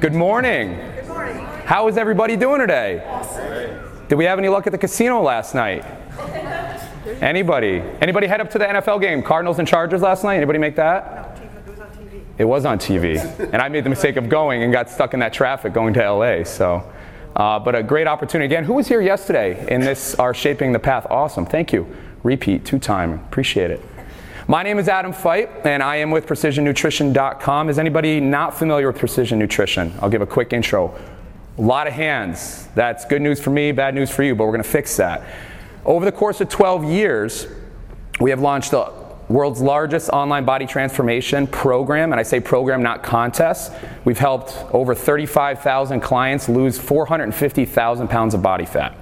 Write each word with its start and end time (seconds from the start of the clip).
Good 0.00 0.14
morning. 0.14 0.76
Good 0.94 1.08
morning. 1.08 1.44
How 1.64 1.88
is 1.88 1.96
everybody 1.96 2.36
doing 2.36 2.60
today? 2.60 3.04
Awesome. 3.04 4.06
Did 4.06 4.14
we 4.14 4.26
have 4.26 4.38
any 4.38 4.48
luck 4.48 4.68
at 4.68 4.70
the 4.70 4.78
casino 4.78 5.20
last 5.20 5.56
night? 5.56 5.84
Anybody? 7.20 7.82
Anybody 8.00 8.28
head 8.28 8.40
up 8.40 8.48
to 8.50 8.58
the 8.60 8.64
NFL 8.64 9.00
game, 9.00 9.24
Cardinals 9.24 9.58
and 9.58 9.66
Chargers 9.66 10.00
last 10.00 10.22
night? 10.22 10.36
Anybody 10.36 10.60
make 10.60 10.76
that? 10.76 11.36
No, 11.36 11.42
it 11.42 11.66
was 11.66 11.80
on 11.80 11.90
TV. 11.90 12.22
It 12.38 12.44
was 12.44 12.64
on 12.64 12.78
TV, 12.78 13.40
and 13.52 13.60
I 13.60 13.68
made 13.68 13.82
the 13.82 13.90
mistake 13.90 14.14
of 14.14 14.28
going 14.28 14.62
and 14.62 14.72
got 14.72 14.88
stuck 14.88 15.14
in 15.14 15.20
that 15.20 15.32
traffic 15.32 15.72
going 15.72 15.94
to 15.94 16.12
LA. 16.12 16.44
So, 16.44 16.88
uh, 17.34 17.58
but 17.58 17.74
a 17.74 17.82
great 17.82 18.06
opportunity 18.06 18.46
again. 18.46 18.62
Who 18.62 18.74
was 18.74 18.86
here 18.86 19.00
yesterday 19.00 19.66
in 19.68 19.80
this 19.80 20.14
our 20.14 20.32
shaping 20.32 20.70
the 20.70 20.78
path? 20.78 21.08
Awesome, 21.10 21.44
thank 21.44 21.72
you. 21.72 21.92
Repeat 22.22 22.64
two 22.64 22.78
time, 22.78 23.14
appreciate 23.14 23.72
it. 23.72 23.82
My 24.50 24.62
name 24.62 24.78
is 24.78 24.88
Adam 24.88 25.12
Feit, 25.12 25.66
and 25.66 25.82
I 25.82 25.96
am 25.96 26.10
with 26.10 26.26
PrecisionNutrition.com. 26.26 27.68
Is 27.68 27.78
anybody 27.78 28.18
not 28.18 28.56
familiar 28.58 28.86
with 28.86 28.96
Precision 28.96 29.38
Nutrition? 29.38 29.92
I'll 30.00 30.08
give 30.08 30.22
a 30.22 30.26
quick 30.26 30.54
intro. 30.54 30.98
A 31.58 31.60
lot 31.60 31.86
of 31.86 31.92
hands. 31.92 32.66
That's 32.74 33.04
good 33.04 33.20
news 33.20 33.38
for 33.42 33.50
me, 33.50 33.72
bad 33.72 33.94
news 33.94 34.10
for 34.10 34.22
you, 34.22 34.34
but 34.34 34.46
we're 34.46 34.52
going 34.52 34.62
to 34.62 34.68
fix 34.70 34.96
that. 34.96 35.22
Over 35.84 36.06
the 36.06 36.12
course 36.12 36.40
of 36.40 36.48
12 36.48 36.84
years, 36.84 37.46
we 38.20 38.30
have 38.30 38.40
launched 38.40 38.70
the 38.70 38.90
world's 39.28 39.60
largest 39.60 40.08
online 40.08 40.46
body 40.46 40.64
transformation 40.64 41.46
program, 41.46 42.14
and 42.14 42.18
I 42.18 42.22
say 42.22 42.40
program, 42.40 42.82
not 42.82 43.02
contest. 43.02 43.70
We've 44.06 44.16
helped 44.16 44.56
over 44.72 44.94
35,000 44.94 46.00
clients 46.00 46.48
lose 46.48 46.78
450,000 46.78 48.08
pounds 48.08 48.32
of 48.32 48.42
body 48.42 48.64
fat. 48.64 48.96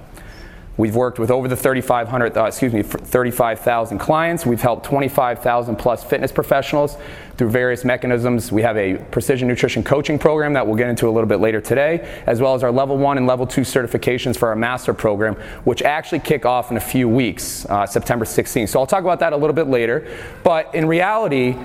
We've 0.77 0.95
worked 0.95 1.17
with 1.17 1.31
over 1.31 1.47
the 1.47 1.55
3,500, 1.55 2.37
uh, 2.37 2.45
excuse 2.45 2.71
me, 2.71 2.83
35,000 2.83 3.97
clients. 3.97 4.45
We've 4.45 4.61
helped 4.61 4.85
25,000 4.85 5.75
plus 5.75 6.03
fitness 6.03 6.31
professionals 6.31 6.97
through 7.35 7.49
various 7.49 7.83
mechanisms. 7.83 8.51
We 8.51 8.61
have 8.61 8.77
a 8.77 8.95
precision 8.95 9.47
nutrition 9.47 9.83
coaching 9.83 10.19
program 10.19 10.53
that 10.53 10.65
we'll 10.65 10.75
get 10.75 10.89
into 10.89 11.07
a 11.07 11.11
little 11.11 11.27
bit 11.27 11.39
later 11.39 11.59
today, 11.59 12.21
as 12.27 12.41
well 12.41 12.53
as 12.53 12.63
our 12.63 12.71
level 12.71 12.97
one 12.97 13.17
and 13.17 13.25
level 13.25 13.47
two 13.47 13.61
certifications 13.61 14.37
for 14.37 14.49
our 14.49 14.55
master 14.55 14.93
program, 14.93 15.33
which 15.63 15.81
actually 15.81 16.19
kick 16.19 16.45
off 16.45 16.69
in 16.69 16.77
a 16.77 16.81
few 16.81 17.09
weeks, 17.09 17.65
uh, 17.65 17.85
September 17.87 18.25
16th. 18.25 18.69
So 18.69 18.79
I'll 18.79 18.87
talk 18.87 19.03
about 19.03 19.19
that 19.21 19.33
a 19.33 19.37
little 19.37 19.55
bit 19.55 19.67
later. 19.67 20.07
But 20.43 20.73
in 20.75 20.87
reality, 20.87 21.55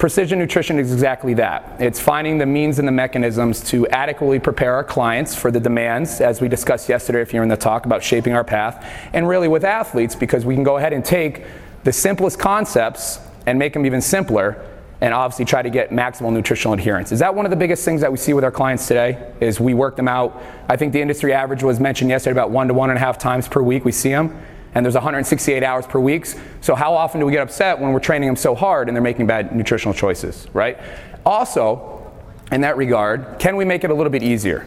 Precision 0.00 0.38
nutrition 0.38 0.78
is 0.78 0.94
exactly 0.94 1.34
that. 1.34 1.76
It's 1.78 2.00
finding 2.00 2.38
the 2.38 2.46
means 2.46 2.78
and 2.78 2.88
the 2.88 2.92
mechanisms 2.92 3.60
to 3.64 3.86
adequately 3.88 4.38
prepare 4.38 4.72
our 4.72 4.82
clients 4.82 5.34
for 5.34 5.50
the 5.50 5.60
demands, 5.60 6.22
as 6.22 6.40
we 6.40 6.48
discussed 6.48 6.88
yesterday 6.88 7.20
if 7.20 7.34
you're 7.34 7.42
in 7.42 7.50
the 7.50 7.56
talk 7.58 7.84
about 7.84 8.02
shaping 8.02 8.32
our 8.32 8.42
path, 8.42 8.82
and 9.12 9.28
really 9.28 9.46
with 9.46 9.62
athletes, 9.62 10.14
because 10.16 10.46
we 10.46 10.54
can 10.54 10.64
go 10.64 10.78
ahead 10.78 10.94
and 10.94 11.04
take 11.04 11.44
the 11.84 11.92
simplest 11.92 12.38
concepts 12.38 13.20
and 13.44 13.58
make 13.58 13.74
them 13.74 13.84
even 13.84 14.00
simpler 14.00 14.66
and 15.02 15.12
obviously 15.12 15.44
try 15.44 15.60
to 15.60 15.68
get 15.68 15.90
maximal 15.90 16.32
nutritional 16.32 16.72
adherence. 16.72 17.12
Is 17.12 17.18
that 17.18 17.34
one 17.34 17.44
of 17.44 17.50
the 17.50 17.56
biggest 17.56 17.84
things 17.84 18.00
that 18.00 18.10
we 18.10 18.16
see 18.16 18.32
with 18.32 18.42
our 18.42 18.50
clients 18.50 18.88
today? 18.88 19.34
Is 19.40 19.60
we 19.60 19.74
work 19.74 19.96
them 19.96 20.08
out. 20.08 20.42
I 20.66 20.78
think 20.78 20.94
the 20.94 21.02
industry 21.02 21.34
average 21.34 21.62
was 21.62 21.78
mentioned 21.78 22.08
yesterday 22.08 22.32
about 22.32 22.50
one 22.50 22.68
to 22.68 22.74
one 22.74 22.88
and 22.88 22.96
a 22.96 23.00
half 23.00 23.18
times 23.18 23.48
per 23.48 23.60
week 23.60 23.84
we 23.84 23.92
see 23.92 24.08
them 24.08 24.40
and 24.74 24.84
there's 24.84 24.94
168 24.94 25.62
hours 25.62 25.86
per 25.86 25.98
week. 25.98 26.26
So 26.60 26.74
how 26.74 26.94
often 26.94 27.20
do 27.20 27.26
we 27.26 27.32
get 27.32 27.42
upset 27.42 27.78
when 27.78 27.92
we're 27.92 28.00
training 28.00 28.28
them 28.28 28.36
so 28.36 28.54
hard 28.54 28.88
and 28.88 28.96
they're 28.96 29.02
making 29.02 29.26
bad 29.26 29.54
nutritional 29.54 29.94
choices, 29.94 30.46
right? 30.52 30.78
Also, 31.26 32.12
in 32.52 32.60
that 32.62 32.76
regard, 32.76 33.38
can 33.38 33.56
we 33.56 33.64
make 33.64 33.84
it 33.84 33.90
a 33.90 33.94
little 33.94 34.10
bit 34.10 34.22
easier? 34.22 34.66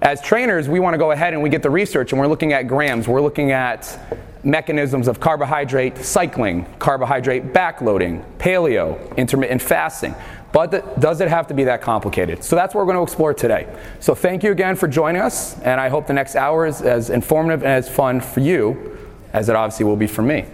As 0.00 0.20
trainers, 0.20 0.68
we 0.68 0.78
want 0.78 0.94
to 0.94 0.98
go 0.98 1.10
ahead 1.10 1.32
and 1.34 1.42
we 1.42 1.48
get 1.48 1.62
the 1.62 1.70
research 1.70 2.12
and 2.12 2.20
we're 2.20 2.28
looking 2.28 2.52
at 2.52 2.68
grams, 2.68 3.08
we're 3.08 3.20
looking 3.20 3.50
at 3.50 3.98
mechanisms 4.44 5.08
of 5.08 5.18
carbohydrate 5.18 5.98
cycling, 5.98 6.64
carbohydrate 6.78 7.52
backloading, 7.52 8.24
paleo, 8.38 9.16
intermittent 9.16 9.60
fasting. 9.60 10.14
But 10.52 11.00
does 11.00 11.20
it 11.20 11.28
have 11.28 11.48
to 11.48 11.54
be 11.54 11.64
that 11.64 11.82
complicated? 11.82 12.42
So 12.42 12.56
that's 12.56 12.74
what 12.74 12.86
we're 12.86 12.92
going 12.92 13.04
to 13.04 13.10
explore 13.10 13.34
today. 13.34 13.68
So 14.00 14.14
thank 14.14 14.42
you 14.42 14.52
again 14.52 14.76
for 14.76 14.88
joining 14.88 15.20
us, 15.20 15.58
and 15.60 15.80
I 15.80 15.88
hope 15.88 16.06
the 16.06 16.14
next 16.14 16.36
hour 16.36 16.64
is 16.66 16.80
as 16.80 17.10
informative 17.10 17.62
and 17.62 17.72
as 17.72 17.88
fun 17.88 18.20
for 18.20 18.40
you 18.40 18.98
as 19.32 19.48
it 19.48 19.56
obviously 19.56 19.84
will 19.84 19.96
be 19.96 20.06
for 20.06 20.22
me. 20.22 20.44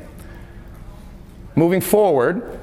Moving 1.56 1.80
forward, 1.80 2.60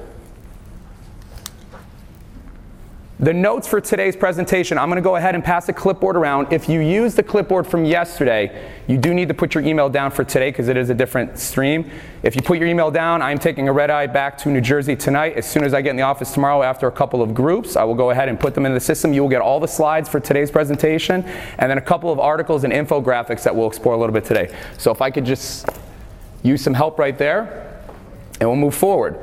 the 3.22 3.32
notes 3.32 3.68
for 3.68 3.80
today's 3.80 4.16
presentation, 4.16 4.76
I'm 4.76 4.88
going 4.88 4.96
to 4.96 5.00
go 5.00 5.14
ahead 5.14 5.36
and 5.36 5.44
pass 5.44 5.66
the 5.66 5.72
clipboard 5.72 6.16
around. 6.16 6.52
If 6.52 6.68
you 6.68 6.80
use 6.80 7.14
the 7.14 7.22
clipboard 7.22 7.68
from 7.68 7.84
yesterday, 7.84 8.68
you 8.88 8.98
do 8.98 9.14
need 9.14 9.28
to 9.28 9.34
put 9.34 9.54
your 9.54 9.62
email 9.62 9.88
down 9.88 10.10
for 10.10 10.24
today 10.24 10.50
because 10.50 10.66
it 10.66 10.76
is 10.76 10.90
a 10.90 10.94
different 10.94 11.38
stream. 11.38 11.88
If 12.24 12.34
you 12.34 12.42
put 12.42 12.58
your 12.58 12.66
email 12.66 12.90
down, 12.90 13.22
I'm 13.22 13.38
taking 13.38 13.68
a 13.68 13.72
red 13.72 13.90
eye 13.90 14.08
back 14.08 14.36
to 14.38 14.48
New 14.48 14.60
Jersey 14.60 14.96
tonight. 14.96 15.36
As 15.36 15.48
soon 15.48 15.62
as 15.62 15.72
I 15.72 15.82
get 15.82 15.90
in 15.90 15.96
the 15.96 16.02
office 16.02 16.32
tomorrow 16.32 16.64
after 16.64 16.88
a 16.88 16.90
couple 16.90 17.22
of 17.22 17.32
groups, 17.32 17.76
I 17.76 17.84
will 17.84 17.94
go 17.94 18.10
ahead 18.10 18.28
and 18.28 18.40
put 18.40 18.56
them 18.56 18.66
in 18.66 18.74
the 18.74 18.80
system. 18.80 19.12
You 19.12 19.22
will 19.22 19.30
get 19.30 19.40
all 19.40 19.60
the 19.60 19.68
slides 19.68 20.08
for 20.08 20.18
today's 20.18 20.50
presentation 20.50 21.22
and 21.58 21.70
then 21.70 21.78
a 21.78 21.82
couple 21.82 22.10
of 22.10 22.18
articles 22.18 22.64
and 22.64 22.72
infographics 22.72 23.44
that 23.44 23.54
we'll 23.54 23.68
explore 23.68 23.94
a 23.94 23.98
little 23.98 24.12
bit 24.12 24.24
today. 24.24 24.52
So 24.78 24.90
if 24.90 25.00
I 25.00 25.12
could 25.12 25.24
just 25.24 25.68
use 26.42 26.62
some 26.62 26.74
help 26.74 26.98
right 26.98 27.16
there, 27.16 27.80
and 28.40 28.48
we'll 28.48 28.56
move 28.56 28.74
forward. 28.74 29.18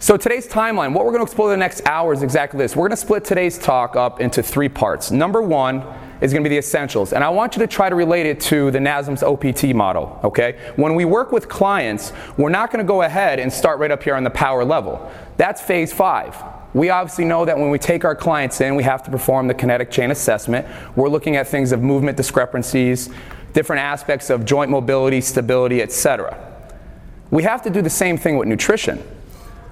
So 0.00 0.16
today's 0.16 0.46
timeline, 0.46 0.92
what 0.92 1.04
we're 1.04 1.10
going 1.10 1.24
to 1.24 1.30
explore 1.30 1.50
the 1.50 1.56
next 1.56 1.84
hour 1.84 2.12
is 2.12 2.22
exactly 2.22 2.58
this. 2.58 2.76
We're 2.76 2.86
going 2.86 2.90
to 2.90 2.96
split 2.96 3.24
today's 3.24 3.58
talk 3.58 3.96
up 3.96 4.20
into 4.20 4.44
three 4.44 4.68
parts. 4.68 5.10
Number 5.10 5.42
one 5.42 5.82
is 6.20 6.32
going 6.32 6.44
to 6.44 6.48
be 6.48 6.54
the 6.54 6.58
essentials, 6.58 7.12
and 7.12 7.24
I 7.24 7.30
want 7.30 7.56
you 7.56 7.60
to 7.60 7.66
try 7.66 7.88
to 7.88 7.96
relate 7.96 8.26
it 8.26 8.40
to 8.42 8.70
the 8.70 8.78
NASM's 8.78 9.24
OPT 9.24 9.74
model, 9.74 10.20
okay? 10.22 10.72
When 10.76 10.94
we 10.94 11.04
work 11.04 11.32
with 11.32 11.48
clients, 11.48 12.12
we're 12.36 12.48
not 12.48 12.70
going 12.70 12.84
to 12.84 12.88
go 12.88 13.02
ahead 13.02 13.40
and 13.40 13.52
start 13.52 13.80
right 13.80 13.90
up 13.90 14.02
here 14.02 14.14
on 14.14 14.22
the 14.22 14.30
power 14.30 14.64
level. 14.64 15.12
That's 15.36 15.60
phase 15.60 15.92
five. 15.92 16.36
We 16.74 16.90
obviously 16.90 17.24
know 17.24 17.44
that 17.44 17.58
when 17.58 17.70
we 17.70 17.78
take 17.78 18.04
our 18.04 18.14
clients 18.14 18.60
in, 18.60 18.76
we 18.76 18.84
have 18.84 19.02
to 19.02 19.10
perform 19.10 19.48
the 19.48 19.54
kinetic 19.54 19.90
chain 19.90 20.12
assessment. 20.12 20.66
We're 20.94 21.08
looking 21.08 21.34
at 21.34 21.48
things 21.48 21.72
of 21.72 21.82
movement 21.82 22.16
discrepancies, 22.16 23.10
different 23.52 23.82
aspects 23.82 24.30
of 24.30 24.44
joint 24.44 24.70
mobility, 24.70 25.20
stability, 25.20 25.82
etc. 25.82 26.47
We 27.30 27.42
have 27.42 27.62
to 27.62 27.70
do 27.70 27.82
the 27.82 27.90
same 27.90 28.16
thing 28.16 28.36
with 28.36 28.48
nutrition. 28.48 29.02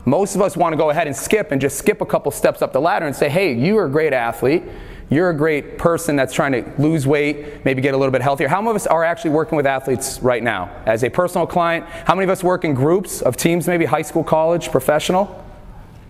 Most 0.04 0.36
of 0.36 0.42
us 0.42 0.56
want 0.56 0.72
to 0.72 0.76
go 0.76 0.90
ahead 0.90 1.06
and 1.06 1.16
skip 1.16 1.50
and 1.50 1.60
just 1.60 1.78
skip 1.78 2.00
a 2.00 2.06
couple 2.06 2.30
steps 2.30 2.62
up 2.62 2.72
the 2.72 2.80
ladder 2.80 3.06
and 3.06 3.16
say, 3.16 3.28
hey, 3.28 3.52
you 3.52 3.76
are 3.78 3.86
a 3.86 3.90
great 3.90 4.12
athlete. 4.12 4.62
You're 5.08 5.30
a 5.30 5.36
great 5.36 5.78
person 5.78 6.16
that's 6.16 6.34
trying 6.34 6.52
to 6.52 6.82
lose 6.82 7.06
weight, 7.06 7.64
maybe 7.64 7.80
get 7.80 7.94
a 7.94 7.96
little 7.96 8.10
bit 8.10 8.22
healthier. 8.22 8.48
How 8.48 8.60
many 8.60 8.70
of 8.70 8.76
us 8.76 8.86
are 8.88 9.04
actually 9.04 9.30
working 9.30 9.56
with 9.56 9.66
athletes 9.66 10.20
right 10.20 10.42
now? 10.42 10.70
As 10.84 11.04
a 11.04 11.10
personal 11.10 11.46
client, 11.46 11.86
how 11.86 12.14
many 12.14 12.24
of 12.24 12.30
us 12.30 12.42
work 12.42 12.64
in 12.64 12.74
groups 12.74 13.22
of 13.22 13.36
teams, 13.36 13.68
maybe 13.68 13.84
high 13.84 14.02
school, 14.02 14.24
college, 14.24 14.70
professional? 14.70 15.44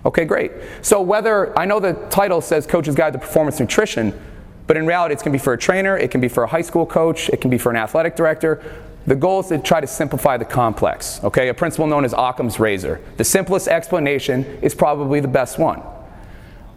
Okay, 0.07 0.25
great. 0.25 0.53
So 0.81 1.03
whether, 1.03 1.57
I 1.59 1.67
know 1.67 1.79
the 1.79 1.93
title 2.11 2.41
says 2.41 2.67
Coach's 2.67 2.95
Guide 2.95 3.13
to 3.13 3.19
Performance 3.19 3.61
Nutrition, 3.61 4.19
but 4.67 4.77
in 4.77 4.87
reality, 4.87 5.13
it's 5.13 5.23
going 5.23 5.33
to 5.33 5.39
be 5.39 5.43
for 5.43 5.53
a 5.53 5.59
trainer, 5.59 5.97
it 5.97 6.11
can 6.11 6.21
be 6.21 6.29
for 6.29 6.45
a 6.45 6.47
high 6.47 6.63
school 6.63 6.87
coach, 6.87 7.29
it 7.29 7.41
can 7.41 7.51
be 7.51 7.59
for 7.59 7.71
an 7.71 7.77
athletic 7.77 8.17
director. 8.17 8.63
The 9.07 9.15
goal 9.15 9.41
is 9.41 9.49
to 9.49 9.59
try 9.59 9.81
to 9.81 9.87
simplify 9.87 10.37
the 10.37 10.45
complex, 10.45 11.23
okay? 11.23 11.49
A 11.49 11.55
principle 11.55 11.87
known 11.87 12.05
as 12.05 12.13
Occam's 12.13 12.59
razor. 12.59 13.01
The 13.17 13.25
simplest 13.25 13.69
explanation 13.69 14.45
is 14.63 14.75
probably 14.75 15.21
the 15.21 15.29
best 15.29 15.59
one. 15.59 15.83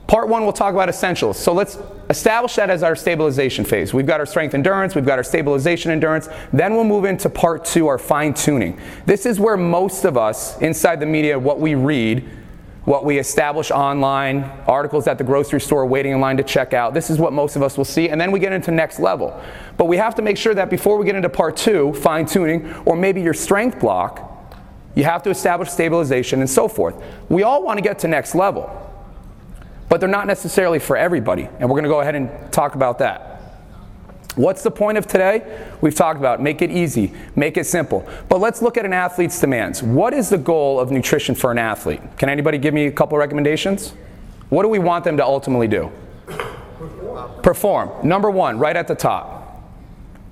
Part 0.06 0.28
one, 0.28 0.44
we'll 0.44 0.54
talk 0.54 0.74
about 0.74 0.90
essentials. 0.90 1.38
So 1.38 1.54
let's 1.54 1.78
establish 2.10 2.56
that 2.56 2.70
as 2.70 2.82
our 2.82 2.96
stabilization 2.96 3.64
phase. 3.64 3.94
We've 3.94 4.08
got 4.08 4.20
our 4.20 4.26
strength 4.26 4.56
endurance, 4.56 4.96
we've 4.96 5.06
got 5.06 5.20
our 5.20 5.24
stabilization 5.24 5.92
endurance. 5.92 6.28
Then 6.52 6.74
we'll 6.74 6.84
move 6.84 7.06
into 7.06 7.30
part 7.30 7.66
two, 7.66 7.88
our 7.88 8.00
fine 8.00 8.34
tuning. 8.34 8.80
This 9.06 9.26
is 9.26 9.40
where 9.40 9.58
most 9.58 10.06
of 10.06 10.18
us 10.18 10.60
inside 10.62 11.00
the 11.00 11.06
media, 11.06 11.38
what 11.38 11.60
we 11.60 11.76
read, 11.76 12.28
what 12.90 13.06
we 13.06 13.20
establish 13.20 13.70
online, 13.70 14.42
articles 14.66 15.06
at 15.06 15.20
the 15.20 15.24
grocery 15.24 15.62
store, 15.62 15.86
waiting 15.86 16.12
in 16.12 16.20
line 16.20 16.36
to 16.38 16.42
check 16.42 16.74
out. 16.74 16.92
This 16.92 17.12
is 17.12 17.20
what 17.20 17.32
most 17.32 17.56
of 17.56 17.62
us 17.62 17.78
will 17.78 17.86
see, 17.86 18.10
and 18.10 18.20
then 18.20 18.32
we 18.32 18.40
get 18.40 18.52
into 18.52 18.72
next 18.72 19.00
level. 19.00 19.40
But 19.78 19.86
we 19.86 19.98
have 19.98 20.16
to 20.16 20.24
make 20.24 20.38
sure 20.38 20.56
that 20.56 20.72
before 20.72 20.98
we 20.98 21.06
get 21.06 21.14
into 21.16 21.30
part 21.30 21.56
two, 21.56 21.94
fine 21.94 22.26
tuning, 22.26 22.74
or 22.86 22.96
maybe 22.96 23.22
your 23.22 23.36
strength 23.36 23.80
block, 23.80 24.56
you 24.96 25.04
have 25.04 25.22
to 25.22 25.30
establish 25.30 25.70
stabilization 25.70 26.40
and 26.40 26.50
so 26.50 26.68
forth. 26.68 26.96
We 27.30 27.44
all 27.44 27.62
want 27.62 27.78
to 27.78 27.84
get 27.84 28.00
to 28.00 28.08
next 28.08 28.34
level, 28.34 28.68
but 29.88 30.00
they're 30.00 30.10
not 30.10 30.26
necessarily 30.26 30.80
for 30.80 30.98
everybody, 30.98 31.44
and 31.44 31.70
we're 31.70 31.76
going 31.76 31.84
to 31.84 31.90
go 31.90 32.02
ahead 32.02 32.16
and 32.16 32.52
talk 32.52 32.74
about 32.74 32.98
that. 32.98 33.29
What's 34.40 34.64
the 34.64 34.72
point 34.72 34.98
of 34.98 35.06
today? 35.06 35.66
We've 35.82 35.94
talked 35.94 36.18
about 36.18 36.42
make 36.42 36.62
it 36.62 36.72
easy, 36.72 37.12
make 37.36 37.58
it 37.58 37.66
simple. 37.66 38.08
But 38.30 38.40
let's 38.40 38.62
look 38.62 38.78
at 38.78 38.86
an 38.86 38.94
athlete's 38.94 39.38
demands. 39.38 39.84
What 39.84 40.14
is 40.14 40.30
the 40.30 40.38
goal 40.38 40.80
of 40.80 40.92
nutrition 40.92 41.36
for 41.36 41.52
an 41.52 41.58
athlete? 41.58 42.00
Can 42.18 42.30
anybody 42.30 42.58
give 42.58 42.74
me 42.74 42.86
a 42.86 42.92
couple 42.94 43.18
recommendations? 43.18 43.90
What 44.48 44.64
do 44.64 44.70
we 44.70 44.80
want 44.80 45.04
them 45.04 45.18
to 45.18 45.26
ultimately 45.26 45.68
do? 45.68 45.92
Perform. 46.26 47.42
Perform. 47.42 48.08
Number 48.08 48.32
one, 48.32 48.58
right 48.58 48.78
at 48.78 48.88
the 48.88 48.96
top. 48.96 49.62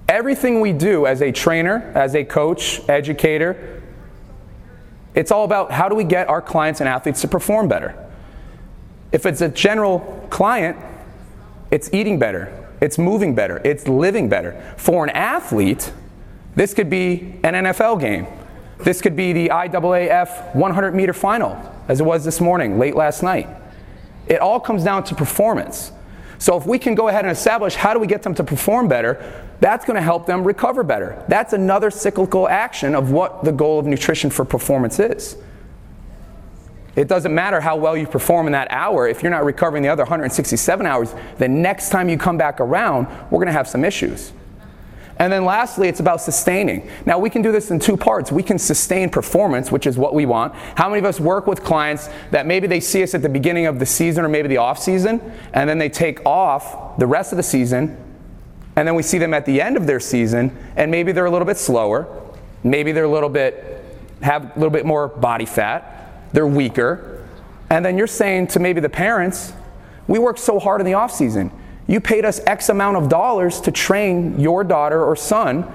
Everything 0.07 0.61
we 0.61 0.71
do 0.71 1.05
as 1.05 1.21
a 1.21 1.33
trainer, 1.33 1.91
as 1.93 2.15
a 2.15 2.23
coach, 2.23 2.79
educator, 2.87 3.83
it's 5.15 5.31
all 5.31 5.43
about 5.43 5.69
how 5.69 5.89
do 5.89 5.95
we 5.95 6.05
get 6.05 6.29
our 6.29 6.41
clients 6.41 6.79
and 6.79 6.87
athletes 6.87 7.19
to 7.23 7.27
perform 7.27 7.67
better. 7.67 7.93
If 9.11 9.25
it's 9.25 9.41
a 9.41 9.49
general 9.49 10.25
client, 10.29 10.77
it's 11.71 11.93
eating 11.93 12.17
better, 12.19 12.66
it's 12.81 12.97
moving 12.97 13.35
better, 13.35 13.61
it's 13.63 13.87
living 13.87 14.29
better. 14.29 14.61
For 14.77 15.03
an 15.03 15.09
athlete, 15.11 15.91
this 16.55 16.73
could 16.73 16.89
be 16.89 17.39
an 17.43 17.53
NFL 17.53 17.99
game. 17.99 18.27
This 18.79 19.01
could 19.01 19.15
be 19.15 19.33
the 19.33 19.49
IAAF 19.49 20.55
100 20.55 20.95
meter 20.95 21.13
final, 21.13 21.57
as 21.87 21.99
it 21.99 22.03
was 22.03 22.23
this 22.23 22.39
morning, 22.39 22.77
late 22.77 22.95
last 22.95 23.23
night. 23.23 23.47
It 24.27 24.39
all 24.39 24.59
comes 24.59 24.83
down 24.83 25.03
to 25.05 25.15
performance. 25.15 25.91
So 26.39 26.55
if 26.55 26.65
we 26.67 26.77
can 26.77 26.93
go 26.93 27.07
ahead 27.07 27.25
and 27.25 27.31
establish 27.31 27.75
how 27.75 27.93
do 27.93 27.99
we 27.99 28.07
get 28.07 28.21
them 28.21 28.35
to 28.35 28.43
perform 28.43 28.87
better, 28.87 29.43
that's 29.59 29.85
going 29.85 29.95
to 29.95 30.01
help 30.01 30.27
them 30.27 30.43
recover 30.43 30.83
better. 30.83 31.23
That's 31.27 31.53
another 31.53 31.89
cyclical 31.89 32.47
action 32.47 32.93
of 32.93 33.11
what 33.11 33.43
the 33.43 33.51
goal 33.51 33.79
of 33.79 33.87
nutrition 33.87 34.29
for 34.29 34.45
performance 34.45 34.99
is. 34.99 35.37
It 36.97 37.07
doesn't 37.07 37.33
matter 37.33 37.61
how 37.61 37.75
well 37.75 37.95
you 37.95 38.07
perform 38.07 38.47
in 38.47 38.53
that 38.53 38.69
hour. 38.71 39.07
If 39.07 39.21
you're 39.21 39.31
not 39.31 39.45
recovering 39.45 39.83
the 39.83 39.89
other 39.89 40.01
167 40.01 40.85
hours, 40.85 41.13
the 41.37 41.47
next 41.47 41.91
time 41.91 42.09
you 42.09 42.17
come 42.17 42.39
back 42.39 42.59
around, 42.59 43.07
we're 43.29 43.37
going 43.37 43.47
to 43.47 43.53
have 43.53 43.67
some 43.67 43.85
issues. 43.85 44.33
And 45.17 45.31
then 45.31 45.45
lastly, 45.45 45.89
it's 45.89 45.99
about 45.99 46.21
sustaining. 46.21 46.89
Now, 47.05 47.19
we 47.19 47.29
can 47.29 47.43
do 47.43 47.51
this 47.51 47.69
in 47.69 47.79
two 47.79 47.97
parts. 47.97 48.31
We 48.31 48.41
can 48.41 48.57
sustain 48.57 49.11
performance, 49.11 49.71
which 49.71 49.85
is 49.85 49.95
what 49.95 50.15
we 50.15 50.25
want. 50.25 50.55
How 50.75 50.89
many 50.89 50.97
of 50.97 51.05
us 51.05 51.19
work 51.19 51.45
with 51.45 51.63
clients 51.63 52.09
that 52.31 52.47
maybe 52.47 52.65
they 52.65 52.79
see 52.79 53.03
us 53.03 53.13
at 53.13 53.21
the 53.21 53.29
beginning 53.29 53.67
of 53.67 53.77
the 53.77 53.85
season 53.85 54.25
or 54.25 54.29
maybe 54.29 54.47
the 54.47 54.57
off 54.57 54.79
season, 54.79 55.21
and 55.53 55.69
then 55.69 55.77
they 55.77 55.89
take 55.89 56.25
off 56.25 56.97
the 56.97 57.07
rest 57.07 57.31
of 57.31 57.37
the 57.37 57.43
season, 57.43 57.95
and 58.75 58.87
then 58.87 58.95
we 58.95 59.03
see 59.03 59.19
them 59.19 59.35
at 59.35 59.45
the 59.45 59.61
end 59.61 59.77
of 59.77 59.85
their 59.85 59.99
season, 59.99 60.55
and 60.75 60.89
maybe 60.89 61.11
they're 61.11 61.25
a 61.25 61.31
little 61.31 61.47
bit 61.47 61.57
slower, 61.57 62.07
maybe 62.63 62.91
they're 62.91 63.03
a 63.03 63.11
little 63.11 63.29
bit, 63.29 63.83
have 64.21 64.55
a 64.55 64.59
little 64.59 64.71
bit 64.71 64.85
more 64.85 65.07
body 65.07 65.45
fat, 65.45 65.96
they're 66.33 66.47
weaker. 66.47 67.25
And 67.69 67.83
then 67.83 67.97
you're 67.97 68.07
saying 68.07 68.47
to 68.47 68.59
maybe 68.59 68.79
the 68.79 68.89
parents, 68.89 69.53
we 70.07 70.19
worked 70.19 70.39
so 70.39 70.59
hard 70.59 70.81
in 70.81 70.85
the 70.85 70.93
off 70.93 71.11
season. 71.11 71.51
You 71.87 71.99
paid 71.99 72.25
us 72.25 72.39
X 72.45 72.69
amount 72.69 72.97
of 72.97 73.09
dollars 73.09 73.61
to 73.61 73.71
train 73.71 74.39
your 74.39 74.63
daughter 74.63 75.03
or 75.03 75.15
son 75.15 75.71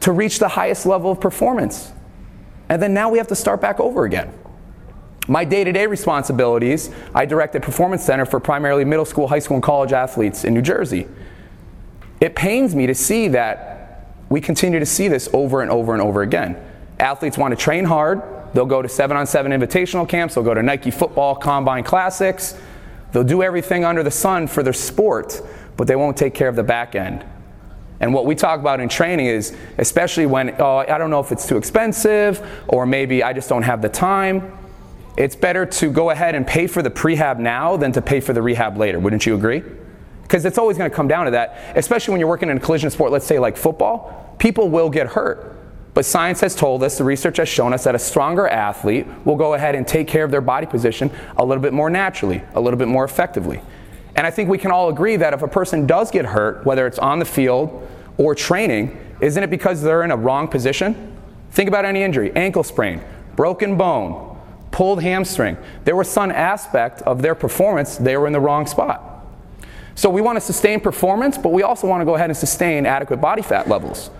to 0.00 0.12
reach 0.12 0.38
the 0.38 0.48
highest 0.48 0.86
level 0.86 1.10
of 1.10 1.20
performance. 1.20 1.92
And 2.68 2.80
then 2.80 2.94
now 2.94 3.10
we 3.10 3.18
have 3.18 3.28
to 3.28 3.34
start 3.34 3.60
back 3.60 3.80
over 3.80 4.04
again. 4.04 4.32
My 5.28 5.44
day 5.44 5.64
to 5.64 5.72
day 5.72 5.86
responsibilities 5.86 6.90
I 7.14 7.24
direct 7.26 7.54
a 7.54 7.60
performance 7.60 8.02
center 8.02 8.24
for 8.24 8.40
primarily 8.40 8.84
middle 8.84 9.04
school, 9.04 9.28
high 9.28 9.38
school, 9.38 9.56
and 9.56 9.62
college 9.62 9.92
athletes 9.92 10.44
in 10.44 10.54
New 10.54 10.62
Jersey. 10.62 11.06
It 12.20 12.34
pains 12.34 12.74
me 12.74 12.86
to 12.86 12.94
see 12.94 13.28
that 13.28 14.08
we 14.28 14.40
continue 14.40 14.78
to 14.78 14.86
see 14.86 15.08
this 15.08 15.28
over 15.32 15.62
and 15.62 15.70
over 15.70 15.92
and 15.92 16.02
over 16.02 16.22
again. 16.22 16.56
Athletes 16.98 17.38
want 17.38 17.52
to 17.52 17.56
train 17.56 17.84
hard, 17.84 18.22
They'll 18.52 18.66
go 18.66 18.82
to 18.82 18.88
seven 18.88 19.16
on 19.16 19.26
seven 19.26 19.52
invitational 19.52 20.08
camps, 20.08 20.34
they'll 20.34 20.44
go 20.44 20.54
to 20.54 20.62
Nike 20.62 20.90
football 20.90 21.36
combine 21.36 21.84
classics, 21.84 22.58
they'll 23.12 23.24
do 23.24 23.42
everything 23.42 23.84
under 23.84 24.02
the 24.02 24.10
sun 24.10 24.46
for 24.46 24.62
their 24.62 24.72
sport, 24.72 25.40
but 25.76 25.86
they 25.86 25.96
won't 25.96 26.16
take 26.16 26.34
care 26.34 26.48
of 26.48 26.56
the 26.56 26.62
back 26.62 26.94
end. 26.94 27.24
And 28.00 28.14
what 28.14 28.24
we 28.24 28.34
talk 28.34 28.60
about 28.60 28.80
in 28.80 28.88
training 28.88 29.26
is, 29.26 29.54
especially 29.76 30.26
when, 30.26 30.56
oh, 30.58 30.78
I 30.78 30.96
don't 30.96 31.10
know 31.10 31.20
if 31.20 31.32
it's 31.32 31.46
too 31.46 31.58
expensive, 31.58 32.44
or 32.66 32.86
maybe 32.86 33.22
I 33.22 33.34
just 33.34 33.48
don't 33.48 33.62
have 33.62 33.82
the 33.82 33.90
time, 33.90 34.56
it's 35.16 35.36
better 35.36 35.66
to 35.66 35.90
go 35.92 36.10
ahead 36.10 36.34
and 36.34 36.46
pay 36.46 36.66
for 36.66 36.80
the 36.80 36.90
prehab 36.90 37.38
now 37.38 37.76
than 37.76 37.92
to 37.92 38.00
pay 38.00 38.20
for 38.20 38.32
the 38.32 38.40
rehab 38.40 38.78
later. 38.78 38.98
Wouldn't 38.98 39.26
you 39.26 39.34
agree? 39.34 39.62
Because 40.22 40.46
it's 40.46 40.56
always 40.56 40.78
going 40.78 40.88
to 40.88 40.96
come 40.96 41.08
down 41.08 41.26
to 41.26 41.32
that, 41.32 41.58
especially 41.76 42.12
when 42.12 42.20
you're 42.20 42.28
working 42.28 42.48
in 42.48 42.56
a 42.56 42.60
collision 42.60 42.88
sport, 42.88 43.12
let's 43.12 43.26
say 43.26 43.38
like 43.38 43.56
football, 43.56 44.34
people 44.38 44.70
will 44.70 44.88
get 44.88 45.08
hurt. 45.08 45.59
But 45.92 46.04
science 46.04 46.40
has 46.40 46.54
told 46.54 46.82
us, 46.82 46.98
the 46.98 47.04
research 47.04 47.38
has 47.38 47.48
shown 47.48 47.72
us 47.72 47.84
that 47.84 47.94
a 47.94 47.98
stronger 47.98 48.46
athlete 48.46 49.06
will 49.24 49.36
go 49.36 49.54
ahead 49.54 49.74
and 49.74 49.86
take 49.86 50.06
care 50.06 50.24
of 50.24 50.30
their 50.30 50.40
body 50.40 50.66
position 50.66 51.10
a 51.36 51.44
little 51.44 51.62
bit 51.62 51.72
more 51.72 51.90
naturally, 51.90 52.42
a 52.54 52.60
little 52.60 52.78
bit 52.78 52.88
more 52.88 53.04
effectively. 53.04 53.60
And 54.14 54.26
I 54.26 54.30
think 54.30 54.48
we 54.48 54.58
can 54.58 54.70
all 54.70 54.88
agree 54.88 55.16
that 55.16 55.34
if 55.34 55.42
a 55.42 55.48
person 55.48 55.86
does 55.86 56.10
get 56.10 56.24
hurt, 56.26 56.64
whether 56.64 56.86
it's 56.86 56.98
on 56.98 57.18
the 57.18 57.24
field 57.24 57.88
or 58.18 58.34
training, 58.34 58.98
isn't 59.20 59.42
it 59.42 59.50
because 59.50 59.82
they're 59.82 60.02
in 60.02 60.10
a 60.10 60.16
wrong 60.16 60.46
position? 60.46 61.16
Think 61.50 61.68
about 61.68 61.84
any 61.84 62.02
injury 62.02 62.32
ankle 62.36 62.62
sprain, 62.62 63.02
broken 63.34 63.76
bone, 63.76 64.38
pulled 64.70 65.02
hamstring. 65.02 65.56
There 65.84 65.96
was 65.96 66.08
some 66.08 66.30
aspect 66.30 67.02
of 67.02 67.22
their 67.22 67.34
performance, 67.34 67.96
they 67.96 68.16
were 68.16 68.26
in 68.26 68.32
the 68.32 68.40
wrong 68.40 68.66
spot. 68.66 69.26
So 69.96 70.08
we 70.08 70.20
want 70.20 70.36
to 70.36 70.40
sustain 70.40 70.80
performance, 70.80 71.36
but 71.36 71.52
we 71.52 71.62
also 71.62 71.86
want 71.86 72.00
to 72.00 72.04
go 72.04 72.14
ahead 72.14 72.30
and 72.30 72.36
sustain 72.36 72.86
adequate 72.86 73.20
body 73.20 73.42
fat 73.42 73.68
levels. 73.68 74.10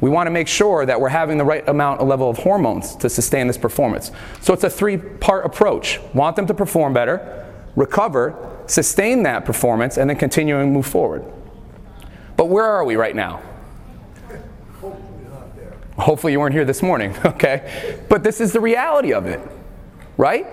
We 0.00 0.08
want 0.08 0.26
to 0.26 0.30
make 0.30 0.48
sure 0.48 0.86
that 0.86 1.00
we're 1.00 1.10
having 1.10 1.36
the 1.36 1.44
right 1.44 1.66
amount 1.68 2.00
of 2.00 2.08
level 2.08 2.30
of 2.30 2.38
hormones 2.38 2.96
to 2.96 3.10
sustain 3.10 3.46
this 3.46 3.58
performance. 3.58 4.10
So 4.40 4.54
it's 4.54 4.64
a 4.64 4.70
three 4.70 4.96
part 4.96 5.44
approach. 5.44 6.00
Want 6.14 6.36
them 6.36 6.46
to 6.46 6.54
perform 6.54 6.94
better, 6.94 7.46
recover, 7.76 8.62
sustain 8.66 9.22
that 9.24 9.44
performance, 9.44 9.98
and 9.98 10.08
then 10.08 10.16
continue 10.16 10.58
and 10.58 10.72
move 10.72 10.86
forward. 10.86 11.24
But 12.36 12.46
where 12.46 12.64
are 12.64 12.84
we 12.84 12.96
right 12.96 13.14
now? 13.14 13.42
Hopefully, 15.96 16.32
you 16.32 16.40
weren't 16.40 16.54
here 16.54 16.64
this 16.64 16.82
morning, 16.82 17.14
okay? 17.24 18.00
But 18.08 18.22
this 18.22 18.40
is 18.40 18.52
the 18.52 18.60
reality 18.60 19.12
of 19.12 19.26
it, 19.26 19.40
right? 20.16 20.46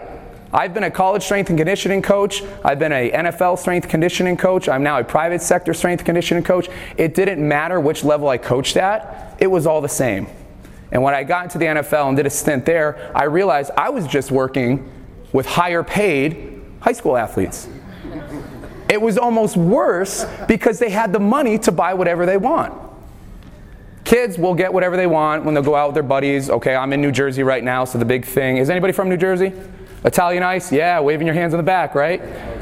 I've 0.53 0.73
been 0.73 0.83
a 0.83 0.91
college 0.91 1.23
strength 1.23 1.49
and 1.49 1.57
conditioning 1.57 2.01
coach. 2.01 2.41
I've 2.63 2.79
been 2.79 2.93
a 2.93 3.11
NFL 3.11 3.59
strength 3.59 3.89
conditioning 3.89 4.37
coach. 4.37 4.69
I'm 4.69 4.83
now 4.83 4.97
a 4.99 5.03
private 5.03 5.41
sector 5.41 5.73
strength 5.73 6.05
conditioning 6.05 6.43
coach. 6.43 6.69
It 6.97 7.13
didn't 7.15 7.45
matter 7.45 7.79
which 7.79 8.03
level 8.03 8.29
I 8.29 8.37
coached 8.37 8.77
at, 8.77 9.35
it 9.39 9.47
was 9.47 9.67
all 9.67 9.81
the 9.81 9.89
same. 9.89 10.27
And 10.91 11.03
when 11.03 11.13
I 11.13 11.23
got 11.23 11.43
into 11.43 11.57
the 11.57 11.65
NFL 11.65 12.07
and 12.07 12.15
did 12.15 12.25
a 12.25 12.29
stint 12.29 12.65
there, 12.65 13.11
I 13.13 13.25
realized 13.25 13.71
I 13.75 13.89
was 13.89 14.07
just 14.07 14.31
working 14.31 14.89
with 15.33 15.45
higher 15.45 15.83
paid 15.83 16.61
high 16.79 16.93
school 16.93 17.17
athletes. 17.17 17.67
It 18.89 19.01
was 19.01 19.17
almost 19.17 19.57
worse 19.57 20.25
because 20.47 20.79
they 20.79 20.89
had 20.89 21.11
the 21.11 21.19
money 21.19 21.57
to 21.59 21.73
buy 21.73 21.93
whatever 21.93 22.25
they 22.25 22.37
want. 22.37 22.73
Kids 24.05 24.37
will 24.37 24.53
get 24.53 24.71
whatever 24.71 24.95
they 24.95 25.07
want 25.07 25.43
when 25.43 25.53
they 25.53 25.61
go 25.61 25.75
out 25.75 25.89
with 25.89 25.95
their 25.95 26.03
buddies. 26.03 26.49
Okay, 26.49 26.73
I'm 26.73 26.93
in 26.93 27.01
New 27.01 27.11
Jersey 27.11 27.43
right 27.43 27.61
now, 27.61 27.83
so 27.83 27.97
the 27.97 28.05
big 28.05 28.23
thing 28.23 28.55
is 28.55 28.69
anybody 28.69 28.93
from 28.93 29.09
New 29.09 29.17
Jersey? 29.17 29.51
Italian 30.03 30.43
ice? 30.43 30.71
Yeah, 30.71 30.99
waving 30.99 31.27
your 31.27 31.33
hands 31.33 31.53
in 31.53 31.57
the 31.57 31.63
back, 31.63 31.95
right? 31.95 32.21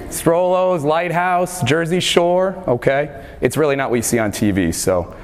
Strollo's, 0.10 0.84
Lighthouse, 0.84 1.62
Jersey 1.63 2.00
Shore, 2.00 2.63
okay? 2.68 3.25
It's 3.42 3.58
really 3.58 3.75
not 3.75 3.89
what 3.89 3.98
you 3.98 4.01
see 4.01 4.20
on 4.20 4.32
TV, 4.32 4.74
so. 4.74 5.15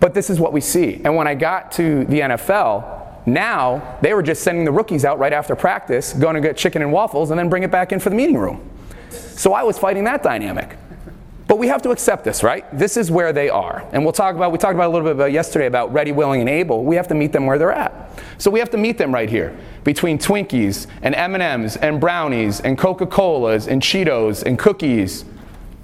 But 0.00 0.14
this 0.14 0.30
is 0.30 0.40
what 0.40 0.52
we 0.52 0.60
see. 0.60 1.00
And 1.04 1.16
when 1.16 1.26
I 1.26 1.34
got 1.34 1.72
to 1.72 2.04
the 2.04 2.20
NFL, 2.20 3.26
now 3.26 3.98
they 4.02 4.14
were 4.14 4.22
just 4.22 4.42
sending 4.42 4.64
the 4.64 4.72
rookies 4.72 5.04
out 5.04 5.18
right 5.18 5.32
after 5.32 5.54
practice, 5.54 6.12
going 6.12 6.34
to 6.34 6.40
get 6.40 6.56
chicken 6.56 6.82
and 6.82 6.92
waffles, 6.92 7.30
and 7.30 7.38
then 7.38 7.48
bring 7.48 7.62
it 7.62 7.70
back 7.70 7.92
in 7.92 8.00
for 8.00 8.10
the 8.10 8.16
meeting 8.16 8.36
room. 8.36 8.68
So 9.10 9.54
I 9.54 9.62
was 9.62 9.78
fighting 9.78 10.04
that 10.04 10.22
dynamic. 10.22 10.76
But 11.52 11.58
we 11.58 11.68
have 11.68 11.82
to 11.82 11.90
accept 11.90 12.24
this, 12.24 12.42
right? 12.42 12.64
This 12.72 12.96
is 12.96 13.10
where 13.10 13.30
they 13.34 13.50
are. 13.50 13.86
And 13.92 14.04
we'll 14.04 14.14
talk 14.14 14.34
about, 14.34 14.52
we 14.52 14.56
talked 14.56 14.74
about 14.74 14.86
a 14.86 14.92
little 14.94 15.06
bit 15.06 15.16
about 15.16 15.32
yesterday 15.32 15.66
about 15.66 15.92
ready, 15.92 16.10
willing, 16.10 16.40
and 16.40 16.48
able. 16.48 16.82
We 16.82 16.96
have 16.96 17.08
to 17.08 17.14
meet 17.14 17.30
them 17.30 17.44
where 17.44 17.58
they're 17.58 17.70
at. 17.70 18.18
So 18.38 18.50
we 18.50 18.58
have 18.58 18.70
to 18.70 18.78
meet 18.78 18.96
them 18.96 19.12
right 19.12 19.28
here 19.28 19.54
between 19.84 20.16
Twinkies 20.16 20.86
and 21.02 21.14
M&Ms 21.14 21.76
and 21.76 22.00
brownies 22.00 22.60
and 22.60 22.78
Coca-Colas 22.78 23.66
and 23.66 23.82
Cheetos 23.82 24.42
and 24.42 24.58
cookies. 24.58 25.26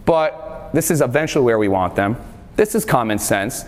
But 0.06 0.70
this 0.72 0.90
is 0.90 1.02
eventually 1.02 1.44
where 1.44 1.58
we 1.58 1.68
want 1.68 1.94
them. 1.96 2.16
This 2.56 2.74
is 2.74 2.86
common 2.86 3.18
sense. 3.18 3.66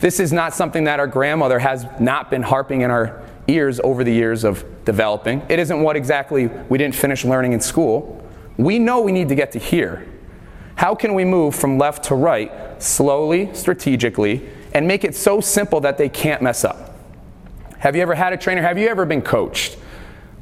This 0.00 0.18
is 0.18 0.32
not 0.32 0.52
something 0.52 0.82
that 0.82 0.98
our 0.98 1.06
grandmother 1.06 1.60
has 1.60 1.86
not 2.00 2.28
been 2.28 2.42
harping 2.42 2.80
in 2.80 2.90
our 2.90 3.22
ears 3.46 3.78
over 3.84 4.02
the 4.02 4.12
years 4.12 4.42
of 4.42 4.64
developing. 4.84 5.42
It 5.48 5.60
isn't 5.60 5.80
what 5.80 5.94
exactly 5.94 6.48
we 6.68 6.76
didn't 6.76 6.96
finish 6.96 7.24
learning 7.24 7.52
in 7.52 7.60
school. 7.60 8.20
We 8.56 8.80
know 8.80 9.00
we 9.00 9.12
need 9.12 9.28
to 9.28 9.36
get 9.36 9.52
to 9.52 9.60
here. 9.60 10.08
How 10.76 10.94
can 10.94 11.14
we 11.14 11.24
move 11.24 11.54
from 11.54 11.78
left 11.78 12.04
to 12.04 12.14
right 12.14 12.52
slowly, 12.82 13.50
strategically, 13.54 14.48
and 14.72 14.86
make 14.86 15.04
it 15.04 15.14
so 15.14 15.40
simple 15.40 15.80
that 15.80 15.98
they 15.98 16.08
can't 16.08 16.40
mess 16.40 16.64
up? 16.64 16.94
Have 17.78 17.96
you 17.96 18.02
ever 18.02 18.14
had 18.14 18.32
a 18.32 18.36
trainer? 18.36 18.62
Have 18.62 18.78
you 18.78 18.88
ever 18.88 19.04
been 19.04 19.22
coached 19.22 19.76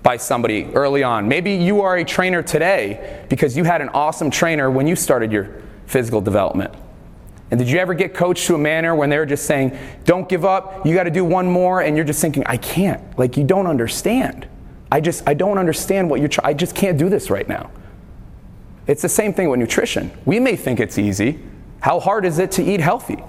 by 0.05 0.19
somebody 0.19 0.71
early 0.75 1.03
on. 1.03 1.27
Maybe 1.27 1.55
you 1.55 1.81
are 1.81 1.97
a 1.97 2.05
trainer 2.05 2.43
today 2.43 3.25
because 3.31 3.57
you 3.57 3.65
had 3.65 3.81
an 3.81 3.89
awesome 3.89 4.31
trainer 4.31 4.71
when 4.71 4.87
you 4.87 4.95
started 4.95 5.33
your 5.33 5.63
physical 5.87 6.21
development. 6.21 6.73
And 7.51 7.59
did 7.59 7.69
you 7.69 7.79
ever 7.79 7.95
get 7.95 8.15
coached 8.15 8.47
to 8.47 8.55
a 8.55 8.59
manner 8.59 8.95
when 8.95 9.09
they're 9.09 9.27
just 9.27 9.47
saying, 9.47 9.77
don't 10.05 10.29
give 10.29 10.45
up, 10.45 10.87
you 10.87 10.95
got 10.95 11.05
to 11.05 11.11
do 11.11 11.25
one 11.25 11.51
more, 11.51 11.81
and 11.81 11.97
you're 11.97 12.05
just 12.05 12.21
thinking, 12.21 12.43
I 12.47 12.59
can't. 12.59 13.19
Like, 13.19 13.37
you 13.37 13.45
don't 13.45 13.67
understand. 13.67 14.47
I 14.93 15.01
just, 15.01 15.27
I 15.27 15.35
don't 15.35 15.57
understand 15.57 16.11
what 16.11 16.21
you're 16.21 16.29
trying, 16.29 16.49
I 16.49 16.53
just 16.53 16.75
can't 16.75 16.99
do 16.99 17.09
this 17.09 17.31
right 17.31 17.49
now. 17.49 17.71
It's 18.87 19.03
the 19.03 19.09
same 19.09 19.33
thing 19.33 19.49
with 19.49 19.61
nutrition. 19.61 20.11
We 20.25 20.41
may 20.41 20.57
think 20.57 20.81
it's 20.81 20.99
easy. 20.99 21.41
How 21.81 22.01
hard 22.01 22.25
is 22.25 22.39
it 22.39 22.51
to 22.53 22.63
eat 22.63 22.81
healthy? 22.81 23.23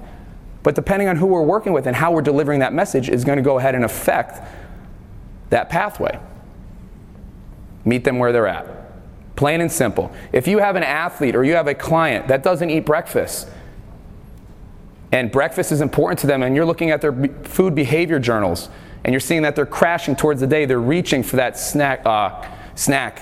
But 0.64 0.76
depending 0.76 1.08
on 1.08 1.18
who 1.18 1.28
we're 1.28 1.44
working 1.44 1.74
with 1.74 1.88
and 1.88 1.96
how 1.96 2.12
we're 2.12 2.22
delivering 2.22 2.60
that 2.60 2.74
message 2.74 3.10
is 3.10 3.24
going 3.24 3.38
to 3.38 3.44
go 3.44 3.58
ahead 3.60 3.76
and 3.76 3.86
affect 3.86 4.42
that 5.50 5.70
pathway. 5.70 6.20
Meet 7.86 8.04
them 8.04 8.18
where 8.18 8.32
they're 8.32 8.48
at. 8.48 8.68
Plain 9.36 9.62
and 9.62 9.72
simple. 9.72 10.12
If 10.32 10.48
you 10.48 10.60
have 10.60 10.76
an 10.76 10.84
athlete 10.84 11.36
or 11.36 11.44
you 11.44 11.54
have 11.54 11.68
a 11.68 11.76
client 11.76 12.28
that 12.30 12.42
doesn't 12.42 12.70
eat 12.70 12.86
breakfast, 12.86 13.48
and 15.12 15.32
breakfast 15.32 15.72
is 15.72 15.82
important 15.82 16.20
to 16.20 16.28
them, 16.28 16.42
and 16.42 16.56
you're 16.56 16.66
looking 16.66 16.90
at 16.90 17.02
their 17.02 17.14
food 17.44 17.76
behavior 17.76 18.20
journals, 18.20 18.70
and 19.04 19.14
you're 19.14 19.20
seeing 19.20 19.44
that 19.44 19.56
they're 19.56 19.66
crashing 19.66 20.16
towards 20.16 20.42
the 20.42 20.48
day, 20.48 20.66
they're 20.66 20.80
reaching 20.80 21.22
for 21.22 21.36
that 21.36 21.60
snack, 21.60 22.04
uh, 22.06 22.44
snack 22.74 23.22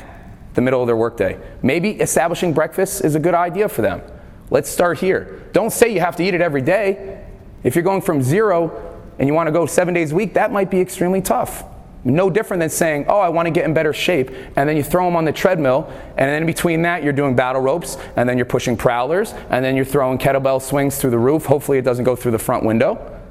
the 0.54 0.62
middle 0.62 0.82
of 0.82 0.88
their 0.88 0.96
workday. 0.96 1.40
Maybe 1.62 1.92
establishing 1.92 2.54
breakfast 2.54 3.04
is 3.04 3.16
a 3.16 3.20
good 3.20 3.34
idea 3.34 3.70
for 3.70 3.82
them. 3.82 4.02
Let's 4.50 4.70
start 4.70 5.00
here. 5.00 5.42
Don't 5.52 5.72
say 5.72 5.94
you 5.94 6.00
have 6.00 6.16
to 6.18 6.24
eat 6.24 6.34
it 6.34 6.42
every 6.42 6.62
day. 6.62 7.26
If 7.64 7.76
you're 7.76 7.84
going 7.84 8.02
from 8.02 8.22
zero 8.22 9.02
and 9.18 9.28
you 9.28 9.34
want 9.34 9.48
to 9.48 9.52
go 9.52 9.66
seven 9.66 9.94
days 9.94 10.12
a 10.12 10.16
week, 10.16 10.34
that 10.36 10.52
might 10.52 10.70
be 10.70 10.80
extremely 10.80 11.22
tough. 11.22 11.64
No 12.06 12.30
different 12.30 12.60
than 12.60 12.70
saying, 12.70 13.06
oh, 13.08 13.20
I 13.20 13.30
want 13.30 13.46
to 13.46 13.52
get 13.52 13.64
in 13.64 13.74
better 13.74 13.94
shape, 13.94 14.30
and 14.58 14.68
then 14.68 14.76
you 14.76 14.84
throw 14.84 15.06
them 15.06 15.16
on 15.16 15.24
the 15.24 15.32
treadmill, 15.32 15.88
and 16.18 16.30
then 16.30 16.42
in 16.42 16.46
between 16.46 16.82
that, 16.82 17.02
you're 17.02 17.14
doing 17.14 17.34
battle 17.34 17.62
ropes, 17.62 17.98
and 18.18 18.28
then 18.28 18.38
you're 18.38 18.46
pushing 18.46 18.76
prowlers, 18.76 19.34
and 19.50 19.64
then 19.64 19.78
you're 19.78 19.86
throwing 19.86 20.18
kettlebell 20.18 20.62
swings 20.62 21.00
through 21.00 21.12
the 21.12 21.18
roof. 21.18 21.46
Hopefully, 21.46 21.78
it 21.78 21.84
doesn't 21.84 22.04
go 22.04 22.14
through 22.14 22.32
the 22.32 22.40
front 22.40 22.66
window. 22.66 23.22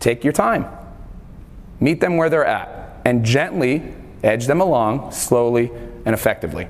Take 0.00 0.24
your 0.24 0.32
time. 0.32 0.66
Meet 1.78 2.00
them 2.00 2.16
where 2.16 2.28
they're 2.28 2.44
at, 2.44 3.00
and 3.04 3.24
gently 3.24 3.94
edge 4.24 4.46
them 4.46 4.60
along, 4.60 5.12
slowly 5.12 5.70
and 6.06 6.14
effectively. 6.14 6.68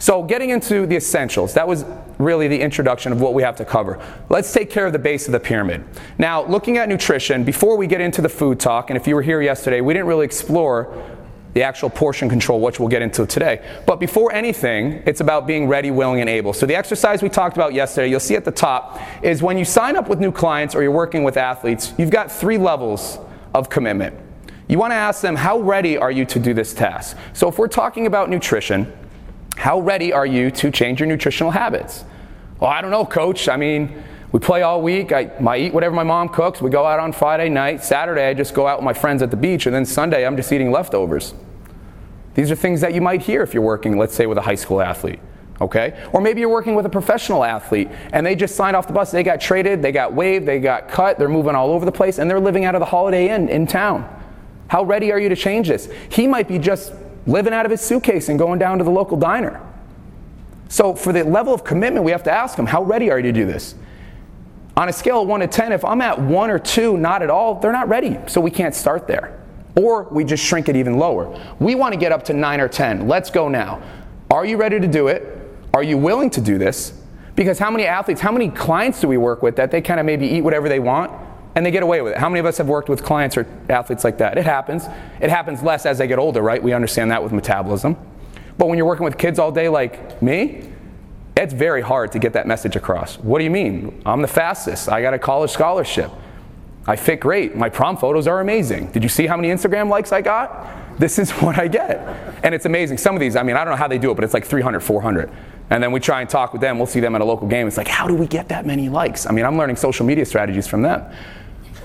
So, 0.00 0.22
getting 0.22 0.50
into 0.50 0.86
the 0.86 0.96
essentials, 0.96 1.54
that 1.54 1.66
was 1.66 1.84
really 2.18 2.46
the 2.46 2.60
introduction 2.60 3.10
of 3.10 3.20
what 3.20 3.34
we 3.34 3.42
have 3.42 3.56
to 3.56 3.64
cover. 3.64 4.00
Let's 4.28 4.52
take 4.52 4.70
care 4.70 4.86
of 4.86 4.92
the 4.92 4.98
base 4.98 5.26
of 5.26 5.32
the 5.32 5.40
pyramid. 5.40 5.84
Now, 6.18 6.46
looking 6.46 6.76
at 6.78 6.88
nutrition, 6.88 7.42
before 7.42 7.76
we 7.76 7.88
get 7.88 8.00
into 8.00 8.22
the 8.22 8.28
food 8.28 8.60
talk, 8.60 8.90
and 8.90 8.96
if 8.96 9.08
you 9.08 9.16
were 9.16 9.22
here 9.22 9.42
yesterday, 9.42 9.80
we 9.80 9.94
didn't 9.94 10.06
really 10.06 10.24
explore 10.24 11.16
the 11.54 11.64
actual 11.64 11.90
portion 11.90 12.28
control, 12.28 12.60
which 12.60 12.78
we'll 12.78 12.88
get 12.88 13.02
into 13.02 13.26
today. 13.26 13.64
But 13.86 13.98
before 13.98 14.32
anything, 14.32 15.02
it's 15.04 15.20
about 15.20 15.48
being 15.48 15.66
ready, 15.66 15.90
willing, 15.90 16.20
and 16.20 16.30
able. 16.30 16.52
So, 16.52 16.64
the 16.64 16.76
exercise 16.76 17.20
we 17.20 17.28
talked 17.28 17.56
about 17.56 17.74
yesterday, 17.74 18.08
you'll 18.08 18.20
see 18.20 18.36
at 18.36 18.44
the 18.44 18.52
top, 18.52 19.00
is 19.24 19.42
when 19.42 19.58
you 19.58 19.64
sign 19.64 19.96
up 19.96 20.08
with 20.08 20.20
new 20.20 20.30
clients 20.30 20.76
or 20.76 20.82
you're 20.82 20.92
working 20.92 21.24
with 21.24 21.36
athletes, 21.36 21.92
you've 21.98 22.10
got 22.10 22.30
three 22.30 22.58
levels 22.58 23.18
of 23.52 23.68
commitment. 23.68 24.27
You 24.68 24.78
want 24.78 24.90
to 24.90 24.96
ask 24.96 25.22
them, 25.22 25.34
how 25.34 25.58
ready 25.58 25.96
are 25.96 26.10
you 26.10 26.26
to 26.26 26.38
do 26.38 26.52
this 26.52 26.74
task? 26.74 27.16
So, 27.32 27.48
if 27.48 27.58
we're 27.58 27.68
talking 27.68 28.06
about 28.06 28.28
nutrition, 28.28 28.92
how 29.56 29.80
ready 29.80 30.12
are 30.12 30.26
you 30.26 30.50
to 30.52 30.70
change 30.70 31.00
your 31.00 31.08
nutritional 31.08 31.50
habits? 31.50 32.04
Well, 32.60 32.70
I 32.70 32.82
don't 32.82 32.90
know, 32.90 33.06
coach. 33.06 33.48
I 33.48 33.56
mean, 33.56 34.04
we 34.30 34.40
play 34.40 34.62
all 34.62 34.82
week. 34.82 35.10
I, 35.10 35.30
I 35.46 35.56
eat 35.58 35.72
whatever 35.72 35.94
my 35.94 36.02
mom 36.02 36.28
cooks. 36.28 36.60
We 36.60 36.70
go 36.70 36.84
out 36.84 37.00
on 37.00 37.12
Friday 37.12 37.48
night. 37.48 37.82
Saturday, 37.82 38.28
I 38.28 38.34
just 38.34 38.52
go 38.52 38.66
out 38.66 38.78
with 38.78 38.84
my 38.84 38.92
friends 38.92 39.22
at 39.22 39.30
the 39.30 39.36
beach. 39.36 39.64
And 39.66 39.74
then 39.74 39.86
Sunday, 39.86 40.26
I'm 40.26 40.36
just 40.36 40.52
eating 40.52 40.70
leftovers. 40.70 41.34
These 42.34 42.50
are 42.50 42.54
things 42.54 42.82
that 42.82 42.94
you 42.94 43.00
might 43.00 43.22
hear 43.22 43.42
if 43.42 43.54
you're 43.54 43.62
working, 43.62 43.96
let's 43.96 44.14
say, 44.14 44.26
with 44.26 44.38
a 44.38 44.42
high 44.42 44.54
school 44.54 44.82
athlete. 44.82 45.18
Okay? 45.60 46.08
Or 46.12 46.20
maybe 46.20 46.40
you're 46.40 46.50
working 46.50 46.74
with 46.74 46.84
a 46.86 46.90
professional 46.90 47.42
athlete 47.42 47.88
and 48.12 48.24
they 48.24 48.36
just 48.36 48.54
signed 48.54 48.76
off 48.76 48.86
the 48.86 48.92
bus. 48.92 49.10
They 49.10 49.22
got 49.22 49.40
traded, 49.40 49.82
they 49.82 49.92
got 49.92 50.12
waived, 50.12 50.46
they 50.46 50.60
got 50.60 50.88
cut, 50.88 51.18
they're 51.18 51.28
moving 51.28 51.54
all 51.54 51.70
over 51.70 51.84
the 51.84 51.90
place, 51.90 52.18
and 52.18 52.30
they're 52.30 52.38
living 52.38 52.64
out 52.64 52.74
of 52.74 52.80
the 52.80 52.86
Holiday 52.86 53.30
Inn 53.34 53.48
in 53.48 53.66
town. 53.66 54.08
How 54.68 54.84
ready 54.84 55.10
are 55.10 55.18
you 55.18 55.28
to 55.28 55.36
change 55.36 55.68
this? 55.68 55.90
He 56.10 56.26
might 56.26 56.46
be 56.46 56.58
just 56.58 56.92
living 57.26 57.52
out 57.52 57.64
of 57.66 57.70
his 57.70 57.80
suitcase 57.80 58.28
and 58.28 58.38
going 58.38 58.58
down 58.58 58.78
to 58.78 58.84
the 58.84 58.90
local 58.90 59.16
diner. 59.16 59.60
So, 60.68 60.94
for 60.94 61.12
the 61.12 61.24
level 61.24 61.54
of 61.54 61.64
commitment, 61.64 62.04
we 62.04 62.12
have 62.12 62.22
to 62.24 62.30
ask 62.30 62.58
him, 62.58 62.66
how 62.66 62.82
ready 62.82 63.10
are 63.10 63.18
you 63.18 63.22
to 63.24 63.32
do 63.32 63.46
this? 63.46 63.74
On 64.76 64.88
a 64.88 64.92
scale 64.92 65.22
of 65.22 65.28
1 65.28 65.40
to 65.40 65.46
10, 65.46 65.72
if 65.72 65.84
I'm 65.84 66.00
at 66.02 66.20
1 66.20 66.50
or 66.50 66.58
2, 66.58 66.98
not 66.98 67.22
at 67.22 67.30
all, 67.30 67.54
they're 67.54 67.72
not 67.72 67.88
ready, 67.88 68.18
so 68.26 68.40
we 68.40 68.50
can't 68.50 68.74
start 68.74 69.06
there. 69.06 69.40
Or 69.76 70.04
we 70.04 70.24
just 70.24 70.44
shrink 70.44 70.68
it 70.68 70.76
even 70.76 70.98
lower. 70.98 71.40
We 71.58 71.74
want 71.74 71.94
to 71.94 71.98
get 71.98 72.12
up 72.12 72.24
to 72.26 72.34
9 72.34 72.60
or 72.60 72.68
10. 72.68 73.08
Let's 73.08 73.30
go 73.30 73.48
now. 73.48 73.82
Are 74.30 74.44
you 74.44 74.58
ready 74.58 74.78
to 74.78 74.86
do 74.86 75.08
it? 75.08 75.36
Are 75.72 75.82
you 75.82 75.96
willing 75.96 76.28
to 76.30 76.40
do 76.40 76.58
this? 76.58 76.92
Because 77.34 77.58
how 77.58 77.70
many 77.70 77.86
athletes, 77.86 78.20
how 78.20 78.32
many 78.32 78.50
clients 78.50 79.00
do 79.00 79.08
we 79.08 79.16
work 79.16 79.42
with 79.42 79.56
that 79.56 79.70
they 79.70 79.80
kind 79.80 79.98
of 79.98 80.06
maybe 80.06 80.26
eat 80.26 80.42
whatever 80.42 80.68
they 80.68 80.80
want 80.80 81.27
and 81.54 81.64
they 81.64 81.70
get 81.70 81.82
away 81.82 82.02
with 82.02 82.12
it. 82.12 82.18
How 82.18 82.28
many 82.28 82.40
of 82.40 82.46
us 82.46 82.58
have 82.58 82.68
worked 82.68 82.88
with 82.88 83.02
clients 83.02 83.36
or 83.36 83.46
athletes 83.68 84.04
like 84.04 84.18
that? 84.18 84.38
It 84.38 84.44
happens. 84.44 84.86
It 85.20 85.30
happens 85.30 85.62
less 85.62 85.86
as 85.86 85.98
they 85.98 86.06
get 86.06 86.18
older, 86.18 86.42
right? 86.42 86.62
We 86.62 86.72
understand 86.72 87.10
that 87.10 87.22
with 87.22 87.32
metabolism. 87.32 87.96
But 88.58 88.68
when 88.68 88.76
you're 88.76 88.86
working 88.86 89.04
with 89.04 89.18
kids 89.18 89.38
all 89.38 89.52
day 89.52 89.68
like 89.68 90.20
me, 90.20 90.70
it's 91.36 91.54
very 91.54 91.82
hard 91.82 92.12
to 92.12 92.18
get 92.18 92.32
that 92.32 92.46
message 92.46 92.74
across. 92.74 93.16
What 93.18 93.38
do 93.38 93.44
you 93.44 93.50
mean? 93.50 94.02
I'm 94.04 94.22
the 94.22 94.28
fastest. 94.28 94.88
I 94.88 95.00
got 95.00 95.14
a 95.14 95.18
college 95.18 95.50
scholarship. 95.50 96.10
I 96.86 96.96
fit 96.96 97.20
great. 97.20 97.54
My 97.54 97.68
prom 97.68 97.96
photos 97.96 98.26
are 98.26 98.40
amazing. 98.40 98.90
Did 98.92 99.02
you 99.02 99.08
see 99.08 99.26
how 99.26 99.36
many 99.36 99.48
Instagram 99.48 99.88
likes 99.88 100.10
I 100.10 100.20
got? 100.20 100.98
This 100.98 101.18
is 101.18 101.30
what 101.42 101.58
I 101.58 101.68
get. 101.68 101.98
And 102.42 102.54
it's 102.54 102.66
amazing. 102.66 102.98
Some 102.98 103.14
of 103.14 103.20
these, 103.20 103.36
I 103.36 103.42
mean, 103.42 103.56
I 103.56 103.64
don't 103.64 103.72
know 103.72 103.76
how 103.76 103.88
they 103.88 103.98
do 103.98 104.10
it, 104.10 104.14
but 104.14 104.24
it's 104.24 104.34
like 104.34 104.44
300, 104.44 104.80
400. 104.80 105.30
And 105.70 105.82
then 105.82 105.92
we 105.92 106.00
try 106.00 106.22
and 106.22 106.30
talk 106.30 106.52
with 106.52 106.62
them. 106.62 106.78
We'll 106.78 106.86
see 106.86 107.00
them 107.00 107.14
at 107.14 107.20
a 107.20 107.24
local 107.24 107.46
game. 107.46 107.68
It's 107.68 107.76
like, 107.76 107.88
how 107.88 108.08
do 108.08 108.14
we 108.14 108.26
get 108.26 108.48
that 108.48 108.66
many 108.66 108.88
likes? 108.88 109.26
I 109.26 109.32
mean, 109.32 109.44
I'm 109.44 109.58
learning 109.58 109.76
social 109.76 110.06
media 110.06 110.24
strategies 110.24 110.66
from 110.66 110.82
them. 110.82 111.04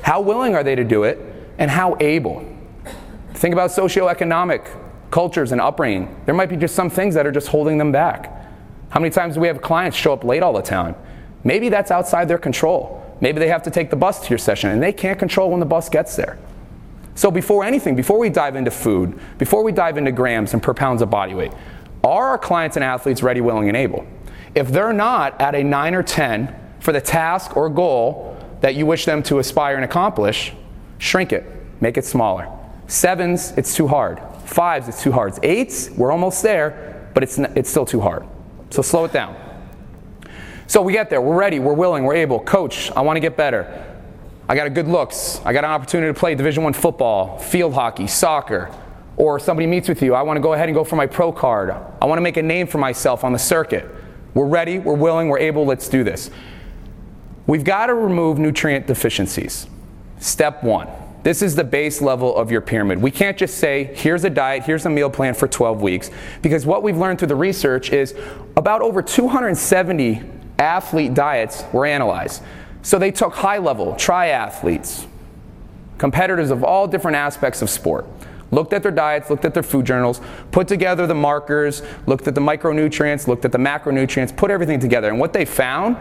How 0.04 0.20
willing 0.20 0.54
are 0.54 0.64
they 0.64 0.76
to 0.76 0.84
do 0.84 1.04
it, 1.04 1.20
and 1.58 1.72
how 1.72 1.96
able? 2.00 2.46
Think 3.36 3.54
about 3.54 3.72
socioeconomic 3.72 4.68
cultures 5.12 5.54
and 5.54 5.62
upbringing. 5.62 6.14
There 6.26 6.36
might 6.36 6.50
be 6.50 6.58
just 6.58 6.76
some 6.76 6.90
things 6.90 7.16
that 7.16 7.26
are 7.26 7.32
just 7.32 7.48
holding 7.48 7.78
them 7.78 7.92
back. 7.92 8.30
How 8.90 9.00
many 9.00 9.12
times 9.12 9.36
do 9.36 9.40
we 9.40 9.48
have 9.48 9.62
clients 9.62 9.96
show 9.96 10.12
up 10.12 10.24
late 10.24 10.44
all 10.44 10.54
the 10.54 10.62
time? 10.62 10.96
Maybe 11.46 11.70
that's 11.70 11.90
outside 11.90 12.28
their 12.28 12.38
control. 12.38 13.00
Maybe 13.22 13.40
they 13.40 13.48
have 13.48 13.64
to 13.64 13.72
take 13.72 13.90
the 13.90 13.96
bus 13.96 14.22
to 14.24 14.30
your 14.30 14.38
session 14.38 14.72
and 14.72 14.84
they 14.84 14.92
can't 14.92 15.18
control 15.18 15.50
when 15.52 15.60
the 15.60 15.66
bus 15.66 15.88
gets 15.88 16.16
there. 16.16 16.38
So, 17.16 17.32
before 17.32 17.64
anything, 17.64 17.96
before 17.96 18.20
we 18.20 18.30
dive 18.30 18.56
into 18.56 18.72
food, 18.72 19.18
before 19.38 19.64
we 19.64 19.72
dive 19.72 19.98
into 19.98 20.12
grams 20.12 20.54
and 20.54 20.62
per 20.62 20.74
pounds 20.74 21.02
of 21.02 21.10
body 21.10 21.34
weight, 21.34 21.54
are 22.04 22.30
our 22.30 22.38
clients 22.38 22.76
and 22.76 22.84
athletes 22.84 23.24
ready, 23.24 23.40
willing, 23.40 23.70
and 23.70 23.78
able? 23.78 24.06
If 24.54 24.70
they're 24.70 24.94
not 24.94 25.40
at 25.40 25.56
a 25.56 25.64
9 25.64 25.96
or 25.96 26.04
10 26.04 26.56
for 26.80 26.92
the 26.92 27.00
task 27.00 27.56
or 27.56 27.70
goal 27.70 28.38
that 28.64 28.76
you 28.76 28.86
wish 28.86 29.04
them 29.04 29.22
to 29.22 29.40
aspire 29.40 29.76
and 29.76 29.84
accomplish, 29.84 30.54
shrink 30.98 31.34
it, 31.34 31.44
make 31.82 31.98
it 31.98 32.06
smaller. 32.06 32.48
Sevens, 32.88 33.52
it's 33.58 33.76
too 33.76 33.90
hard. 33.90 34.22
Fives, 34.46 34.88
it's 34.88 35.04
too 35.04 35.12
hard. 35.12 35.38
Eights, 35.44 35.90
we're 35.90 36.14
almost 36.14 36.42
there, 36.42 37.10
but 37.14 37.24
it's, 37.24 37.38
it's 37.38 37.70
still 37.70 37.86
too 37.86 38.00
hard. 38.00 38.26
So 38.70 38.82
slow 38.82 39.04
it 39.04 39.12
down. 39.12 39.36
So 40.68 40.82
we 40.82 40.94
get 40.94 41.10
there, 41.10 41.20
we're 41.20 41.36
ready, 41.36 41.60
we're 41.60 41.74
willing, 41.74 42.06
we're 42.06 42.16
able. 42.16 42.40
Coach, 42.40 42.90
I 42.96 43.02
want 43.02 43.18
to 43.18 43.20
get 43.20 43.36
better. 43.36 43.86
I 44.48 44.56
got 44.56 44.66
a 44.66 44.70
good 44.70 44.88
looks. 44.88 45.42
I 45.44 45.52
got 45.52 45.66
an 45.66 45.72
opportunity 45.72 46.14
to 46.14 46.18
play 46.18 46.34
Division 46.34 46.64
1 46.64 46.72
football, 46.72 47.40
field 47.40 47.74
hockey, 47.74 48.08
soccer. 48.08 48.74
Or 49.18 49.42
somebody 49.42 49.68
meets 49.68 49.90
with 49.90 50.02
you, 50.02 50.16
I 50.16 50.22
want 50.22 50.38
to 50.38 50.42
go 50.42 50.54
ahead 50.54 50.70
and 50.70 50.76
go 50.76 50.86
for 50.86 50.96
my 50.96 51.06
pro 51.06 51.34
card. 51.34 51.70
I 51.70 52.06
want 52.06 52.18
to 52.18 52.22
make 52.22 52.38
a 52.38 52.42
name 52.42 52.68
for 52.68 52.78
myself 52.78 53.26
on 53.26 53.34
the 53.34 53.40
circuit. 53.40 53.86
We're 54.34 54.48
ready, 54.48 54.80
we're 54.80 54.96
willing, 54.96 55.28
we're 55.28 55.40
able, 55.40 55.66
let's 55.66 55.90
do 55.90 56.06
this. 56.06 56.32
We've 57.46 57.64
got 57.64 57.88
to 57.88 57.94
remove 57.94 58.40
nutrient 58.40 58.88
deficiencies. 58.88 59.68
Step 60.20 60.64
one. 60.64 60.88
This 61.24 61.42
is 61.42 61.56
the 61.56 61.64
base 61.64 62.02
level 62.02 62.36
of 62.36 62.52
your 62.52 62.62
pyramid. 62.62 63.02
We 63.02 63.12
can't 63.12 63.38
just 63.38 63.58
say, 63.58 63.86
here's 63.96 64.26
a 64.26 64.30
diet, 64.30 64.64
here's 64.64 64.86
a 64.86 64.90
meal 64.90 65.10
plan 65.10 65.34
for 65.34 65.48
12 65.48 65.82
weeks, 65.82 66.12
because 66.42 66.66
what 66.66 66.84
we've 66.84 66.98
learned 66.98 67.20
through 67.20 67.30
the 67.30 67.36
research 67.36 67.92
is 67.92 68.14
about 68.58 68.82
over 68.82 69.02
270 69.02 70.22
athlete 70.60 71.14
diets 71.14 71.64
were 71.72 71.86
analyzed. 71.86 72.44
So 72.82 73.00
they 73.00 73.12
took 73.12 73.34
high 73.34 73.58
level 73.58 73.94
triathletes, 73.94 75.08
competitors 75.98 76.52
of 76.52 76.64
all 76.64 76.88
different 76.88 77.16
aspects 77.16 77.62
of 77.62 77.70
sport, 77.70 78.06
looked 78.52 78.74
at 78.74 78.84
their 78.84 78.92
diets, 78.92 79.30
looked 79.30 79.46
at 79.46 79.54
their 79.54 79.64
food 79.64 79.86
journals, 79.86 80.20
put 80.52 80.68
together 80.68 81.08
the 81.08 81.16
markers, 81.16 81.82
looked 82.06 82.28
at 82.28 82.36
the 82.36 82.42
micronutrients, 82.42 83.28
looked 83.28 83.46
at 83.46 83.54
the 83.54 83.58
macronutrients, 83.58 84.36
put 84.36 84.52
everything 84.52 84.80
together. 84.80 85.10
And 85.10 85.20
what 85.20 85.32
they 85.32 85.46
found 85.46 85.96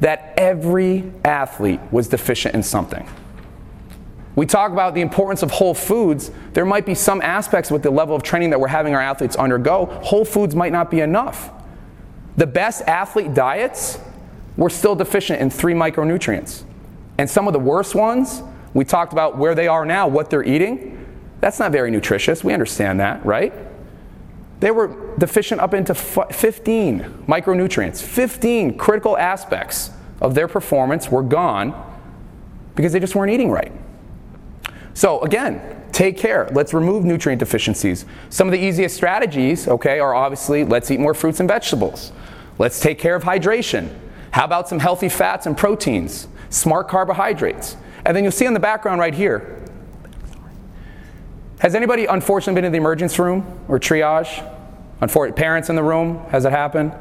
that 0.00 0.34
every 0.36 1.10
athlete 1.24 1.80
was 1.90 2.08
deficient 2.08 2.54
in 2.54 2.62
something. 2.62 3.08
We 4.34 4.44
talk 4.44 4.70
about 4.70 4.94
the 4.94 5.00
importance 5.00 5.42
of 5.42 5.50
whole 5.50 5.72
foods. 5.72 6.30
There 6.52 6.66
might 6.66 6.84
be 6.84 6.94
some 6.94 7.22
aspects 7.22 7.70
with 7.70 7.82
the 7.82 7.90
level 7.90 8.14
of 8.14 8.22
training 8.22 8.50
that 8.50 8.60
we're 8.60 8.68
having 8.68 8.94
our 8.94 9.00
athletes 9.00 9.34
undergo. 9.34 9.86
Whole 9.86 10.26
foods 10.26 10.54
might 10.54 10.72
not 10.72 10.90
be 10.90 11.00
enough. 11.00 11.50
The 12.36 12.46
best 12.46 12.82
athlete 12.82 13.32
diets 13.32 13.98
were 14.58 14.68
still 14.68 14.94
deficient 14.94 15.40
in 15.40 15.48
three 15.48 15.72
micronutrients. 15.72 16.64
And 17.16 17.28
some 17.28 17.46
of 17.46 17.54
the 17.54 17.58
worst 17.58 17.94
ones, 17.94 18.42
we 18.74 18.84
talked 18.84 19.14
about 19.14 19.38
where 19.38 19.54
they 19.54 19.68
are 19.68 19.86
now, 19.86 20.06
what 20.06 20.28
they're 20.28 20.44
eating. 20.44 21.06
That's 21.40 21.58
not 21.58 21.72
very 21.72 21.90
nutritious. 21.90 22.44
We 22.44 22.52
understand 22.52 23.00
that, 23.00 23.24
right? 23.24 23.54
They 24.60 24.70
were 24.70 24.88
deficient 25.18 25.60
up 25.60 25.74
into 25.74 25.94
15 25.94 27.24
micronutrients. 27.26 28.02
15 28.02 28.76
critical 28.76 29.16
aspects 29.16 29.90
of 30.20 30.34
their 30.34 30.48
performance 30.48 31.10
were 31.10 31.22
gone 31.22 31.74
because 32.74 32.92
they 32.92 33.00
just 33.00 33.14
weren't 33.14 33.32
eating 33.32 33.50
right. 33.50 33.72
So, 34.94 35.20
again, 35.20 35.84
take 35.92 36.16
care. 36.16 36.48
Let's 36.52 36.72
remove 36.72 37.04
nutrient 37.04 37.38
deficiencies. 37.38 38.06
Some 38.30 38.48
of 38.48 38.52
the 38.52 38.58
easiest 38.58 38.96
strategies, 38.96 39.68
okay, 39.68 39.98
are 39.98 40.14
obviously 40.14 40.64
let's 40.64 40.90
eat 40.90 41.00
more 41.00 41.14
fruits 41.14 41.40
and 41.40 41.48
vegetables. 41.48 42.12
Let's 42.58 42.80
take 42.80 42.98
care 42.98 43.14
of 43.14 43.22
hydration. 43.22 43.94
How 44.30 44.44
about 44.44 44.68
some 44.68 44.78
healthy 44.78 45.08
fats 45.08 45.46
and 45.46 45.56
proteins? 45.56 46.28
Smart 46.50 46.88
carbohydrates. 46.88 47.76
And 48.04 48.16
then 48.16 48.22
you'll 48.22 48.32
see 48.32 48.46
in 48.46 48.54
the 48.54 48.60
background 48.60 49.00
right 49.00 49.14
here. 49.14 49.62
Has 51.58 51.74
anybody 51.74 52.06
unfortunately 52.06 52.54
been 52.54 52.64
in 52.66 52.72
the 52.72 52.78
emergency 52.78 53.20
room 53.22 53.46
or 53.68 53.80
triage? 53.80 54.55
Unfortunately, 55.00 55.40
parents 55.40 55.68
in 55.68 55.76
the 55.76 55.82
room, 55.82 56.24
has 56.30 56.44
it 56.44 56.52
happened? 56.52 56.92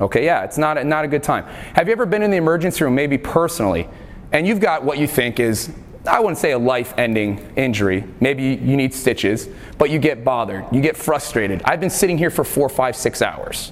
Okay, 0.00 0.24
yeah, 0.24 0.44
it's 0.44 0.58
not 0.58 0.78
a, 0.78 0.84
not 0.84 1.04
a 1.04 1.08
good 1.08 1.22
time. 1.22 1.44
Have 1.74 1.86
you 1.86 1.92
ever 1.92 2.06
been 2.06 2.22
in 2.22 2.30
the 2.30 2.36
emergency 2.36 2.84
room, 2.84 2.94
maybe 2.94 3.18
personally, 3.18 3.88
and 4.32 4.46
you've 4.46 4.60
got 4.60 4.82
what 4.84 4.98
you 4.98 5.06
think 5.06 5.38
is, 5.38 5.70
I 6.06 6.18
wouldn't 6.18 6.38
say 6.38 6.52
a 6.52 6.58
life 6.58 6.94
ending 6.98 7.52
injury. 7.54 8.04
Maybe 8.20 8.42
you 8.42 8.76
need 8.76 8.92
stitches, 8.92 9.48
but 9.78 9.90
you 9.90 9.98
get 9.98 10.24
bothered. 10.24 10.64
You 10.72 10.80
get 10.80 10.96
frustrated. 10.96 11.62
I've 11.64 11.80
been 11.80 11.90
sitting 11.90 12.18
here 12.18 12.30
for 12.30 12.42
four, 12.42 12.68
five, 12.68 12.96
six 12.96 13.22
hours. 13.22 13.70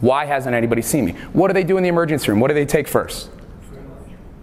Why 0.00 0.24
hasn't 0.24 0.54
anybody 0.54 0.82
seen 0.82 1.04
me? 1.04 1.12
What 1.32 1.48
do 1.48 1.54
they 1.54 1.64
do 1.64 1.76
in 1.76 1.82
the 1.82 1.88
emergency 1.88 2.30
room? 2.30 2.40
What 2.40 2.48
do 2.48 2.54
they 2.54 2.66
take 2.66 2.88
first? 2.88 3.30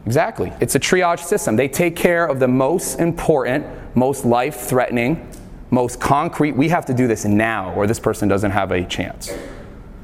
Exactly. 0.06 0.52
It's 0.60 0.76
a 0.76 0.80
triage 0.80 1.22
system. 1.22 1.56
They 1.56 1.68
take 1.68 1.96
care 1.96 2.26
of 2.26 2.40
the 2.40 2.48
most 2.48 3.00
important, 3.00 3.66
most 3.96 4.26
life 4.26 4.58
threatening, 4.58 5.28
most 5.74 6.00
concrete. 6.00 6.56
We 6.56 6.70
have 6.70 6.86
to 6.86 6.94
do 6.94 7.08
this 7.08 7.26
now, 7.26 7.74
or 7.74 7.88
this 7.88 8.00
person 8.00 8.30
doesn't 8.30 8.52
have 8.52 8.72
a 8.72 8.86
chance. 8.86 9.34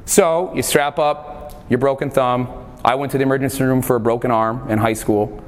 So 0.06 0.52
you 0.56 0.64
strap 0.64 0.98
up 0.98 1.64
your 1.70 1.78
broken 1.78 2.10
thumb. 2.10 2.66
I 2.84 2.96
went 2.96 3.12
to 3.12 3.20
the 3.20 3.24
emergency 3.24 3.64
room 3.64 3.84
for 3.84 3.96
a 3.96 4.00
broken 4.00 4.32
arm 4.32 4.70
in 4.72 4.80
high 4.80 4.94
school. 4.94 5.44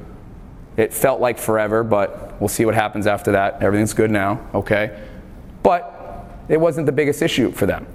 It 0.76 0.94
felt 0.94 1.20
like 1.20 1.38
forever, 1.38 1.82
but 1.82 2.40
we'll 2.40 2.48
see 2.48 2.64
what 2.64 2.74
happens 2.74 3.08
after 3.08 3.32
that. 3.32 3.62
Everything's 3.62 3.94
good 3.94 4.12
now, 4.12 4.40
okay? 4.54 4.96
But 5.64 6.24
it 6.48 6.60
wasn't 6.60 6.86
the 6.86 6.92
biggest 6.92 7.20
issue 7.20 7.50
for 7.50 7.66
them 7.66 7.86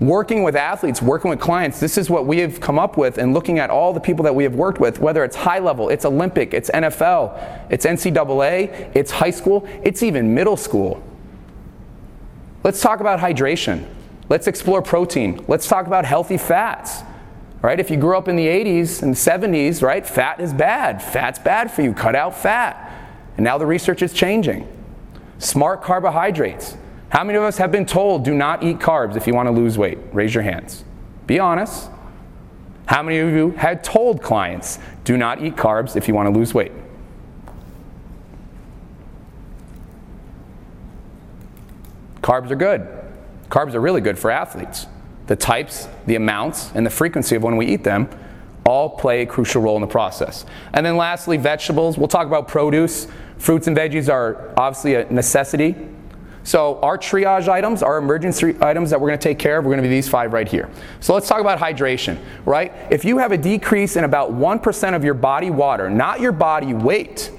working 0.00 0.42
with 0.42 0.56
athletes, 0.56 1.00
working 1.00 1.30
with 1.30 1.38
clients, 1.38 1.78
this 1.78 1.96
is 1.96 2.10
what 2.10 2.26
we 2.26 2.38
have 2.38 2.60
come 2.60 2.76
up 2.76 2.96
with 2.96 3.18
and 3.18 3.32
looking 3.32 3.60
at 3.60 3.70
all 3.70 3.92
the 3.92 4.00
people 4.00 4.24
that 4.24 4.34
we 4.34 4.42
have 4.42 4.54
worked 4.56 4.80
with, 4.80 4.98
whether 4.98 5.22
it's 5.22 5.36
high 5.36 5.60
level, 5.60 5.88
it's 5.90 6.04
Olympic, 6.04 6.52
it's 6.52 6.68
NFL, 6.70 7.70
it's 7.70 7.86
NCAA, 7.86 8.90
it's 8.96 9.12
high 9.12 9.30
school, 9.30 9.64
it's 9.84 10.02
even 10.02 10.34
middle 10.34 10.56
school. 10.56 11.00
Let's 12.64 12.80
talk 12.80 13.00
about 13.00 13.20
hydration. 13.20 13.86
Let's 14.28 14.46
explore 14.46 14.82
protein. 14.82 15.44
Let's 15.48 15.66
talk 15.66 15.86
about 15.86 16.04
healthy 16.04 16.38
fats. 16.38 17.02
Right? 17.60 17.78
If 17.78 17.90
you 17.90 17.96
grew 17.96 18.16
up 18.16 18.28
in 18.28 18.36
the 18.36 18.46
80s 18.46 19.02
and 19.02 19.14
70s, 19.14 19.82
right, 19.82 20.06
fat 20.06 20.40
is 20.40 20.52
bad. 20.52 21.02
Fat's 21.02 21.38
bad 21.38 21.70
for 21.70 21.82
you. 21.82 21.92
Cut 21.92 22.16
out 22.16 22.36
fat. 22.36 22.90
And 23.36 23.44
now 23.44 23.56
the 23.56 23.66
research 23.66 24.02
is 24.02 24.12
changing. 24.12 24.66
Smart 25.38 25.82
carbohydrates. 25.82 26.76
How 27.10 27.24
many 27.24 27.36
of 27.36 27.44
us 27.44 27.58
have 27.58 27.70
been 27.70 27.86
told 27.86 28.24
do 28.24 28.34
not 28.34 28.62
eat 28.62 28.78
carbs 28.78 29.16
if 29.16 29.26
you 29.26 29.34
want 29.34 29.46
to 29.46 29.52
lose 29.52 29.78
weight? 29.78 29.98
Raise 30.12 30.34
your 30.34 30.42
hands. 30.42 30.84
Be 31.26 31.38
honest. 31.38 31.90
How 32.86 33.02
many 33.02 33.18
of 33.18 33.30
you 33.30 33.50
had 33.52 33.84
told 33.84 34.22
clients 34.22 34.78
do 35.04 35.16
not 35.16 35.42
eat 35.42 35.54
carbs 35.54 35.94
if 35.94 36.08
you 36.08 36.14
want 36.14 36.32
to 36.32 36.38
lose 36.38 36.52
weight? 36.54 36.72
Carbs 42.22 42.50
are 42.50 42.56
good. 42.56 42.88
Carbs 43.48 43.74
are 43.74 43.80
really 43.80 44.00
good 44.00 44.18
for 44.18 44.30
athletes. 44.30 44.86
The 45.26 45.36
types, 45.36 45.88
the 46.06 46.16
amounts, 46.16 46.72
and 46.74 46.86
the 46.86 46.90
frequency 46.90 47.36
of 47.36 47.42
when 47.42 47.56
we 47.56 47.66
eat 47.66 47.84
them 47.84 48.08
all 48.64 48.90
play 48.90 49.22
a 49.22 49.26
crucial 49.26 49.60
role 49.60 49.76
in 49.76 49.80
the 49.80 49.88
process. 49.88 50.46
And 50.72 50.86
then 50.86 50.96
lastly, 50.96 51.36
vegetables. 51.36 51.98
We'll 51.98 52.08
talk 52.08 52.28
about 52.28 52.46
produce. 52.46 53.08
Fruits 53.38 53.66
and 53.66 53.76
veggies 53.76 54.08
are 54.08 54.52
obviously 54.56 54.94
a 54.94 55.12
necessity 55.12 55.74
so 56.44 56.80
our 56.80 56.98
triage 56.98 57.48
items, 57.48 57.82
our 57.82 57.98
emergency 57.98 58.56
items 58.60 58.90
that 58.90 59.00
we're 59.00 59.08
going 59.08 59.18
to 59.18 59.22
take 59.22 59.38
care 59.38 59.58
of, 59.58 59.64
we're 59.64 59.70
going 59.70 59.82
to 59.82 59.88
be 59.88 59.94
these 59.94 60.08
five 60.08 60.32
right 60.32 60.48
here. 60.48 60.68
So 61.00 61.14
let's 61.14 61.28
talk 61.28 61.40
about 61.40 61.58
hydration, 61.58 62.18
right? 62.44 62.72
If 62.90 63.04
you 63.04 63.18
have 63.18 63.32
a 63.32 63.38
decrease 63.38 63.96
in 63.96 64.04
about 64.04 64.32
1% 64.32 64.96
of 64.96 65.04
your 65.04 65.14
body 65.14 65.50
water, 65.50 65.88
not 65.88 66.20
your 66.20 66.32
body 66.32 66.74
weight, 66.74 67.30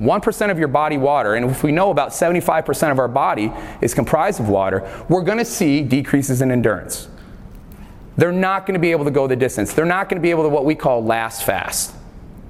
1% 0.00 0.50
of 0.50 0.58
your 0.58 0.68
body 0.68 0.96
water, 0.96 1.34
and 1.34 1.50
if 1.50 1.62
we 1.62 1.72
know 1.72 1.90
about 1.90 2.10
75% 2.10 2.90
of 2.90 2.98
our 2.98 3.08
body 3.08 3.52
is 3.82 3.92
comprised 3.92 4.40
of 4.40 4.48
water, 4.48 4.88
we're 5.08 5.22
going 5.22 5.38
to 5.38 5.44
see 5.44 5.82
decreases 5.82 6.40
in 6.40 6.50
endurance. 6.50 7.08
They're 8.16 8.32
not 8.32 8.66
going 8.66 8.74
to 8.74 8.80
be 8.80 8.92
able 8.92 9.04
to 9.04 9.10
go 9.10 9.26
the 9.26 9.36
distance. 9.36 9.74
They're 9.74 9.84
not 9.84 10.08
going 10.08 10.20
to 10.20 10.22
be 10.22 10.30
able 10.30 10.44
to 10.44 10.48
what 10.48 10.64
we 10.64 10.74
call 10.74 11.04
last 11.04 11.44
fast. 11.44 11.94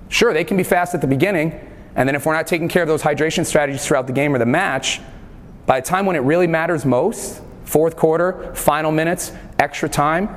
Sure, 0.09 0.33
they 0.33 0.45
can 0.45 0.57
be 0.57 0.63
fast 0.63 0.95
at 0.95 1.01
the 1.01 1.07
beginning, 1.07 1.53
and 1.97 2.09
then 2.09 2.15
if 2.15 2.25
we're 2.25 2.35
not 2.35 2.47
taking 2.47 2.69
care 2.69 2.83
of 2.83 2.89
those 2.89 3.03
hydration 3.03 3.45
strategies 3.45 3.85
throughout 3.85 4.07
the 4.07 4.13
game 4.13 4.35
or 4.35 4.39
the 4.39 4.47
match, 4.47 5.01
by 5.67 5.81
the 5.81 5.87
time 5.87 6.07
when 6.07 6.17
it 6.17 6.21
really 6.21 6.47
matters 6.47 6.85
most, 6.85 7.43
fourth 7.65 7.97
quarter, 7.97 8.55
final 8.55 8.93
minutes, 8.93 9.33
extra 9.59 9.89
time, 9.89 10.35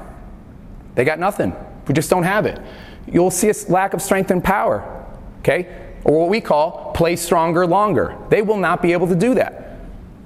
they 0.95 1.04
got 1.04 1.19
nothing. 1.19 1.56
We 1.88 1.93
just 1.93 2.10
don't 2.10 2.23
have 2.23 2.45
it. 2.45 2.60
You'll 3.08 3.32
see 3.32 3.49
a 3.49 3.54
lack 3.69 3.93
of 3.93 4.02
strength 4.02 4.32
and 4.32 4.43
power, 4.43 5.06
okay? 5.39 5.83
Or 6.06 6.20
what 6.20 6.30
we 6.30 6.42
call 6.42 6.92
play 6.94 7.16
stronger 7.16 7.66
longer. 7.66 8.18
They 8.30 8.42
will 8.42 8.58
not 8.58 8.82
be 8.82 8.94
able 8.94 9.08
to 9.08 9.16
do 9.16 9.36
that. 9.36 9.63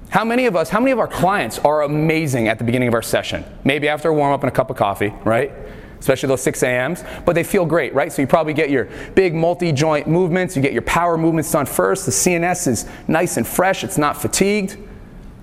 How 0.10 0.24
many 0.24 0.46
of 0.46 0.56
us, 0.56 0.70
how 0.70 0.80
many 0.80 0.92
of 0.92 1.00
our 1.00 1.08
clients 1.08 1.60
are 1.60 1.84
amazing 1.84 2.48
at 2.48 2.58
the 2.58 2.64
beginning 2.64 2.88
of 2.88 2.94
our 2.94 3.02
session? 3.02 3.44
Maybe 3.64 3.90
after 3.90 4.10
a 4.10 4.14
warm 4.14 4.34
up 4.34 4.42
and 4.42 4.50
a 4.50 4.56
cup 4.56 4.70
of 4.70 4.78
coffee, 4.78 5.14
right? 5.26 5.52
Especially 6.00 6.28
those 6.28 6.42
6 6.44 6.64
a.m.s, 6.64 7.04
but 7.26 7.34
they 7.34 7.44
feel 7.44 7.66
great, 7.66 7.94
right? 7.94 8.12
So 8.12 8.22
you 8.22 8.28
probably 8.28 8.54
get 8.54 8.70
your 8.70 8.88
big 9.16 9.36
multi 9.36 9.72
joint 9.72 10.08
movements, 10.08 10.56
you 10.56 10.62
get 10.62 10.72
your 10.72 10.84
power 10.84 11.18
movements 11.18 11.52
done 11.52 11.66
first. 11.66 12.06
The 12.06 12.12
CNS 12.12 12.68
is 12.68 12.90
nice 13.08 13.38
and 13.38 13.46
fresh, 13.46 13.84
it's 13.84 13.98
not 13.98 14.16
fatigued. 14.22 14.78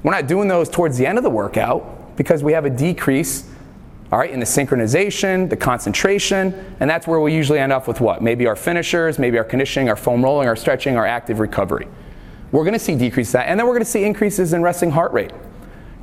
We're 0.02 0.12
not 0.12 0.26
doing 0.26 0.48
those 0.48 0.68
towards 0.68 0.96
the 0.96 1.06
end 1.06 1.18
of 1.18 1.24
the 1.24 1.30
workout 1.30 2.16
because 2.16 2.42
we 2.42 2.52
have 2.52 2.64
a 2.64 2.70
decrease, 2.70 3.50
all 4.14 4.20
right, 4.20 4.30
in 4.30 4.38
the 4.38 4.46
synchronization, 4.46 5.50
the 5.50 5.56
concentration, 5.56 6.54
and 6.78 6.88
that's 6.88 7.04
where 7.04 7.18
we 7.18 7.34
usually 7.34 7.58
end 7.58 7.72
up 7.72 7.88
with 7.88 8.00
what? 8.00 8.22
Maybe 8.22 8.46
our 8.46 8.54
finishers, 8.54 9.18
maybe 9.18 9.38
our 9.38 9.44
conditioning, 9.44 9.88
our 9.88 9.96
foam 9.96 10.22
rolling, 10.22 10.46
our 10.46 10.54
stretching, 10.54 10.96
our 10.96 11.04
active 11.04 11.40
recovery. 11.40 11.88
We're 12.52 12.62
to 12.74 12.78
see 12.78 12.94
decreases 12.94 13.32
that, 13.32 13.48
and 13.48 13.58
then 13.58 13.66
we're 13.66 13.74
to 13.80 13.90
see 13.90 14.04
increases 14.04 14.52
in 14.52 14.62
resting 14.62 14.92
heart 14.92 15.12
rate. 15.12 15.32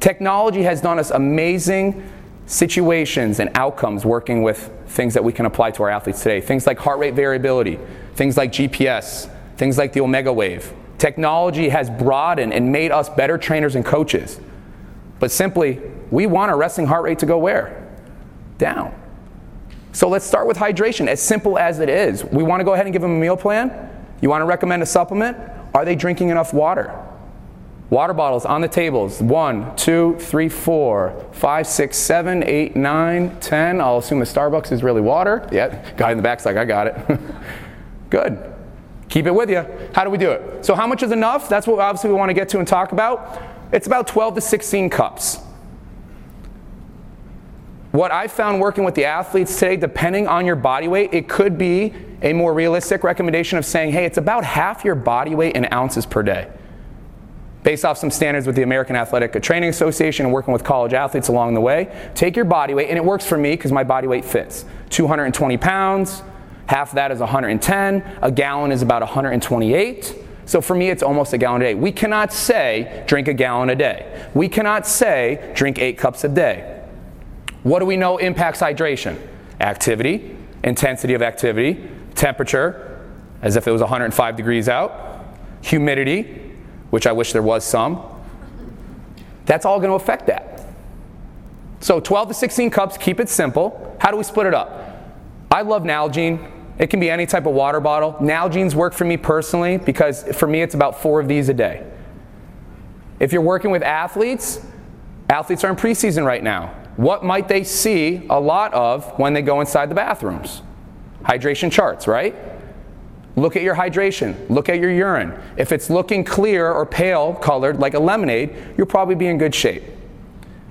Technology 0.02 0.62
has 0.63 0.82
done 0.82 1.00
us 1.00 1.12
amazing 1.12 2.06
situations 2.47 3.39
and 3.39 3.50
outcomes 3.56 4.04
working 4.04 4.43
with 4.43 4.69
things 4.88 5.13
that 5.13 5.24
we 5.24 5.32
can 5.32 5.45
apply 5.45 5.71
to 5.71 5.84
our 5.84 5.89
athletes 5.89 6.21
today. 6.21 6.41
Things 6.41 6.67
like 6.67 6.80
heart 6.80 7.00
rate 7.00 7.13
variability, 7.13 7.80
things 8.15 8.36
like 8.36 8.52
GPS, 8.52 9.34
things 9.56 9.78
like 9.78 9.93
the 9.93 10.02
Omegawave, 10.02 10.69
Technology 10.97 11.69
has 11.69 11.89
broadened 11.89 12.52
and 12.52 12.74
made 12.74 12.91
us 12.91 13.08
better 13.08 13.38
trainers 13.38 13.76
and 13.76 13.86
coaches. 13.86 14.41
But 15.19 15.32
simply, 15.32 15.80
we 16.12 16.28
want 16.28 16.52
our 16.52 16.58
resting 16.58 16.88
heart 16.88 17.06
rate 17.06 17.19
to 17.19 17.26
go 17.26 17.38
where? 17.38 17.88
Down. 18.62 18.93
So 19.91 20.08
let's 20.08 20.24
start 20.24 20.45
with 20.45 20.56
hydration, 20.56 21.08
as 21.08 21.19
simple 21.19 21.58
as 21.58 21.80
it 21.80 21.89
is. 21.89 22.24
We 22.24 22.43
want 22.43 22.60
to 22.60 22.63
go 22.63 22.74
ahead 22.74 22.86
and 22.86 22.93
give 22.93 23.02
them 23.02 23.15
a 23.15 23.19
meal 23.19 23.36
plan. 23.36 23.89
You 24.21 24.30
want 24.30 24.41
to 24.41 24.45
recommend 24.45 24.84
a 24.84 24.86
supplement? 24.86 25.36
Are 25.74 25.84
they 25.84 25.95
drinking 25.95 26.30
enough 26.30 26.54
water? 26.54 26.95
Water 27.89 28.13
bottles 28.13 28.45
on 28.45 28.62
the 28.62 28.67
tables. 28.67 29.19
One, 29.19 29.76
two, 29.76 30.15
three, 30.19 30.47
four, 30.47 31.26
five, 31.32 31.65
six, 31.65 31.97
seven, 31.97 32.43
eight, 32.43 32.76
nine, 32.76 33.36
ten. 33.39 33.82
I'll 33.82 33.97
assume 33.97 34.19
the 34.19 34.26
Starbucks 34.26 34.71
is 34.71 34.84
really 34.84 35.02
water. 35.02 35.50
Yeah, 35.52 35.84
guy 35.97 36.12
in 36.12 36.17
the 36.17 36.24
back's 36.24 36.45
like, 36.45 36.56
I 36.56 36.63
got 36.63 36.86
it. 36.86 37.19
Good. 38.12 38.54
Keep 39.10 39.26
it 39.26 39.34
with 39.34 39.50
you. 39.50 39.65
How 39.95 40.04
do 40.04 40.12
we 40.12 40.19
do 40.19 40.30
it? 40.30 40.63
So, 40.63 40.76
how 40.76 40.86
much 40.86 41.02
is 41.02 41.12
enough? 41.12 41.50
That's 41.50 41.65
what 41.65 41.80
obviously 41.80 42.12
we 42.12 42.15
want 42.15 42.30
to 42.30 42.36
get 42.36 42.47
to 42.50 42.60
and 42.60 42.67
talk 42.67 42.91
about. 42.91 43.41
It's 43.74 43.88
about 43.88 44.06
12 44.06 44.36
to 44.36 44.41
16 44.41 44.91
cups. 44.91 45.39
What 47.91 48.12
I 48.12 48.27
found 48.27 48.62
working 48.62 48.84
with 48.84 48.95
the 48.95 49.06
athletes 49.06 49.58
today, 49.60 49.75
depending 49.75 50.27
on 50.27 50.45
your 50.45 50.56
body 50.56 50.88
weight, 50.88 51.13
it 51.13 51.27
could 51.27 51.58
be 51.58 51.93
a 52.21 52.32
more 52.32 52.54
realistic 52.54 53.04
recommendation 53.04 53.58
of 53.58 53.65
saying, 53.65 53.91
hey, 53.91 54.06
it's 54.06 54.17
about 54.17 54.45
half 54.45 54.86
your 54.86 54.95
body 54.95 55.36
weight 55.36 55.56
in 55.56 55.71
ounces 55.73 56.06
per 56.06 56.23
day. 56.23 56.49
Based 57.63 57.84
off 57.84 57.97
some 57.97 58.10
standards 58.10 58.47
with 58.47 58.56
the 58.56 58.63
American 58.63 58.95
Athletic 58.95 59.39
Training 59.43 59.69
Association 59.69 60.25
and 60.25 60.34
working 60.34 60.54
with 60.54 60.63
college 60.63 60.93
athletes 60.93 61.27
along 61.27 61.54
the 61.54 61.62
way, 61.62 61.93
take 62.15 62.36
your 62.36 62.45
body 62.45 62.73
weight, 62.73 62.89
and 62.89 62.97
it 62.97 63.04
works 63.04 63.25
for 63.25 63.38
me 63.38 63.51
because 63.51 63.71
my 63.71 63.84
body 63.84 64.08
weight 64.08 64.25
fits 64.25 64.65
220 64.89 65.58
pounds, 65.58 66.23
Half 66.71 66.93
that 66.93 67.12
is 67.12 67.19
110. 67.19 68.19
A 68.21 68.32
gallon 68.32 68.71
is 68.71 68.82
about 68.82 69.01
128. 69.01 70.15
So 70.45 70.62
for 70.62 70.73
me, 70.73 70.89
it's 70.89 71.04
almost 71.04 71.34
a 71.34 71.38
gallon 71.38 71.62
a 71.62 71.65
day. 71.65 71.75
We 71.75 71.91
cannot 71.91 72.32
say 72.32 73.04
drink 73.08 73.27
a 73.27 73.34
gallon 73.34 73.69
a 73.69 73.75
day. 73.75 74.30
We 74.34 74.47
cannot 74.47 74.88
say 74.88 75.51
drink 75.54 75.80
eight 75.80 75.97
cups 75.97 76.23
a 76.23 76.30
day. 76.30 76.81
What 77.63 77.80
do 77.80 77.86
we 77.86 77.97
know 77.97 78.17
impacts 78.17 78.60
hydration? 78.60 79.19
Activity, 79.60 80.36
intensity 80.63 81.13
of 81.13 81.21
activity, 81.21 81.89
temperature, 82.15 83.00
as 83.41 83.56
if 83.56 83.67
it 83.67 83.71
was 83.71 83.82
105 83.82 84.36
degrees 84.36 84.69
out, 84.69 85.26
humidity, 85.62 86.54
which 86.89 87.08
I 87.08 87.12
wish 87.12 87.34
there 87.34 87.41
was 87.41 87.63
some, 87.63 88.04
That's 89.45 89.65
all 89.65 89.80
going 89.80 89.89
to 89.89 89.95
affect 89.95 90.28
that. 90.28 90.65
So 91.80 92.00
12 92.00 92.30
to 92.30 92.34
16 92.34 92.69
cups, 92.69 92.97
keep 92.97 93.19
it 93.19 93.28
simple. 93.28 93.95
How 94.00 94.12
do 94.12 94.17
we 94.17 94.24
split 94.24 94.45
it 94.45 94.54
up? 94.54 94.97
I 95.50 95.63
love 95.63 95.84
Nalgene. 95.84 96.50
It 96.78 96.88
can 96.88 97.00
be 97.00 97.10
any 97.10 97.26
type 97.26 97.45
of 97.45 97.54
water 97.54 97.80
bottle. 97.80 98.13
Nalgene's 98.21 98.76
work 98.76 98.93
for 98.93 99.06
me 99.06 99.17
personally 99.17 99.78
because 99.78 100.24
for 100.36 100.47
me 100.47 100.62
it's 100.62 100.76
about 100.76 101.02
four 101.02 101.19
of 101.19 101.28
these 101.28 101.50
a 101.50 101.54
day. 101.54 101.86
If 103.19 103.34
you're 103.34 103.41
working 103.41 103.71
with 103.71 103.84
athletes, 103.84 104.65
athletes 105.30 105.63
are 105.63 105.69
in 105.69 105.76
preseason 105.76 106.26
right 106.26 106.43
now. 106.43 106.74
What 106.97 107.23
might 107.23 107.47
they 107.47 107.63
see 107.63 108.25
a 108.30 108.39
lot 108.39 108.73
of 108.73 109.17
when 109.17 109.34
they 109.34 109.41
go 109.41 109.60
inside 109.62 109.89
the 109.89 109.95
bathrooms? 109.95 110.62
Hydration 111.23 111.71
charts, 111.71 112.08
right? 112.08 112.36
Look 113.36 113.56
at 113.56 113.62
your 113.62 113.75
hydration. 113.75 114.49
Look 114.49 114.67
at 114.67 114.80
your 114.80 114.91
urine. 114.91 115.39
If 115.56 115.71
it's 115.71 115.89
looking 115.89 116.23
clear 116.23 116.69
or 116.69 116.86
pale 116.86 117.34
colored 117.34 117.80
like 117.80 117.93
a 117.93 117.99
lemonade, 117.99 118.56
you'll 118.77 118.88
probably 118.88 119.15
be 119.15 119.27
in 119.27 119.38
good 119.38 119.56
shape. 119.56 119.84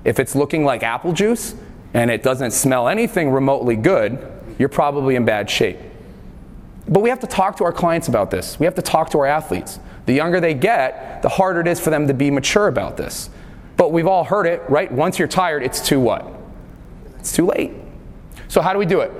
If 0.03 0.19
it's 0.19 0.35
looking 0.35 0.63
like 0.63 0.83
apple 0.83 1.13
juice 1.13 1.55
and 1.93 2.11
it 2.11 2.23
doesn't 2.23 2.51
smell 2.51 2.87
anything 2.87 3.31
remotely 3.31 3.75
good, 3.75 4.27
you're 4.59 4.69
probably 4.69 5.15
in 5.15 5.25
bad 5.25 5.49
shape. 5.49 5.79
But 6.87 7.01
we 7.01 7.09
have 7.09 7.19
to 7.21 7.27
talk 7.27 7.57
to 7.57 7.63
our 7.63 7.73
clients 7.73 8.07
about 8.07 8.31
this. 8.31 8.59
We 8.59 8.65
have 8.65 8.75
to 8.75 8.81
talk 8.81 9.09
to 9.11 9.19
our 9.19 9.25
athletes. 9.25 9.79
The 10.05 10.13
younger 10.13 10.39
they 10.39 10.53
get, 10.53 11.21
the 11.21 11.29
harder 11.29 11.61
it 11.61 11.67
is 11.67 11.79
for 11.79 11.89
them 11.89 12.07
to 12.07 12.13
be 12.13 12.29
mature 12.31 12.67
about 12.67 12.97
this. 12.97 13.29
But 13.81 13.91
we've 13.91 14.05
all 14.05 14.23
heard 14.23 14.45
it, 14.45 14.61
right? 14.69 14.91
Once 14.91 15.17
you're 15.17 15.27
tired, 15.27 15.63
it's 15.63 15.81
too 15.81 15.99
what? 15.99 16.23
It's 17.17 17.31
too 17.31 17.47
late. 17.47 17.71
So, 18.47 18.61
how 18.61 18.73
do 18.73 18.77
we 18.77 18.85
do 18.85 19.01
it? 19.01 19.11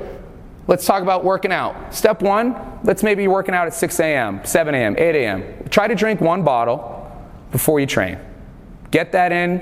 Let's 0.68 0.86
talk 0.86 1.02
about 1.02 1.24
working 1.24 1.52
out. 1.52 1.92
Step 1.92 2.22
one, 2.22 2.56
let's 2.84 3.02
maybe 3.02 3.28
working 3.28 3.56
out 3.56 3.66
at 3.66 3.74
6 3.74 4.00
a.m., 4.00 4.40
7 4.46 4.76
a.m., 4.76 4.96
8 5.00 5.16
a.m. 5.16 5.68
Try 5.72 5.88
to 5.88 5.96
drink 5.96 6.22
one 6.22 6.44
bottle 6.44 7.12
before 7.52 7.80
you 7.80 7.88
train. 7.88 8.20
Get 8.92 9.14
that 9.14 9.32
in. 9.32 9.58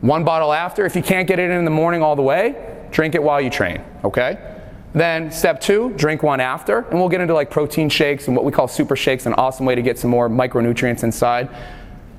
One 0.00 0.24
bottle 0.24 0.54
after. 0.54 0.86
If 0.86 0.96
you 0.96 1.02
can't 1.02 1.28
get 1.28 1.38
it 1.38 1.50
in 1.50 1.58
in 1.58 1.66
the 1.66 1.70
morning 1.70 2.02
all 2.02 2.16
the 2.16 2.22
way, 2.22 2.86
drink 2.92 3.14
it 3.14 3.22
while 3.22 3.42
you 3.42 3.50
train, 3.50 3.84
okay? 4.04 4.56
Then 4.94 5.30
step 5.30 5.60
two, 5.60 5.92
drink 5.96 6.22
one 6.22 6.40
after, 6.40 6.78
and 6.78 6.98
we'll 6.98 7.10
get 7.10 7.20
into 7.20 7.34
like 7.34 7.50
protein 7.50 7.90
shakes 7.90 8.26
and 8.26 8.34
what 8.34 8.46
we 8.46 8.52
call 8.52 8.68
super 8.68 8.96
shakes, 8.96 9.26
an 9.26 9.34
awesome 9.34 9.66
way 9.66 9.74
to 9.74 9.82
get 9.82 9.98
some 9.98 10.10
more 10.10 10.30
micronutrients 10.30 11.04
inside. 11.04 11.50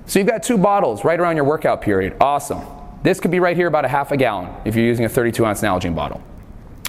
So 0.06 0.20
you've 0.20 0.28
got 0.28 0.44
two 0.44 0.58
bottles 0.58 1.04
right 1.04 1.20
around 1.20 1.36
your 1.36 1.46
workout 1.46 1.82
period. 1.82 2.16
Awesome. 2.20 2.62
This 3.04 3.20
could 3.20 3.32
be 3.32 3.39
right 3.39 3.56
here 3.56 3.68
about 3.68 3.86
a 3.86 3.88
half 3.88 4.12
a 4.12 4.18
gallon 4.18 4.54
if 4.66 4.76
you're 4.76 4.86
using 4.86 5.06
a 5.06 5.10
32 5.10 5.46
ounce 5.46 5.62
Nalgene 5.62 5.96
bottle. 5.96 6.22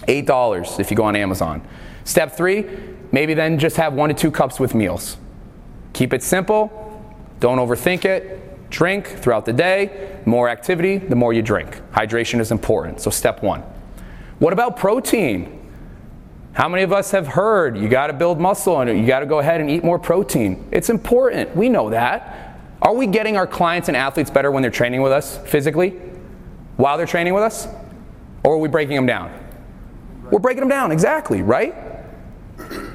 $8 0.03 0.81
if 0.81 0.91
you 0.91 0.97
go 0.97 1.05
on 1.05 1.17
Amazon. 1.17 1.67
Step 2.05 2.37
three, 2.37 2.67
maybe 3.13 3.35
then 3.35 3.59
just 3.59 3.77
have 3.77 3.95
one 3.95 4.11
to 4.11 4.15
two 4.15 4.31
cups 4.31 4.61
with 4.61 4.75
meals. 4.75 5.17
Keep 5.93 6.13
it 6.13 6.23
simple, 6.23 6.71
don't 7.41 7.59
overthink 7.59 8.05
it, 8.05 8.71
drink 8.71 9.07
throughout 9.07 9.47
the 9.47 9.53
day. 9.53 10.21
More 10.27 10.49
activity, 10.49 10.99
the 10.99 11.17
more 11.17 11.33
you 11.33 11.43
drink. 11.43 11.81
Hydration 11.93 12.41
is 12.41 12.51
important, 12.51 13.01
so 13.01 13.11
step 13.11 13.43
one. 13.43 13.63
What 14.39 14.53
about 14.53 14.77
protein? 14.77 15.61
How 16.53 16.69
many 16.69 16.83
of 16.83 16.93
us 16.93 17.11
have 17.11 17.27
heard 17.27 17.77
you 17.77 17.89
got 17.89 18.09
to 18.09 18.13
build 18.13 18.41
muscle 18.41 18.81
and 18.81 18.99
you 18.99 19.07
got 19.07 19.21
to 19.21 19.27
go 19.27 19.39
ahead 19.41 19.61
and 19.61 19.71
eat 19.71 19.83
more 19.83 19.99
protein? 19.99 20.69
It's 20.71 20.91
important. 20.91 21.55
We 21.57 21.69
know 21.69 21.91
that. 21.91 22.44
Are 22.83 22.95
we 22.95 23.07
getting 23.07 23.37
our 23.37 23.47
clients 23.47 23.89
and 23.89 23.97
athletes 23.97 24.31
better 24.31 24.51
when 24.51 24.63
they're 24.63 24.71
training 24.71 25.03
with 25.03 25.13
us 25.13 25.39
physically 25.47 25.91
while 26.77 26.97
they're 26.97 27.07
training 27.07 27.35
with 27.35 27.43
us? 27.43 27.67
Or 28.45 28.55
are 28.55 28.59
we 28.59 28.69
breaking 28.69 28.97
them 28.97 29.07
down? 29.07 29.33
We're 30.31 30.39
breaking 30.39 30.61
them 30.61 30.69
down, 30.69 30.93
exactly, 30.93 31.43
right? 31.43 31.75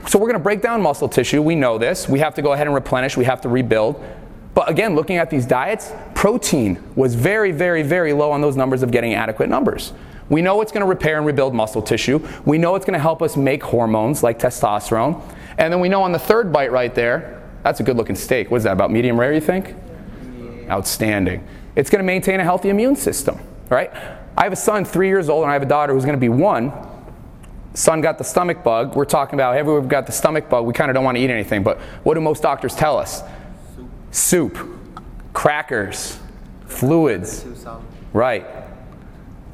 So 0.07 0.17
we're 0.17 0.27
going 0.27 0.33
to 0.33 0.39
break 0.39 0.61
down 0.61 0.81
muscle 0.81 1.09
tissue. 1.09 1.41
We 1.41 1.55
know 1.55 1.77
this. 1.77 2.07
We 2.07 2.19
have 2.19 2.33
to 2.35 2.41
go 2.41 2.53
ahead 2.53 2.67
and 2.67 2.73
replenish, 2.73 3.17
we 3.17 3.25
have 3.25 3.41
to 3.41 3.49
rebuild. 3.49 4.03
But 4.53 4.69
again, 4.69 4.95
looking 4.95 5.17
at 5.17 5.29
these 5.29 5.45
diets, 5.45 5.91
protein 6.15 6.81
was 6.95 7.15
very, 7.15 7.51
very, 7.51 7.83
very 7.83 8.13
low 8.13 8.31
on 8.31 8.41
those 8.41 8.57
numbers 8.57 8.83
of 8.83 8.91
getting 8.91 9.13
adequate 9.13 9.47
numbers. 9.47 9.93
We 10.27 10.41
know 10.41 10.61
it's 10.61 10.71
going 10.71 10.81
to 10.81 10.87
repair 10.87 11.17
and 11.17 11.25
rebuild 11.25 11.55
muscle 11.55 11.81
tissue. 11.81 12.25
We 12.45 12.57
know 12.57 12.75
it's 12.75 12.85
going 12.85 12.97
to 12.97 13.01
help 13.01 13.21
us 13.21 13.37
make 13.37 13.63
hormones 13.63 14.21
like 14.21 14.37
testosterone. 14.39 15.21
And 15.57 15.73
then 15.73 15.79
we 15.79 15.89
know 15.89 16.03
on 16.03 16.11
the 16.11 16.19
third 16.19 16.51
bite 16.51 16.71
right 16.71 16.93
there, 16.93 17.38
that's 17.63 17.79
a 17.79 17.83
good 17.83 17.97
looking 17.97 18.15
steak. 18.15 18.51
What 18.51 18.57
is 18.57 18.63
that, 18.63 18.73
about 18.73 18.91
medium 18.91 19.19
rare, 19.19 19.33
you 19.33 19.41
think? 19.41 19.75
Outstanding. 20.69 21.45
It's 21.75 21.89
going 21.89 21.99
to 21.99 22.05
maintain 22.05 22.39
a 22.39 22.43
healthy 22.43 22.69
immune 22.69 22.95
system, 22.95 23.39
right? 23.69 23.91
I 24.37 24.43
have 24.43 24.53
a 24.53 24.57
son, 24.57 24.85
three 24.85 25.07
years 25.07 25.29
old, 25.29 25.43
and 25.43 25.51
I 25.51 25.53
have 25.53 25.63
a 25.63 25.67
daughter 25.67 25.93
who's 25.93 26.05
going 26.05 26.17
to 26.17 26.19
be 26.19 26.29
one. 26.29 26.71
Son 27.73 28.01
got 28.01 28.17
the 28.17 28.23
stomach 28.23 28.63
bug. 28.63 28.95
We're 28.95 29.05
talking 29.05 29.35
about 29.35 29.55
everywhere 29.55 29.79
we've 29.79 29.89
got 29.89 30.05
the 30.05 30.11
stomach 30.11 30.49
bug. 30.49 30.65
We 30.65 30.73
kind 30.73 30.89
of 30.89 30.95
don't 30.95 31.03
want 31.03 31.17
to 31.17 31.23
eat 31.23 31.29
anything, 31.29 31.63
but 31.63 31.79
what 32.03 32.15
do 32.15 32.21
most 32.21 32.41
doctors 32.41 32.75
tell 32.75 32.97
us? 32.97 33.21
Soup, 33.75 34.57
Soup 34.57 34.79
crackers, 35.33 36.19
fluids. 36.65 37.43
Right. 38.13 38.45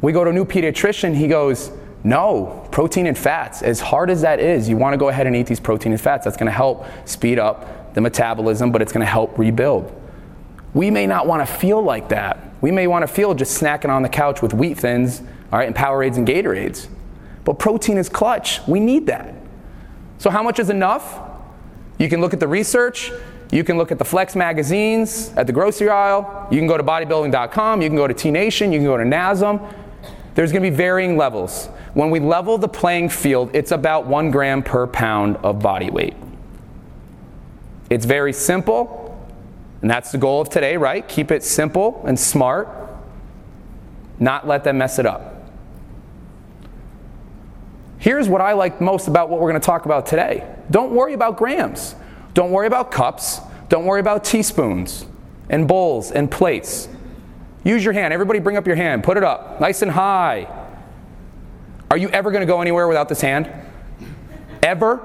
We 0.01 0.11
go 0.13 0.23
to 0.23 0.29
a 0.29 0.33
new 0.33 0.45
pediatrician, 0.45 1.15
he 1.15 1.27
goes, 1.27 1.71
no, 2.03 2.67
protein 2.71 3.07
and 3.07 3.17
fats. 3.17 3.63
As 3.63 3.79
hard 3.79 4.11
as 4.11 4.21
that 4.21 4.39
is, 4.39 4.69
you 4.69 4.77
want 4.77 4.93
to 4.93 4.97
go 4.97 5.09
ahead 5.09 5.25
and 5.25 5.35
eat 5.35 5.47
these 5.47 5.59
protein 5.59 5.91
and 5.91 5.99
fats. 5.99 6.25
That's 6.25 6.37
going 6.37 6.45
to 6.45 6.51
help 6.51 6.85
speed 7.05 7.39
up 7.39 7.67
the 7.95 8.01
metabolism, 8.01 8.71
but 8.71 8.81
it's 8.81 8.91
going 8.91 9.05
to 9.05 9.11
help 9.11 9.37
rebuild. 9.39 9.91
We 10.73 10.91
may 10.91 11.07
not 11.07 11.25
want 11.25 11.47
to 11.47 11.51
feel 11.51 11.81
like 11.81 12.09
that. 12.09 12.53
We 12.61 12.69
may 12.69 12.85
want 12.85 13.03
to 13.03 13.07
feel 13.07 13.33
just 13.33 13.59
snacking 13.59 13.89
on 13.89 14.03
the 14.03 14.09
couch 14.09 14.41
with 14.41 14.53
wheat 14.53 14.77
thins, 14.77 15.21
all 15.51 15.59
right, 15.59 15.67
and 15.67 15.75
Powerades 15.75 16.17
and 16.17 16.27
Gatorades. 16.27 16.87
But 17.45 17.57
protein 17.59 17.97
is 17.97 18.09
clutch. 18.09 18.59
We 18.67 18.79
need 18.79 19.07
that. 19.07 19.33
So, 20.17 20.29
how 20.29 20.43
much 20.43 20.59
is 20.59 20.69
enough? 20.69 21.19
You 21.97 22.09
can 22.09 22.19
look 22.19 22.33
at 22.33 22.39
the 22.39 22.47
research. 22.47 23.11
You 23.51 23.63
can 23.63 23.77
look 23.77 23.91
at 23.91 23.99
the 23.99 24.05
Flex 24.05 24.35
magazines 24.35 25.29
at 25.37 25.47
the 25.47 25.53
grocery 25.53 25.89
aisle. 25.89 26.47
You 26.51 26.57
can 26.57 26.67
go 26.67 26.77
to 26.77 26.83
bodybuilding.com. 26.83 27.81
You 27.81 27.87
can 27.87 27.95
go 27.95 28.07
to 28.07 28.13
T 28.13 28.31
Nation. 28.31 28.73
You 28.73 28.79
can 28.79 28.87
go 28.87 28.97
to 28.97 29.03
NASM. 29.03 29.73
There's 30.33 30.51
going 30.51 30.63
to 30.63 30.69
be 30.69 30.75
varying 30.75 31.15
levels. 31.15 31.67
When 31.93 32.09
we 32.09 32.19
level 32.19 32.57
the 32.57 32.67
playing 32.67 33.09
field, 33.09 33.51
it's 33.53 33.71
about 33.71 34.05
one 34.07 34.31
gram 34.31 34.61
per 34.61 34.87
pound 34.87 35.37
of 35.37 35.59
body 35.59 35.89
weight. 35.89 36.15
It's 37.89 38.05
very 38.05 38.33
simple, 38.33 39.27
and 39.81 39.89
that's 39.89 40.11
the 40.11 40.17
goal 40.17 40.41
of 40.41 40.49
today, 40.49 40.77
right? 40.77 41.07
Keep 41.07 41.31
it 41.31 41.43
simple 41.43 42.03
and 42.07 42.19
smart, 42.19 42.67
not 44.19 44.47
let 44.47 44.63
them 44.63 44.77
mess 44.79 44.99
it 44.99 45.05
up. 45.05 45.33
Here's 47.99 48.27
what 48.29 48.41
I 48.41 48.53
like 48.53 48.81
most 48.81 49.07
about 49.07 49.29
what 49.29 49.39
we're 49.39 49.49
going 49.49 49.61
to 49.61 49.65
talk 49.65 49.85
about 49.85 50.05
today. 50.05 50.47
Don't 50.69 50.91
worry 50.91 51.13
about 51.13 51.37
grams. 51.37 51.95
Don't 52.33 52.51
worry 52.51 52.67
about 52.67 52.91
cups. 52.91 53.39
Don't 53.69 53.85
worry 53.85 53.99
about 53.99 54.23
teaspoons 54.23 55.05
and 55.49 55.67
bowls 55.67 56.11
and 56.11 56.29
plates. 56.29 56.87
Use 57.63 57.83
your 57.83 57.93
hand. 57.93 58.13
Everybody 58.13 58.39
bring 58.39 58.57
up 58.57 58.67
your 58.67 58.75
hand. 58.75 59.03
Put 59.03 59.17
it 59.17 59.23
up 59.23 59.59
nice 59.59 59.81
and 59.81 59.89
high. 59.89 60.47
Are 61.89 61.97
you 61.97 62.09
ever 62.09 62.29
going 62.31 62.41
to 62.41 62.47
go 62.47 62.61
anywhere 62.61 62.87
without 62.87 63.09
this 63.09 63.21
hand? 63.21 63.49
Ever? 64.61 65.01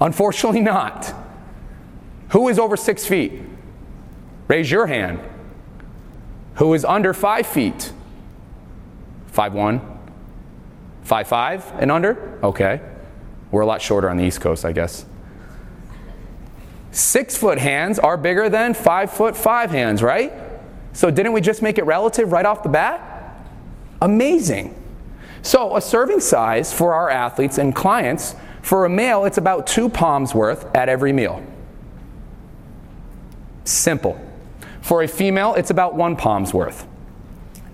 Unfortunately, 0.00 0.60
not. 0.60 1.14
Who 2.30 2.48
is 2.48 2.58
over 2.58 2.76
six 2.76 3.06
feet? 3.06 3.40
Raise 4.48 4.70
your 4.70 4.86
hand. 4.86 5.20
Who 6.56 6.74
is 6.74 6.84
under 6.84 7.12
five 7.14 7.46
feet? 7.46 7.92
Five 9.26 9.54
one. 9.54 9.80
Five 11.02 11.28
five 11.28 11.70
and 11.78 11.90
under? 11.90 12.38
Okay. 12.42 12.80
We're 13.50 13.62
a 13.62 13.66
lot 13.66 13.82
shorter 13.82 14.08
on 14.10 14.16
the 14.16 14.24
East 14.24 14.40
Coast, 14.40 14.64
I 14.64 14.72
guess. 14.72 15.04
Six 16.90 17.36
foot 17.36 17.58
hands 17.58 17.98
are 17.98 18.16
bigger 18.16 18.48
than 18.48 18.74
five 18.74 19.10
foot 19.10 19.36
five 19.36 19.70
hands, 19.70 20.02
right? 20.02 20.32
So 20.92 21.10
didn't 21.10 21.32
we 21.32 21.40
just 21.40 21.60
make 21.60 21.78
it 21.78 21.84
relative 21.84 22.30
right 22.30 22.46
off 22.46 22.62
the 22.62 22.68
bat? 22.68 23.36
Amazing. 24.00 24.80
So 25.42 25.76
a 25.76 25.80
serving 25.80 26.20
size 26.20 26.72
for 26.72 26.94
our 26.94 27.10
athletes 27.10 27.58
and 27.58 27.74
clients, 27.74 28.36
for 28.62 28.84
a 28.86 28.88
male, 28.88 29.24
it's 29.24 29.38
about 29.38 29.66
two 29.66 29.88
palms 29.88 30.34
worth 30.34 30.64
at 30.74 30.88
every 30.88 31.12
meal. 31.12 31.44
Simple. 33.64 34.20
For 34.82 35.02
a 35.02 35.08
female, 35.08 35.54
it's 35.54 35.70
about 35.70 35.94
one 35.94 36.16
palm's 36.16 36.52
worth. 36.52 36.86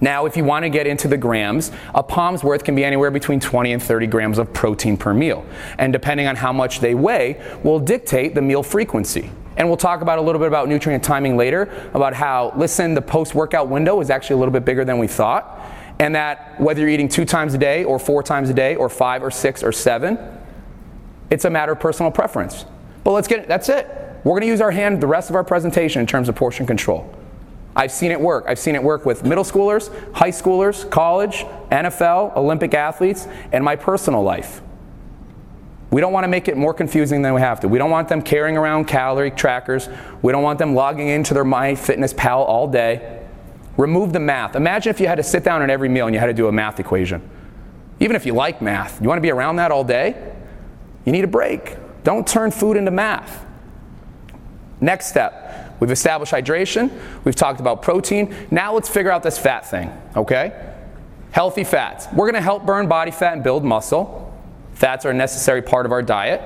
Now, 0.01 0.25
if 0.25 0.37
you 0.37 0.45
want 0.45 0.63
to 0.63 0.71
get 0.71 0.87
into 0.87 1.09
the 1.09 1.19
grams, 1.19 1.71
a 1.95 2.03
palm's 2.03 2.43
worth 2.43 2.65
can 2.65 2.75
be 2.75 2.85
anywhere 2.85 3.11
between 3.11 3.39
20 3.39 3.73
and 3.73 3.83
30 3.83 4.07
grams 4.07 4.39
of 4.39 4.53
protein 4.53 4.97
per 4.97 5.13
meal. 5.13 5.45
And 5.77 5.93
depending 5.93 6.27
on 6.27 6.37
how 6.37 6.53
much 6.53 6.81
they 6.81 6.95
weigh, 6.95 7.43
will 7.63 7.79
dictate 7.79 8.35
the 8.35 8.41
meal 8.41 8.63
frequency. 8.63 9.31
And 9.57 9.69
we'll 9.69 9.77
talk 9.77 10.01
about 10.01 10.19
a 10.19 10.23
little 10.23 10.39
bit 10.39 10.49
about 10.49 10.69
nutrient 10.69 11.05
timing 11.05 11.37
later, 11.37 11.91
about 11.93 12.15
how, 12.15 12.55
listen, 12.57 12.95
the 12.95 13.03
post 13.03 13.35
workout 13.35 13.69
window 13.69 14.01
is 14.01 14.09
actually 14.09 14.35
a 14.35 14.39
little 14.39 14.53
bit 14.53 14.65
bigger 14.65 14.87
than 14.87 14.99
we 14.99 15.07
thought. 15.07 15.61
And 15.99 16.15
that 16.15 16.59
whether 16.59 16.81
you're 16.81 16.89
eating 16.89 17.09
two 17.09 17.27
times 17.27 17.53
a 17.53 17.59
day, 17.59 17.85
or 17.85 17.99
four 17.99 18.23
times 18.23 18.49
a 18.49 18.55
day, 18.55 18.77
or 18.77 18.89
five, 18.89 19.23
or 19.23 19.31
six, 19.31 19.63
or 19.63 19.71
seven, 19.71 20.19
it's 21.29 21.45
a 21.45 21.51
matter 21.51 21.73
of 21.73 21.81
personal 21.81 22.11
preference. 22.11 22.65
But 23.05 23.11
let's 23.11 23.29
get 23.29 23.41
it, 23.41 23.49
that's 23.49 23.69
it. 23.69 23.87
We're 24.25 24.33
going 24.33 24.43
to 24.43 24.49
use 24.49 24.61
our 24.61 24.71
hand 24.71 25.01
the 25.01 25.07
rest 25.07 25.31
of 25.31 25.37
our 25.37 25.45
presentation 25.45 26.01
in 26.01 26.07
terms 26.07 26.29
of 26.29 26.35
portion 26.35 26.67
control. 26.67 27.11
I've 27.75 27.93
seen 27.93 28.11
it 28.11 28.21
work. 28.21 28.45
I've 28.49 28.59
seen 28.59 28.75
it 28.75 28.83
work 28.83 29.07
with 29.07 29.25
middle 29.25 29.45
schoolers, 29.45 29.91
high 30.13 30.31
schoolers, 30.31 30.89
college, 30.91 31.45
NFL, 31.71 32.37
Olympic 32.37 32.75
athletes, 32.75 33.27
and 33.53 33.65
my 33.65 33.77
personal 33.77 34.23
life. 34.23 34.61
We 35.91 36.01
don't 36.01 36.13
want 36.13 36.25
to 36.25 36.29
make 36.29 36.49
it 36.49 36.57
more 36.57 36.75
confusing 36.75 37.23
than 37.23 37.35
we 37.35 37.41
have 37.41 37.61
to. 37.61 37.69
We 37.69 37.79
don't 37.79 37.91
want 37.91 38.09
them 38.09 38.23
carrying 38.23 38.57
around 38.57 38.85
calorie 38.87 39.31
trackers. 39.31 39.89
We 40.23 40.33
don't 40.33 40.43
want 40.43 40.59
them 40.59 40.75
logging 40.75 41.09
into 41.09 41.35
their 41.35 41.45
MyFitnessPal 41.45 42.37
all 42.37 42.69
day. 42.69 43.23
Remove 43.77 44.13
the 44.13 44.21
math. 44.21 44.57
Imagine 44.57 44.91
if 44.91 45.01
you 45.01 45.07
had 45.07 45.17
to 45.17 45.23
sit 45.23 45.43
down 45.43 45.63
at 45.63 45.71
every 45.71 45.89
meal 45.89 46.07
and 46.07 46.15
you 46.15 46.21
had 46.21 46.27
to 46.27 46.35
do 46.35 46.49
a 46.49 46.53
math 46.53 46.79
equation. 46.79 47.29
Even 47.99 48.15
if 48.15 48.27
you 48.27 48.35
like 48.35 48.63
math, 48.63 49.01
you 49.01 49.09
want 49.09 49.19
to 49.19 49.23
be 49.23 49.31
around 49.31 49.57
that 49.57 49.71
all 49.71 49.85
day? 49.85 50.33
You 51.05 51.13
need 51.13 51.25
a 51.25 51.29
break. 51.29 51.77
Don't 52.05 52.27
turn 52.27 52.51
food 52.51 52.77
into 52.77 52.91
math. 52.91 53.45
Next 54.81 55.07
step, 55.07 55.77
we've 55.79 55.91
established 55.91 56.33
hydration, 56.33 56.91
we've 57.25 57.37
talked 57.37 57.61
about 57.61 57.83
protein. 57.83 58.35
Now 58.51 58.75
let's 58.75 58.89
figure 58.89 59.11
out 59.11 59.23
this 59.23 59.39
fat 59.39 59.69
thing, 59.69 59.93
okay? 60.17 60.75
Healthy 61.33 61.65
fats. 61.65 62.07
We're 62.15 62.27
gonna 62.27 62.41
help 62.41 62.65
burn 62.65 62.89
body 62.89 63.11
fat 63.11 63.35
and 63.35 63.43
build 63.43 63.65
muscle. 63.65 64.33
Fats 64.75 65.05
are 65.05 65.11
a 65.11 65.15
necessary 65.15 65.63
part 65.63 65.87
of 65.87 65.93
our 65.93 66.03
diet, 66.03 66.41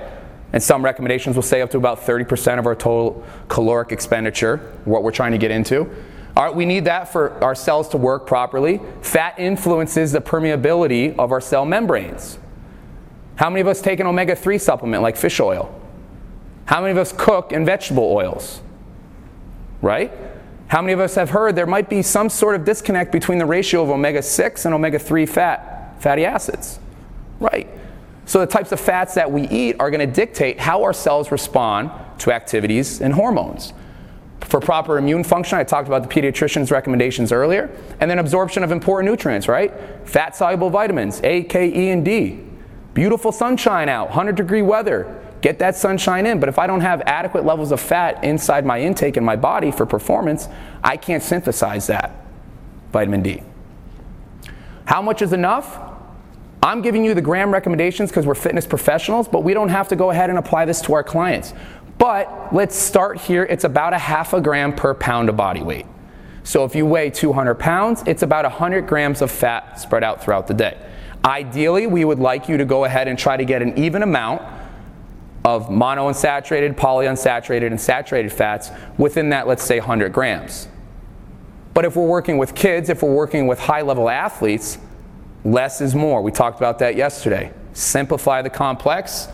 and 0.53 0.61
some 0.61 0.83
recommendations 0.83 1.35
will 1.35 1.43
say 1.43 1.61
up 1.61 1.71
to 1.71 1.77
about 1.77 2.01
30% 2.01 2.59
of 2.59 2.65
our 2.65 2.75
total 2.75 3.23
caloric 3.47 3.91
expenditure, 3.91 4.57
what 4.83 5.03
we're 5.03 5.11
trying 5.11 5.31
to 5.31 5.37
get 5.37 5.51
into. 5.51 5.89
All 6.37 6.43
right, 6.43 6.53
we 6.53 6.65
need 6.65 6.83
that 6.85 7.11
for 7.13 7.41
our 7.41 7.55
cells 7.55 7.87
to 7.89 7.97
work 7.97 8.27
properly. 8.27 8.81
Fat 9.01 9.39
influences 9.39 10.11
the 10.11 10.19
permeability 10.19 11.17
of 11.17 11.31
our 11.31 11.39
cell 11.39 11.65
membranes. 11.65 12.37
How 13.37 13.49
many 13.49 13.61
of 13.61 13.67
us 13.67 13.81
take 13.81 14.01
an 14.01 14.07
omega 14.07 14.35
3 14.35 14.57
supplement 14.57 15.01
like 15.01 15.15
fish 15.15 15.39
oil? 15.39 15.73
How 16.65 16.81
many 16.81 16.91
of 16.91 16.97
us 16.97 17.13
cook 17.15 17.51
in 17.51 17.65
vegetable 17.65 18.03
oils? 18.03 18.61
Right? 19.81 20.11
How 20.67 20.81
many 20.81 20.93
of 20.93 20.99
us 20.99 21.15
have 21.15 21.29
heard 21.29 21.55
there 21.55 21.67
might 21.67 21.89
be 21.89 22.01
some 22.01 22.27
sort 22.29 22.55
of 22.55 22.65
disconnect 22.65 23.11
between 23.11 23.37
the 23.37 23.45
ratio 23.45 23.83
of 23.83 23.89
omega 23.89 24.21
6 24.21 24.65
and 24.65 24.73
omega 24.73 24.97
3 24.97 25.25
fat, 25.25 26.01
fatty 26.01 26.25
acids? 26.25 26.79
Right. 27.39 27.69
So 28.25 28.39
the 28.39 28.47
types 28.47 28.71
of 28.71 28.79
fats 28.79 29.13
that 29.13 29.31
we 29.31 29.47
eat 29.49 29.75
are 29.79 29.91
going 29.91 30.07
to 30.07 30.11
dictate 30.11 30.59
how 30.59 30.81
our 30.83 30.93
cells 30.93 31.31
respond 31.31 31.91
to 32.19 32.31
activities 32.31 32.99
and 32.99 33.13
hormones. 33.13 33.73
For 34.41 34.59
proper 34.59 34.97
immune 34.97 35.23
function, 35.23 35.59
I 35.59 35.63
talked 35.63 35.87
about 35.87 36.01
the 36.01 36.09
pediatrician's 36.09 36.71
recommendations 36.71 37.31
earlier, 37.31 37.69
and 37.99 38.09
then 38.09 38.19
absorption 38.19 38.63
of 38.63 38.71
important 38.71 39.11
nutrients, 39.11 39.47
right? 39.47 39.71
Fat 40.05 40.35
soluble 40.35 40.69
vitamins, 40.71 41.21
A, 41.23 41.43
K, 41.43 41.67
E, 41.67 41.89
and 41.89 42.03
D. 42.03 42.43
Beautiful 42.95 43.31
sunshine 43.31 43.89
out, 43.89 44.07
100 44.07 44.35
degree 44.35 44.61
weather, 44.61 45.21
get 45.45 45.59
that 45.59 45.75
sunshine 45.75 46.25
in. 46.25 46.39
But 46.39 46.49
if 46.49 46.57
I 46.57 46.65
don't 46.65 46.81
have 46.81 47.01
adequate 47.01 47.45
levels 47.45 47.71
of 47.71 47.79
fat 47.79 48.23
inside 48.23 48.65
my 48.65 48.81
intake 48.81 49.15
in 49.15 49.23
my 49.23 49.35
body 49.35 49.69
for 49.69 49.85
performance, 49.85 50.47
I 50.83 50.97
can't 50.97 51.21
synthesize 51.21 51.85
that 51.85 52.25
vitamin 52.91 53.21
D. 53.21 53.43
How 54.85 55.03
much 55.03 55.21
is 55.21 55.33
enough? 55.33 55.79
I'm 56.63 56.81
giving 56.81 57.05
you 57.05 57.13
the 57.13 57.21
gram 57.21 57.51
recommendations 57.53 58.09
because 58.09 58.25
we're 58.25 58.33
fitness 58.33 58.65
professionals, 58.65 59.27
but 59.27 59.43
we 59.43 59.53
don't 59.53 59.69
have 59.69 59.87
to 59.89 59.95
go 59.95 60.09
ahead 60.09 60.31
and 60.31 60.39
apply 60.39 60.65
this 60.65 60.81
to 60.81 60.93
our 60.93 61.03
clients. 61.03 61.53
But 61.99 62.51
let's 62.51 62.75
start 62.75 63.21
here. 63.21 63.43
It's 63.43 63.65
about 63.65 63.93
a 63.93 63.99
half 63.99 64.33
a 64.33 64.41
gram 64.41 64.73
per 64.73 64.95
pound 64.95 65.29
of 65.29 65.37
body 65.37 65.61
weight. 65.61 65.85
So 66.43 66.65
if 66.65 66.73
you 66.73 66.87
weigh 66.87 67.11
200 67.11 67.53
pounds, 67.53 68.01
it's 68.07 68.23
about 68.23 68.45
100 68.45 68.87
grams 68.87 69.21
of 69.21 69.29
fat 69.29 69.79
spread 69.79 70.03
out 70.03 70.23
throughout 70.23 70.47
the 70.47 70.55
day. 70.55 70.75
Ideally, 71.23 71.85
we 71.85 72.03
would 72.03 72.19
like 72.19 72.49
you 72.49 72.57
to 72.57 72.65
go 72.65 72.85
ahead 72.85 73.07
and 73.07 73.17
try 73.17 73.37
to 73.37 73.45
get 73.45 73.61
an 73.61 73.77
even 73.77 74.01
amount 74.01 74.41
of 75.45 75.69
monounsaturated, 75.69 76.73
polyunsaturated, 76.73 77.67
and 77.67 77.79
saturated 77.79 78.33
fats 78.33 78.71
within 78.97 79.29
that, 79.29 79.47
let's 79.47 79.63
say, 79.63 79.77
100 79.77 80.11
grams. 80.11 80.67
But 81.75 81.85
if 81.85 81.95
we're 81.95 82.07
working 82.07 82.39
with 82.39 82.55
kids, 82.55 82.89
if 82.89 83.03
we're 83.03 83.13
working 83.13 83.45
with 83.45 83.59
high 83.59 83.83
level 83.83 84.09
athletes, 84.09 84.79
less 85.43 85.81
is 85.81 85.93
more. 85.93 86.23
We 86.23 86.31
talked 86.31 86.57
about 86.57 86.79
that 86.79 86.95
yesterday. 86.95 87.53
Simplify 87.73 88.41
the 88.41 88.49
complex. 88.49 89.27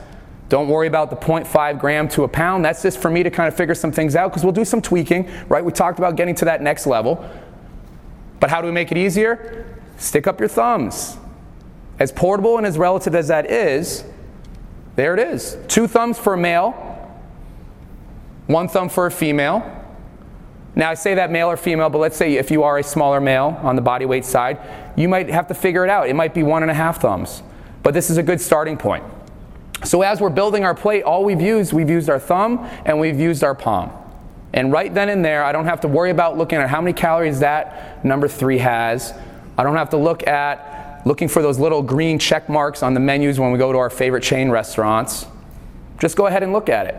Don't 0.50 0.67
worry 0.67 0.88
about 0.88 1.12
the 1.12 1.15
0.5 1.15 1.80
gram 1.80 2.10
to 2.10 2.24
a 2.26 2.28
pound. 2.28 2.65
That's 2.65 2.82
just 2.82 3.02
for 3.02 3.10
me 3.10 3.24
to 3.24 3.32
kind 3.32 3.47
of 3.47 3.56
figure 3.56 3.74
some 3.74 3.93
things 3.93 4.17
out 4.17 4.32
because 4.32 4.43
we'll 4.43 4.52
do 4.52 4.65
some 4.65 4.82
tweaking, 4.82 5.32
right? 5.47 5.63
We 5.63 5.71
talked 5.71 5.97
about 5.97 6.17
getting 6.17 6.36
to 6.36 6.45
that 6.45 6.62
next 6.62 6.86
level. 6.88 7.26
But 8.41 8.50
how 8.50 8.60
do 8.60 8.67
we 8.67 8.74
make 8.74 8.91
it 8.91 8.97
easier? 8.97 9.65
Stick 9.95 10.28
up 10.28 10.41
your 10.41 10.50
thumbs. 10.50 11.15
As 12.00 12.12
portable 12.12 12.58
and 12.58 12.67
as 12.67 12.78
relative 12.78 13.15
as 13.15 13.30
that 13.30 13.50
is, 13.50 14.04
there 14.95 15.13
it 15.13 15.19
is. 15.19 15.58
Two 15.67 15.88
thumbs 15.88 16.17
for 16.17 16.34
a 16.34 16.38
male, 16.38 16.71
one 18.47 18.67
thumb 18.67 18.89
for 18.89 19.06
a 19.06 19.12
female. 19.12 19.77
Now, 20.75 20.89
I 20.89 20.93
say 20.93 21.15
that 21.15 21.32
male 21.32 21.47
or 21.47 21.58
female, 21.58 21.89
but 21.89 21.97
let's 21.97 22.15
say 22.15 22.36
if 22.36 22.49
you 22.49 22.63
are 22.63 22.77
a 22.77 22.84
smaller 22.84 23.19
male 23.19 23.60
on 23.62 23.75
the 23.75 23.82
body 23.82 24.06
weight 24.06 24.23
side, 24.23 24.58
you 24.95 25.10
might 25.10 25.30
have 25.30 25.47
to 25.47 25.54
figure 25.54 25.84
it 25.84 25.89
out. 25.89 26.08
It 26.08 26.15
might 26.15 26.34
be 26.34 26.43
one 26.43 26.62
and 26.62 26.71
a 26.71 26.73
half 26.73 27.01
thumbs. 27.01 27.43
But 27.84 27.93
this 27.93 28.10
is 28.10 28.17
a 28.17 28.23
good 28.23 28.39
starting 28.39 28.77
point. 28.77 29.04
So, 29.84 30.01
as 30.01 30.21
we're 30.21 30.30
building 30.30 30.63
our 30.63 30.75
plate, 30.75 31.04
all 31.04 31.25
we've 31.25 31.41
used, 31.41 31.73
we've 31.73 31.89
used 31.89 32.10
our 32.10 32.19
thumb 32.19 32.69
and 32.86 32.99
we've 32.99 33.19
used 33.19 33.43
our 33.43 33.56
palm. 33.56 33.91
And 34.54 34.71
right 34.71 34.93
then 34.93 35.10
and 35.10 35.23
there, 35.23 35.43
I 35.43 35.51
don't 35.51 35.65
have 35.65 35.82
to 35.82 35.88
worry 35.88 36.12
about 36.12 36.38
looking 36.38 36.60
at 36.60 36.69
how 36.69 36.82
many 36.82 36.93
calories 36.93 37.39
that 37.39 38.04
number 38.06 38.27
three 38.27 38.60
has. 38.60 39.13
I 39.58 39.63
don't 39.63 39.75
have 39.75 39.89
to 39.91 39.97
look 39.97 40.27
at 40.27 40.71
looking 41.06 41.28
for 41.28 41.42
those 41.42 41.60
little 41.60 41.82
green 41.82 42.20
check 42.20 42.50
marks 42.50 42.84
on 42.84 42.94
the 42.94 43.00
menus 43.00 43.40
when 43.40 43.52
we 43.52 43.58
go 43.58 43.72
to 43.72 43.78
our 43.78 43.90
favorite 43.90 44.24
chain 44.24 44.50
restaurants. 44.50 45.26
Just 46.00 46.16
go 46.16 46.28
ahead 46.28 46.44
and 46.44 46.54
look 46.54 46.70
at 46.70 46.88
it. 46.88 46.96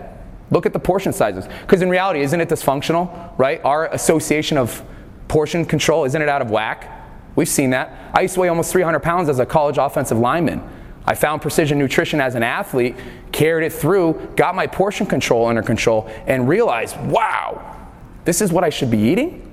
Look 0.50 0.66
at 0.66 0.72
the 0.72 0.78
portion 0.78 1.12
sizes. 1.12 1.46
Because 1.62 1.82
in 1.82 1.88
reality, 1.88 2.20
isn't 2.20 2.40
it 2.40 2.48
dysfunctional, 2.48 3.36
right? 3.38 3.60
Our 3.64 3.86
association 3.86 4.58
of 4.58 4.84
portion 5.28 5.64
control, 5.64 6.04
isn't 6.04 6.20
it 6.20 6.28
out 6.28 6.42
of 6.42 6.50
whack? 6.50 6.90
We've 7.34 7.48
seen 7.48 7.70
that. 7.70 8.12
I 8.12 8.20
used 8.20 8.34
to 8.34 8.40
weigh 8.40 8.48
almost 8.48 8.70
300 8.70 9.00
pounds 9.00 9.28
as 9.28 9.38
a 9.38 9.46
college 9.46 9.78
offensive 9.78 10.18
lineman. 10.18 10.62
I 11.06 11.14
found 11.14 11.42
precision 11.42 11.78
nutrition 11.78 12.20
as 12.20 12.34
an 12.34 12.42
athlete, 12.42 12.96
carried 13.32 13.66
it 13.66 13.72
through, 13.72 14.34
got 14.36 14.54
my 14.54 14.66
portion 14.66 15.06
control 15.06 15.46
under 15.46 15.62
control, 15.62 16.08
and 16.26 16.48
realized, 16.48 16.96
wow, 17.06 17.88
this 18.24 18.40
is 18.40 18.52
what 18.52 18.62
I 18.62 18.70
should 18.70 18.90
be 18.90 18.98
eating? 18.98 19.48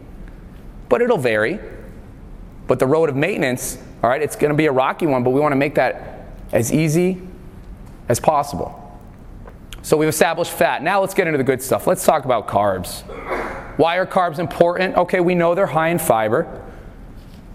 But 0.90 1.02
it'll 1.02 1.18
vary. 1.18 1.60
But 2.70 2.80
the 2.80 2.88
road 2.88 3.10
of 3.10 3.18
maintenance 3.18 3.78
all 4.02 4.10
right, 4.10 4.22
it's 4.22 4.36
going 4.36 4.52
to 4.52 4.56
be 4.56 4.68
a 4.68 4.72
rocky 4.72 5.06
one, 5.08 5.24
but 5.24 5.32
we 5.32 5.42
want 5.42 5.52
to 5.52 5.58
make 5.58 5.76
that 5.76 6.26
as 6.54 6.72
easy 6.72 7.22
as 8.08 8.20
possible. 8.20 8.76
So 9.82 9.98
we've 9.98 10.10
established 10.10 10.52
fat. 10.52 10.82
Now 10.84 11.02
let's 11.02 11.14
get 11.14 11.28
into 11.28 11.38
the 11.38 11.44
good 11.44 11.62
stuff. 11.62 11.86
Let's 11.86 12.06
talk 12.06 12.26
about 12.26 12.48
carbs. 12.48 13.02
Why 13.78 13.98
are 13.98 14.06
carbs 14.06 14.40
important? 14.40 14.96
Okay, 14.96 15.20
we 15.20 15.36
know 15.36 15.54
they're 15.54 15.68
high 15.68 15.90
in 15.90 16.00
fiber. 16.00 16.66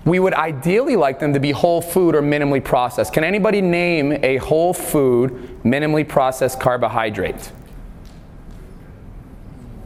We 0.04 0.18
would 0.18 0.34
ideally 0.34 0.96
like 0.96 1.18
them 1.18 1.32
to 1.32 1.40
be 1.40 1.50
whole 1.50 1.80
food 1.80 2.14
or 2.14 2.20
minimally 2.20 2.62
processed. 2.62 3.14
Can 3.14 3.24
anybody 3.24 3.62
name 3.62 4.12
a 4.22 4.36
whole 4.36 4.74
food, 4.74 5.32
minimally 5.64 6.06
processed 6.06 6.60
carbohydrate? 6.60 7.52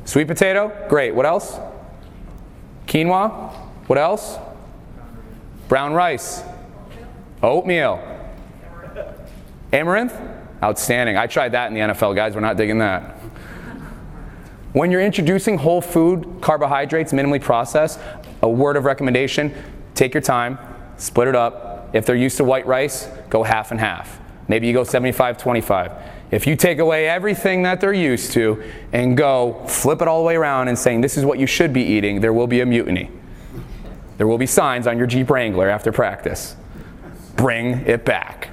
Sweet 0.04 0.26
potato? 0.26 0.86
Great. 0.88 1.14
What 1.14 1.26
else? 1.26 1.58
Quinoa? 2.88 3.52
What 3.86 3.98
else? 3.98 4.38
Brown 5.68 5.92
rice. 5.92 6.42
Oatmeal. 7.42 8.02
Amaranth? 9.72 10.14
Outstanding. 10.62 11.16
I 11.16 11.26
tried 11.26 11.52
that 11.52 11.68
in 11.68 11.74
the 11.74 11.80
NFL, 11.80 12.16
guys. 12.16 12.34
We're 12.34 12.40
not 12.40 12.56
digging 12.56 12.78
that. 12.78 13.16
When 14.72 14.90
you're 14.90 15.02
introducing 15.02 15.58
whole 15.58 15.80
food 15.80 16.38
carbohydrates, 16.40 17.12
minimally 17.12 17.40
processed, 17.40 18.00
a 18.42 18.48
word 18.48 18.76
of 18.76 18.84
recommendation 18.84 19.54
take 19.94 20.14
your 20.14 20.20
time, 20.20 20.58
split 20.96 21.26
it 21.26 21.34
up. 21.34 21.90
If 21.92 22.06
they're 22.06 22.16
used 22.16 22.36
to 22.36 22.44
white 22.44 22.66
rice, 22.66 23.08
go 23.28 23.42
half 23.42 23.70
and 23.70 23.80
half. 23.80 24.20
Maybe 24.46 24.66
you 24.66 24.72
go 24.72 24.84
75 24.84 25.38
25. 25.38 25.92
If 26.30 26.46
you 26.46 26.56
take 26.56 26.78
away 26.78 27.08
everything 27.08 27.62
that 27.62 27.80
they're 27.80 27.92
used 27.92 28.32
to 28.32 28.62
and 28.92 29.16
go 29.16 29.64
flip 29.66 30.02
it 30.02 30.08
all 30.08 30.20
the 30.20 30.26
way 30.26 30.36
around 30.36 30.68
and 30.68 30.78
saying 30.78 31.00
this 31.00 31.16
is 31.16 31.24
what 31.24 31.38
you 31.38 31.46
should 31.46 31.72
be 31.72 31.82
eating, 31.82 32.20
there 32.20 32.32
will 32.32 32.46
be 32.46 32.60
a 32.60 32.66
mutiny. 32.66 33.10
There 34.18 34.26
will 34.26 34.38
be 34.38 34.46
signs 34.46 34.86
on 34.86 34.98
your 34.98 35.06
Jeep 35.06 35.30
Wrangler 35.30 35.70
after 35.70 35.92
practice. 35.92 36.56
Bring 37.36 37.86
it 37.86 38.04
back. 38.04 38.50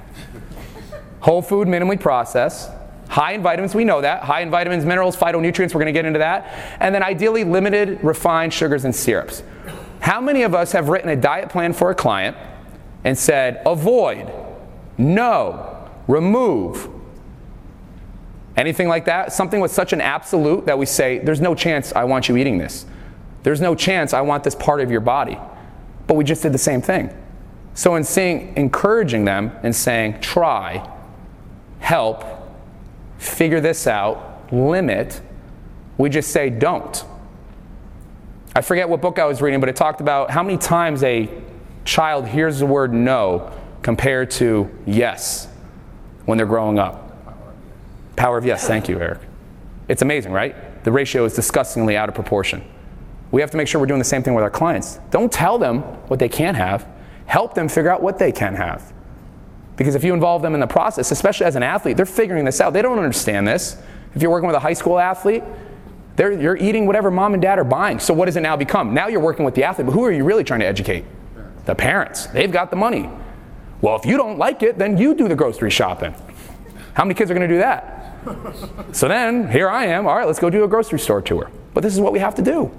Whole 1.20 1.42
food, 1.42 1.66
minimally 1.66 2.00
processed. 2.00 2.70
High 3.08 3.32
in 3.32 3.42
vitamins, 3.42 3.74
we 3.74 3.84
know 3.84 4.00
that. 4.00 4.22
High 4.22 4.42
in 4.42 4.50
vitamins, 4.50 4.84
minerals, 4.84 5.16
phytonutrients, 5.16 5.74
we're 5.74 5.80
going 5.80 5.86
to 5.86 5.92
get 5.92 6.04
into 6.04 6.20
that. 6.20 6.76
And 6.80 6.94
then 6.94 7.02
ideally, 7.02 7.44
limited 7.44 8.02
refined 8.02 8.52
sugars 8.52 8.84
and 8.84 8.94
syrups. 8.94 9.42
How 10.00 10.20
many 10.20 10.42
of 10.42 10.54
us 10.54 10.70
have 10.72 10.88
written 10.88 11.08
a 11.10 11.16
diet 11.16 11.48
plan 11.48 11.72
for 11.72 11.90
a 11.90 11.94
client 11.94 12.36
and 13.02 13.18
said, 13.18 13.60
avoid, 13.66 14.32
no, 14.98 15.88
remove, 16.06 16.88
anything 18.56 18.86
like 18.86 19.06
that? 19.06 19.32
Something 19.32 19.60
with 19.60 19.72
such 19.72 19.92
an 19.92 20.00
absolute 20.00 20.66
that 20.66 20.78
we 20.78 20.86
say, 20.86 21.18
there's 21.18 21.40
no 21.40 21.56
chance 21.56 21.92
I 21.92 22.04
want 22.04 22.28
you 22.28 22.36
eating 22.36 22.58
this. 22.58 22.86
There's 23.42 23.60
no 23.60 23.74
chance 23.74 24.12
I 24.12 24.20
want 24.20 24.44
this 24.44 24.54
part 24.54 24.80
of 24.80 24.92
your 24.92 25.00
body. 25.00 25.38
But 26.06 26.14
we 26.14 26.24
just 26.24 26.42
did 26.42 26.52
the 26.52 26.58
same 26.58 26.82
thing. 26.82 27.10
So 27.74 27.94
in 27.96 28.04
saying, 28.04 28.54
encouraging 28.56 29.24
them 29.24 29.52
and 29.62 29.74
saying, 29.74 30.20
try, 30.20 30.88
help, 31.78 32.24
figure 33.18 33.60
this 33.60 33.86
out, 33.86 34.52
limit, 34.52 35.20
we 35.98 36.08
just 36.08 36.30
say 36.30 36.50
don't. 36.50 37.04
I 38.54 38.62
forget 38.62 38.88
what 38.88 39.02
book 39.02 39.18
I 39.18 39.26
was 39.26 39.42
reading, 39.42 39.60
but 39.60 39.68
it 39.68 39.76
talked 39.76 40.00
about 40.00 40.30
how 40.30 40.42
many 40.42 40.56
times 40.56 41.02
a 41.02 41.28
child 41.84 42.26
hears 42.26 42.58
the 42.60 42.66
word 42.66 42.92
no 42.92 43.52
compared 43.82 44.30
to 44.32 44.70
yes 44.86 45.48
when 46.24 46.38
they're 46.38 46.46
growing 46.46 46.78
up. 46.78 47.02
Power 48.16 48.38
of 48.38 48.46
yes, 48.46 48.66
thank 48.66 48.88
you, 48.88 48.98
Eric. 48.98 49.20
It's 49.88 50.02
amazing, 50.02 50.32
right? 50.32 50.82
The 50.84 50.90
ratio 50.90 51.24
is 51.24 51.34
disgustingly 51.34 51.96
out 51.96 52.08
of 52.08 52.14
proportion. 52.14 52.64
We 53.30 53.40
have 53.40 53.50
to 53.50 53.56
make 53.56 53.68
sure 53.68 53.80
we're 53.80 53.86
doing 53.86 53.98
the 53.98 54.04
same 54.04 54.22
thing 54.22 54.34
with 54.34 54.44
our 54.44 54.50
clients. 54.50 54.98
Don't 55.10 55.32
tell 55.32 55.58
them 55.58 55.80
what 56.08 56.18
they 56.18 56.28
can't 56.28 56.56
have, 56.56 56.88
help 57.26 57.54
them 57.54 57.68
figure 57.68 57.90
out 57.90 58.02
what 58.02 58.18
they 58.18 58.32
can 58.32 58.54
have. 58.54 58.92
Because 59.76 59.94
if 59.94 60.04
you 60.04 60.14
involve 60.14 60.42
them 60.42 60.54
in 60.54 60.60
the 60.60 60.66
process, 60.66 61.10
especially 61.10 61.46
as 61.46 61.56
an 61.56 61.62
athlete, 61.62 61.96
they're 61.96 62.06
figuring 62.06 62.44
this 62.44 62.60
out. 62.60 62.72
They 62.72 62.82
don't 62.82 62.98
understand 62.98 63.46
this. 63.46 63.76
If 64.14 64.22
you're 64.22 64.30
working 64.30 64.46
with 64.46 64.56
a 64.56 64.60
high 64.60 64.72
school 64.72 64.98
athlete, 64.98 65.42
you're 66.18 66.56
eating 66.56 66.86
whatever 66.86 67.10
mom 67.10 67.34
and 67.34 67.42
dad 67.42 67.58
are 67.58 67.64
buying. 67.64 67.98
So 67.98 68.14
what 68.14 68.24
does 68.24 68.36
it 68.36 68.40
now 68.40 68.56
become? 68.56 68.94
Now 68.94 69.08
you're 69.08 69.20
working 69.20 69.44
with 69.44 69.54
the 69.54 69.64
athlete, 69.64 69.86
but 69.86 69.92
who 69.92 70.04
are 70.04 70.12
you 70.12 70.24
really 70.24 70.44
trying 70.44 70.60
to 70.60 70.66
educate? 70.66 71.04
The 71.66 71.74
parents. 71.74 72.26
They've 72.28 72.50
got 72.50 72.70
the 72.70 72.76
money. 72.76 73.10
Well, 73.82 73.96
if 73.96 74.06
you 74.06 74.16
don't 74.16 74.38
like 74.38 74.62
it, 74.62 74.78
then 74.78 74.96
you 74.96 75.14
do 75.14 75.28
the 75.28 75.36
grocery 75.36 75.70
shopping. 75.70 76.14
How 76.94 77.04
many 77.04 77.14
kids 77.14 77.30
are 77.30 77.34
going 77.34 77.46
to 77.46 77.54
do 77.54 77.58
that? 77.58 77.92
so 78.96 79.08
then 79.08 79.50
here 79.50 79.68
I 79.68 79.86
am. 79.86 80.06
All 80.06 80.16
right, 80.16 80.26
let's 80.26 80.38
go 80.38 80.48
do 80.48 80.64
a 80.64 80.68
grocery 80.68 80.98
store 80.98 81.20
tour. 81.20 81.50
But 81.74 81.82
this 81.82 81.92
is 81.92 82.00
what 82.00 82.14
we 82.14 82.20
have 82.20 82.34
to 82.36 82.42
do 82.42 82.72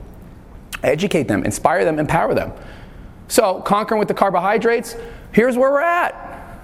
educate 0.83 1.27
them, 1.27 1.43
inspire 1.43 1.85
them, 1.85 1.99
empower 1.99 2.33
them. 2.33 2.53
So, 3.27 3.61
conquering 3.61 3.99
with 3.99 4.07
the 4.07 4.13
carbohydrates, 4.13 4.95
here's 5.31 5.57
where 5.57 5.71
we're 5.71 5.81
at. 5.81 6.61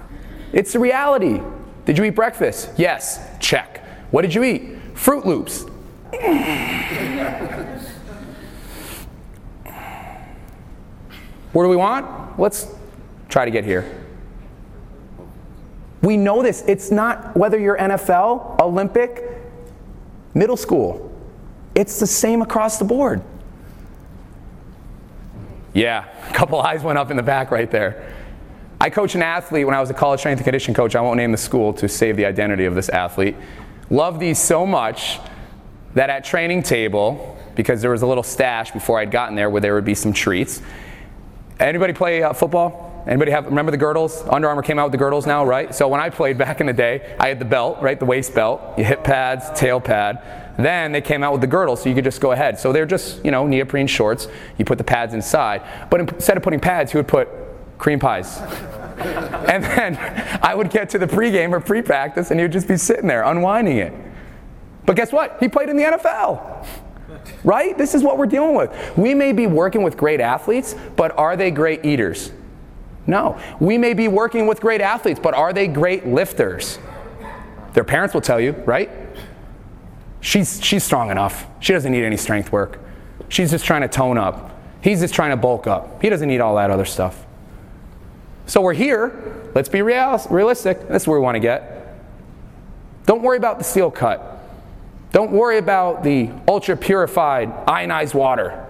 It's 0.52 0.72
the 0.72 0.78
reality. 0.78 1.40
Did 1.84 1.98
you 1.98 2.04
eat 2.04 2.10
breakfast? 2.10 2.70
Yes. 2.76 3.20
Check. 3.40 3.84
What 4.10 4.22
did 4.22 4.34
you 4.34 4.44
eat? 4.44 4.94
Froot 4.94 5.24
Loops. 5.24 5.66
Where 11.52 11.64
do 11.64 11.68
we 11.68 11.76
want? 11.76 12.38
Let's 12.38 12.66
try 13.28 13.44
to 13.44 13.50
get 13.50 13.64
here. 13.64 14.04
We 16.02 16.16
know 16.16 16.42
this. 16.42 16.62
It's 16.66 16.90
not 16.90 17.36
whether 17.36 17.58
you're 17.58 17.78
NFL, 17.78 18.60
Olympic, 18.60 19.24
middle 20.34 20.56
school. 20.56 21.10
It's 21.74 21.98
the 21.98 22.06
same 22.06 22.42
across 22.42 22.78
the 22.78 22.84
board. 22.84 23.22
Yeah, 25.74 26.06
a 26.30 26.32
couple 26.32 26.60
eyes 26.62 26.82
went 26.82 26.98
up 26.98 27.10
in 27.10 27.16
the 27.16 27.22
back 27.22 27.50
right 27.50 27.70
there. 27.70 28.14
I 28.80 28.90
coached 28.90 29.14
an 29.14 29.22
athlete 29.22 29.66
when 29.66 29.74
I 29.74 29.80
was 29.80 29.90
a 29.90 29.94
college 29.94 30.20
strength 30.20 30.38
and 30.38 30.44
conditioning 30.44 30.74
coach. 30.74 30.94
I 30.94 31.00
won't 31.00 31.16
name 31.16 31.32
the 31.32 31.38
school 31.38 31.72
to 31.74 31.88
save 31.88 32.16
the 32.16 32.24
identity 32.24 32.64
of 32.64 32.74
this 32.74 32.88
athlete. 32.88 33.36
Loved 33.90 34.20
these 34.20 34.38
so 34.38 34.66
much 34.66 35.20
that 35.94 36.10
at 36.10 36.24
training 36.24 36.62
table, 36.62 37.38
because 37.54 37.80
there 37.80 37.90
was 37.90 38.02
a 38.02 38.06
little 38.06 38.22
stash 38.22 38.72
before 38.72 38.98
I'd 38.98 39.10
gotten 39.10 39.36
there 39.36 39.48
where 39.48 39.60
there 39.60 39.74
would 39.74 39.84
be 39.84 39.94
some 39.94 40.12
treats. 40.12 40.60
Anybody 41.60 41.92
play 41.92 42.22
uh, 42.22 42.32
football? 42.32 43.04
Anybody 43.06 43.30
have 43.30 43.46
remember 43.46 43.70
the 43.70 43.78
girdles? 43.78 44.22
Under 44.28 44.48
Armour 44.48 44.62
came 44.62 44.78
out 44.78 44.84
with 44.84 44.92
the 44.92 44.98
girdles 44.98 45.26
now, 45.26 45.44
right? 45.44 45.74
So 45.74 45.88
when 45.88 46.00
I 46.00 46.10
played 46.10 46.38
back 46.38 46.60
in 46.60 46.66
the 46.66 46.72
day, 46.72 47.16
I 47.20 47.28
had 47.28 47.38
the 47.38 47.44
belt, 47.44 47.80
right, 47.80 47.98
the 47.98 48.06
waist 48.06 48.34
belt, 48.34 48.60
your 48.76 48.86
hip 48.86 49.04
pads, 49.04 49.58
tail 49.58 49.80
pad. 49.80 50.43
Then 50.56 50.92
they 50.92 51.00
came 51.00 51.22
out 51.22 51.32
with 51.32 51.40
the 51.40 51.46
girdle, 51.46 51.76
so 51.76 51.88
you 51.88 51.94
could 51.94 52.04
just 52.04 52.20
go 52.20 52.32
ahead. 52.32 52.58
So 52.58 52.72
they're 52.72 52.86
just, 52.86 53.24
you 53.24 53.30
know, 53.30 53.46
neoprene 53.46 53.86
shorts. 53.86 54.28
You 54.58 54.64
put 54.64 54.78
the 54.78 54.84
pads 54.84 55.14
inside. 55.14 55.62
But 55.90 56.00
instead 56.00 56.36
of 56.36 56.42
putting 56.42 56.60
pads, 56.60 56.92
he 56.92 56.98
would 56.98 57.08
put 57.08 57.28
cream 57.78 57.98
pies. 57.98 58.38
and 58.98 59.64
then 59.64 60.38
I 60.42 60.54
would 60.54 60.70
get 60.70 60.90
to 60.90 60.98
the 60.98 61.06
pregame 61.06 61.50
or 61.52 61.60
pre-practice, 61.60 62.30
and 62.30 62.38
he 62.38 62.44
would 62.44 62.52
just 62.52 62.68
be 62.68 62.76
sitting 62.76 63.08
there 63.08 63.24
unwinding 63.24 63.78
it. 63.78 63.92
But 64.86 64.96
guess 64.96 65.12
what? 65.12 65.38
He 65.40 65.48
played 65.48 65.68
in 65.68 65.76
the 65.76 65.82
NFL. 65.82 66.66
Right? 67.42 67.76
This 67.76 67.94
is 67.94 68.02
what 68.02 68.18
we're 68.18 68.26
dealing 68.26 68.54
with. 68.54 68.96
We 68.96 69.14
may 69.14 69.32
be 69.32 69.46
working 69.46 69.82
with 69.82 69.96
great 69.96 70.20
athletes, 70.20 70.76
but 70.96 71.16
are 71.18 71.36
they 71.36 71.50
great 71.50 71.84
eaters? 71.84 72.30
No. 73.06 73.38
We 73.60 73.78
may 73.78 73.94
be 73.94 74.08
working 74.08 74.46
with 74.46 74.60
great 74.60 74.80
athletes, 74.80 75.20
but 75.20 75.34
are 75.34 75.52
they 75.52 75.66
great 75.68 76.06
lifters? 76.06 76.78
Their 77.72 77.84
parents 77.84 78.14
will 78.14 78.20
tell 78.20 78.40
you, 78.40 78.52
right? 78.66 78.90
She's, 80.24 80.64
she's 80.64 80.82
strong 80.82 81.10
enough. 81.10 81.46
She 81.60 81.74
doesn't 81.74 81.92
need 81.92 82.02
any 82.02 82.16
strength 82.16 82.50
work. 82.50 82.80
She's 83.28 83.50
just 83.50 83.66
trying 83.66 83.82
to 83.82 83.88
tone 83.88 84.16
up. 84.16 84.58
He's 84.80 85.00
just 85.00 85.12
trying 85.12 85.32
to 85.32 85.36
bulk 85.36 85.66
up. 85.66 86.00
He 86.00 86.08
doesn't 86.08 86.26
need 86.26 86.40
all 86.40 86.56
that 86.56 86.70
other 86.70 86.86
stuff. 86.86 87.26
So 88.46 88.62
we're 88.62 88.72
here. 88.72 89.50
Let's 89.54 89.68
be 89.68 89.82
real, 89.82 90.18
realistic. 90.30 90.88
That's 90.88 91.06
where 91.06 91.20
we 91.20 91.22
want 91.22 91.34
to 91.34 91.40
get. 91.40 91.98
Don't 93.04 93.20
worry 93.20 93.36
about 93.36 93.58
the 93.58 93.64
steel 93.64 93.90
cut. 93.90 94.42
Don't 95.12 95.30
worry 95.30 95.58
about 95.58 96.02
the 96.02 96.30
ultra 96.48 96.74
purified 96.74 97.52
ionized 97.68 98.14
water. 98.14 98.64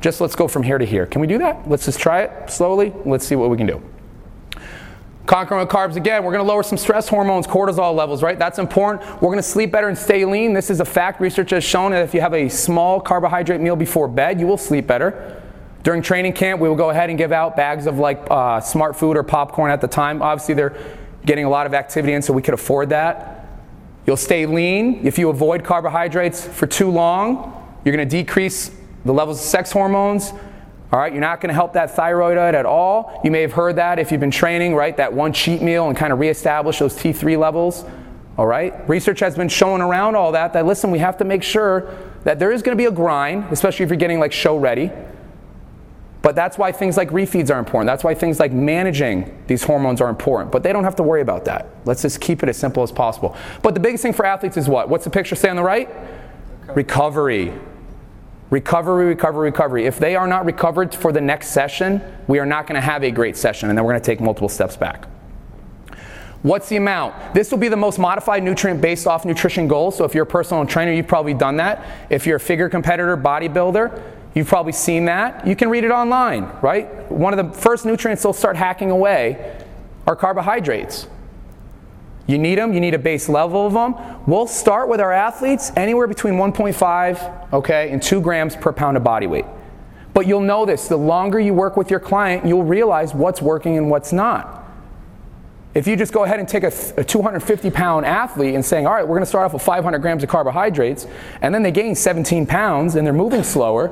Just 0.00 0.22
let's 0.22 0.34
go 0.34 0.48
from 0.48 0.62
here 0.62 0.78
to 0.78 0.86
here. 0.86 1.04
Can 1.04 1.20
we 1.20 1.26
do 1.26 1.36
that? 1.38 1.68
Let's 1.68 1.84
just 1.84 2.00
try 2.00 2.22
it 2.22 2.50
slowly. 2.50 2.94
Let's 3.04 3.26
see 3.26 3.36
what 3.36 3.50
we 3.50 3.58
can 3.58 3.66
do. 3.66 3.82
Conquering 5.26 5.66
carbs 5.68 5.94
again, 5.94 6.24
we're 6.24 6.32
going 6.32 6.44
to 6.44 6.48
lower 6.48 6.64
some 6.64 6.76
stress 6.76 7.08
hormones, 7.08 7.46
cortisol 7.46 7.94
levels, 7.94 8.22
right? 8.24 8.38
That's 8.38 8.58
important. 8.58 9.04
We're 9.22 9.28
going 9.28 9.36
to 9.36 9.42
sleep 9.42 9.70
better 9.70 9.88
and 9.88 9.96
stay 9.96 10.24
lean. 10.24 10.52
This 10.52 10.68
is 10.68 10.80
a 10.80 10.84
fact. 10.84 11.20
Research 11.20 11.50
has 11.50 11.62
shown 11.62 11.92
that 11.92 12.02
if 12.02 12.12
you 12.12 12.20
have 12.20 12.34
a 12.34 12.48
small 12.48 13.00
carbohydrate 13.00 13.60
meal 13.60 13.76
before 13.76 14.08
bed, 14.08 14.40
you 14.40 14.48
will 14.48 14.58
sleep 14.58 14.88
better. 14.88 15.40
During 15.84 16.02
training 16.02 16.32
camp, 16.32 16.60
we 16.60 16.68
will 16.68 16.76
go 16.76 16.90
ahead 16.90 17.08
and 17.08 17.16
give 17.16 17.30
out 17.30 17.56
bags 17.56 17.86
of 17.86 17.98
like 17.98 18.26
uh, 18.30 18.60
smart 18.60 18.96
food 18.96 19.16
or 19.16 19.22
popcorn 19.22 19.70
at 19.70 19.80
the 19.80 19.88
time. 19.88 20.22
Obviously, 20.22 20.54
they're 20.54 20.76
getting 21.24 21.44
a 21.44 21.50
lot 21.50 21.66
of 21.66 21.74
activity 21.74 22.14
in, 22.14 22.22
so 22.22 22.32
we 22.32 22.42
could 22.42 22.54
afford 22.54 22.88
that. 22.88 23.46
You'll 24.06 24.16
stay 24.16 24.44
lean. 24.46 25.06
If 25.06 25.18
you 25.18 25.28
avoid 25.28 25.62
carbohydrates 25.62 26.44
for 26.44 26.66
too 26.66 26.90
long, 26.90 27.78
you're 27.84 27.94
going 27.94 28.08
to 28.08 28.16
decrease 28.16 28.72
the 29.04 29.12
levels 29.12 29.38
of 29.38 29.44
sex 29.44 29.70
hormones. 29.70 30.32
All 30.92 30.98
right, 30.98 31.10
you're 31.10 31.22
not 31.22 31.40
going 31.40 31.48
to 31.48 31.54
help 31.54 31.72
that 31.72 31.96
thyroid 31.96 32.36
out 32.36 32.54
at 32.54 32.66
all. 32.66 33.18
You 33.24 33.30
may 33.30 33.40
have 33.40 33.52
heard 33.52 33.76
that 33.76 33.98
if 33.98 34.12
you've 34.12 34.20
been 34.20 34.30
training, 34.30 34.74
right? 34.74 34.94
That 34.94 35.10
one 35.10 35.32
cheat 35.32 35.62
meal 35.62 35.88
and 35.88 35.96
kind 35.96 36.12
of 36.12 36.18
reestablish 36.18 36.80
those 36.80 36.94
T3 36.94 37.38
levels. 37.38 37.86
All 38.36 38.46
right, 38.46 38.86
research 38.88 39.20
has 39.20 39.34
been 39.34 39.48
showing 39.48 39.80
around 39.80 40.16
all 40.16 40.32
that 40.32 40.52
that 40.52 40.66
listen, 40.66 40.90
we 40.90 40.98
have 40.98 41.16
to 41.18 41.24
make 41.24 41.42
sure 41.42 41.94
that 42.24 42.38
there 42.38 42.50
is 42.50 42.62
going 42.62 42.76
to 42.76 42.80
be 42.80 42.86
a 42.86 42.90
grind, 42.90 43.44
especially 43.50 43.84
if 43.84 43.90
you're 43.90 43.96
getting 43.96 44.20
like 44.20 44.32
show 44.32 44.56
ready. 44.58 44.90
But 46.20 46.36
that's 46.36 46.56
why 46.56 46.72
things 46.72 46.96
like 46.96 47.10
refeeds 47.10 47.50
are 47.50 47.58
important. 47.58 47.86
That's 47.86 48.04
why 48.04 48.14
things 48.14 48.38
like 48.38 48.52
managing 48.52 49.42
these 49.48 49.64
hormones 49.64 50.00
are 50.00 50.08
important. 50.08 50.52
But 50.52 50.62
they 50.62 50.72
don't 50.72 50.84
have 50.84 50.96
to 50.96 51.02
worry 51.02 51.20
about 51.20 51.46
that. 51.46 51.68
Let's 51.84 52.02
just 52.02 52.20
keep 52.20 52.42
it 52.42 52.48
as 52.48 52.56
simple 52.56 52.82
as 52.82 52.92
possible. 52.92 53.36
But 53.62 53.74
the 53.74 53.80
biggest 53.80 54.02
thing 54.02 54.12
for 54.12 54.24
athletes 54.24 54.56
is 54.56 54.68
what? 54.68 54.88
What's 54.88 55.04
the 55.04 55.10
picture 55.10 55.34
say 55.34 55.48
on 55.48 55.56
the 55.56 55.62
right? 55.62 55.88
Recovery. 56.74 57.46
Recovery. 57.46 57.71
Recovery, 58.52 59.06
recovery, 59.06 59.48
recovery. 59.48 59.86
If 59.86 59.98
they 59.98 60.14
are 60.14 60.26
not 60.26 60.44
recovered 60.44 60.94
for 60.94 61.10
the 61.10 61.22
next 61.22 61.48
session, 61.48 62.02
we 62.26 62.38
are 62.38 62.44
not 62.44 62.66
going 62.66 62.74
to 62.74 62.82
have 62.82 63.02
a 63.02 63.10
great 63.10 63.34
session, 63.34 63.70
and 63.70 63.78
then 63.78 63.82
we're 63.82 63.92
going 63.92 64.02
to 64.02 64.06
take 64.06 64.20
multiple 64.20 64.50
steps 64.50 64.76
back. 64.76 65.06
What's 66.42 66.68
the 66.68 66.76
amount? 66.76 67.32
This 67.32 67.50
will 67.50 67.56
be 67.56 67.68
the 67.68 67.78
most 67.78 67.98
modified 67.98 68.42
nutrient 68.42 68.82
based 68.82 69.06
off 69.06 69.24
nutrition 69.24 69.68
goals. 69.68 69.96
So 69.96 70.04
if 70.04 70.14
you're 70.14 70.24
a 70.24 70.26
personal 70.26 70.66
trainer, 70.66 70.92
you've 70.92 71.06
probably 71.06 71.32
done 71.32 71.56
that. 71.56 71.82
If 72.10 72.26
you're 72.26 72.36
a 72.36 72.40
figure 72.40 72.68
competitor, 72.68 73.16
bodybuilder, 73.16 74.02
you've 74.34 74.48
probably 74.48 74.72
seen 74.72 75.06
that. 75.06 75.46
You 75.46 75.56
can 75.56 75.70
read 75.70 75.84
it 75.84 75.90
online, 75.90 76.50
right? 76.60 77.10
One 77.10 77.32
of 77.32 77.46
the 77.46 77.58
first 77.58 77.86
nutrients 77.86 78.22
they'll 78.22 78.34
start 78.34 78.56
hacking 78.56 78.90
away 78.90 79.64
are 80.06 80.14
carbohydrates. 80.14 81.06
You 82.26 82.38
need 82.38 82.58
them, 82.58 82.72
you 82.72 82.80
need 82.80 82.94
a 82.94 82.98
base 82.98 83.28
level 83.28 83.66
of 83.66 83.72
them. 83.72 83.94
We'll 84.26 84.46
start 84.46 84.88
with 84.88 85.00
our 85.00 85.12
athletes 85.12 85.72
anywhere 85.76 86.06
between 86.06 86.34
1.5, 86.34 87.52
okay, 87.52 87.90
and 87.90 88.02
2 88.02 88.20
grams 88.20 88.54
per 88.54 88.72
pound 88.72 88.96
of 88.96 89.04
body 89.04 89.26
weight. 89.26 89.44
But 90.14 90.26
you'll 90.26 90.40
know 90.40 90.64
this 90.64 90.88
the 90.88 90.96
longer 90.96 91.40
you 91.40 91.54
work 91.54 91.76
with 91.76 91.90
your 91.90 92.00
client, 92.00 92.46
you'll 92.46 92.64
realize 92.64 93.14
what's 93.14 93.42
working 93.42 93.76
and 93.76 93.90
what's 93.90 94.12
not. 94.12 94.60
If 95.74 95.86
you 95.86 95.96
just 95.96 96.12
go 96.12 96.24
ahead 96.24 96.38
and 96.38 96.46
take 96.46 96.64
a, 96.64 96.72
a 96.98 97.04
250 97.04 97.70
pound 97.70 98.04
athlete 98.04 98.54
and 98.54 98.64
saying, 98.64 98.86
all 98.86 98.92
right, 98.92 99.02
we're 99.02 99.16
going 99.16 99.22
to 99.22 99.26
start 99.26 99.46
off 99.46 99.54
with 99.54 99.62
500 99.62 99.98
grams 100.00 100.22
of 100.22 100.28
carbohydrates, 100.28 101.06
and 101.40 101.54
then 101.54 101.62
they 101.62 101.70
gain 101.70 101.94
17 101.94 102.46
pounds 102.46 102.94
and 102.94 103.06
they're 103.06 103.14
moving 103.14 103.42
slower 103.42 103.88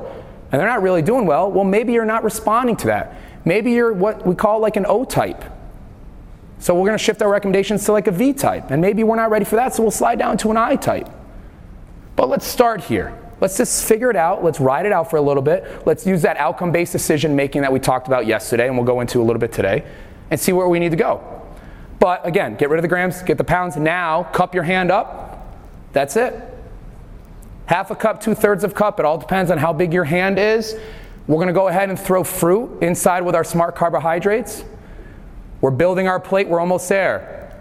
and 0.51 0.59
they're 0.59 0.67
not 0.67 0.81
really 0.81 1.01
doing 1.01 1.25
well, 1.25 1.49
well, 1.49 1.63
maybe 1.63 1.93
you're 1.93 2.05
not 2.05 2.23
responding 2.23 2.75
to 2.77 2.87
that. 2.87 3.15
Maybe 3.45 3.71
you're 3.71 3.93
what 3.93 4.25
we 4.27 4.35
call 4.35 4.59
like 4.59 4.75
an 4.75 4.85
O 4.85 5.05
type. 5.05 5.43
So 6.61 6.75
we're 6.75 6.85
going 6.85 6.97
to 6.97 7.03
shift 7.03 7.23
our 7.23 7.29
recommendations 7.29 7.83
to 7.85 7.91
like 7.91 8.05
a 8.05 8.11
V 8.11 8.33
type. 8.33 8.69
And 8.69 8.81
maybe 8.81 9.03
we're 9.03 9.15
not 9.15 9.31
ready 9.31 9.45
for 9.45 9.55
that, 9.55 9.73
so 9.73 9.81
we'll 9.81 9.91
slide 9.91 10.19
down 10.19 10.37
to 10.37 10.51
an 10.51 10.57
I 10.57 10.75
type. 10.75 11.09
But 12.15 12.29
let's 12.29 12.45
start 12.45 12.81
here. 12.81 13.17
Let's 13.39 13.57
just 13.57 13.83
figure 13.85 14.11
it 14.11 14.15
out. 14.15 14.43
Let's 14.43 14.59
ride 14.59 14.85
it 14.85 14.91
out 14.91 15.09
for 15.09 15.17
a 15.17 15.21
little 15.21 15.41
bit. 15.41 15.87
Let's 15.87 16.05
use 16.05 16.21
that 16.21 16.37
outcome 16.37 16.71
based 16.71 16.91
decision 16.91 17.35
making 17.35 17.63
that 17.63 17.73
we 17.73 17.79
talked 17.79 18.05
about 18.05 18.27
yesterday, 18.27 18.67
and 18.67 18.77
we'll 18.77 18.85
go 18.85 19.01
into 19.01 19.19
a 19.19 19.23
little 19.23 19.39
bit 19.39 19.51
today, 19.51 19.83
and 20.29 20.39
see 20.39 20.53
where 20.53 20.67
we 20.67 20.77
need 20.77 20.91
to 20.91 20.97
go. 20.97 21.41
But 21.97 22.23
again, 22.27 22.55
get 22.55 22.69
rid 22.69 22.77
of 22.77 22.83
the 22.83 22.87
grams, 22.87 23.23
get 23.23 23.39
the 23.39 23.43
pounds. 23.43 23.75
Now, 23.75 24.21
cup 24.21 24.53
your 24.53 24.63
hand 24.63 24.91
up. 24.91 25.51
That's 25.93 26.15
it. 26.15 26.39
Half 27.65 27.89
a 27.89 27.95
cup, 27.95 28.21
two 28.21 28.35
thirds 28.35 28.63
of 28.63 28.75
cup. 28.75 28.99
It 28.99 29.05
all 29.05 29.17
depends 29.17 29.49
on 29.49 29.57
how 29.57 29.73
big 29.73 29.93
your 29.93 30.03
hand 30.03 30.37
is. 30.37 30.75
We're 31.25 31.37
going 31.37 31.47
to 31.47 31.53
go 31.53 31.69
ahead 31.69 31.89
and 31.89 31.99
throw 31.99 32.23
fruit 32.23 32.83
inside 32.83 33.21
with 33.21 33.33
our 33.33 33.43
smart 33.43 33.75
carbohydrates. 33.75 34.63
We're 35.61 35.71
building 35.71 36.07
our 36.07 36.19
plate, 36.19 36.47
we're 36.47 36.59
almost 36.59 36.89
there. 36.89 37.55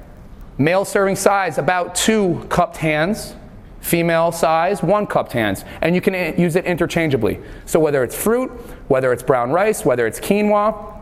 Male 0.59 0.85
serving 0.85 1.17
size, 1.17 1.59
about 1.59 1.95
two 1.95 2.47
cupped 2.49 2.79
hands. 2.79 3.35
Female 3.81 4.31
size, 4.31 4.83
one 4.83 5.07
cupped 5.07 5.33
hands. 5.33 5.65
And 5.81 5.95
you 5.95 6.01
can 6.01 6.15
eh, 6.15 6.35
use 6.37 6.57
it 6.57 6.67
interchangeably. 6.67 7.41
So 7.65 7.81
whether 7.81 8.03
it's 8.05 8.15
fruit, 8.15 8.51
whether 8.89 9.13
it's 9.13 9.23
brown 9.23 9.53
rice, 9.53 9.85
whether 9.85 10.07
it's 10.07 10.21
quinoa, 10.21 10.99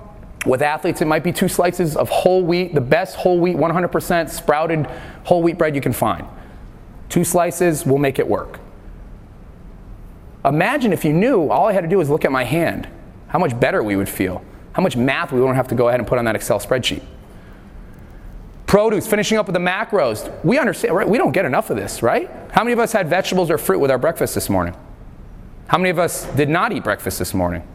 with 0.47 0.63
athletes, 0.63 1.01
it 1.01 1.07
might 1.07 1.25
be 1.25 1.33
two 1.33 1.49
slices 1.49 1.97
of 1.97 2.09
whole 2.09 2.45
wheat, 2.45 2.75
the 2.75 2.81
best 2.81 3.17
whole 3.17 3.41
wheat, 3.41 3.57
100% 3.57 4.31
sprouted 4.31 4.87
whole 5.25 5.43
wheat 5.43 5.59
bread 5.59 5.75
you 5.75 5.81
can 5.81 5.93
find. 5.93 6.27
Two 7.09 7.25
slices 7.25 7.85
will 7.85 7.99
make 7.99 8.19
it 8.19 8.29
work. 8.29 8.61
Imagine 10.45 10.93
if 10.93 11.05
you 11.05 11.13
knew 11.13 11.49
all 11.51 11.67
I 11.67 11.73
had 11.73 11.83
to 11.83 11.89
do 11.89 11.99
was 11.99 12.09
look 12.09 12.25
at 12.25 12.33
my 12.33 12.45
hand, 12.45 12.89
how 13.27 13.39
much 13.39 13.59
better 13.59 13.83
we 13.83 13.97
would 13.97 14.09
feel, 14.09 14.43
how 14.79 14.83
much 14.83 14.97
math 14.97 15.33
we 15.33 15.41
don't 15.41 15.57
have 15.57 15.67
to 15.67 15.75
go 15.75 15.89
ahead 15.89 15.99
and 15.99 16.07
put 16.07 16.21
on 16.21 16.25
that 16.25 16.37
Excel 16.37 16.61
spreadsheet. 16.61 17.03
Produce, 18.67 19.09
finishing 19.09 19.37
up 19.37 19.47
with 19.47 19.55
the 19.55 19.59
macros. 19.59 20.33
We 20.45 20.57
understand, 20.57 20.95
right? 20.95 21.09
We 21.09 21.19
don't 21.19 21.33
get 21.33 21.45
enough 21.45 21.71
of 21.71 21.77
this, 21.77 22.01
right? 22.01 22.31
How 22.53 22.63
many 22.63 22.75
of 22.75 22.79
us 22.79 22.93
had 22.93 23.11
vegetables 23.11 23.51
or 23.51 23.59
fruit 23.59 23.81
with 23.81 23.91
our 23.91 23.99
breakfast 23.99 24.37
this 24.37 24.49
morning? 24.49 24.77
How 25.67 25.79
many 25.79 25.91
of 25.91 25.99
us 25.99 26.27
did 26.37 26.49
not 26.49 26.73
eat 26.73 26.85
breakfast 26.85 27.19
this 27.19 27.35
morning? 27.35 27.67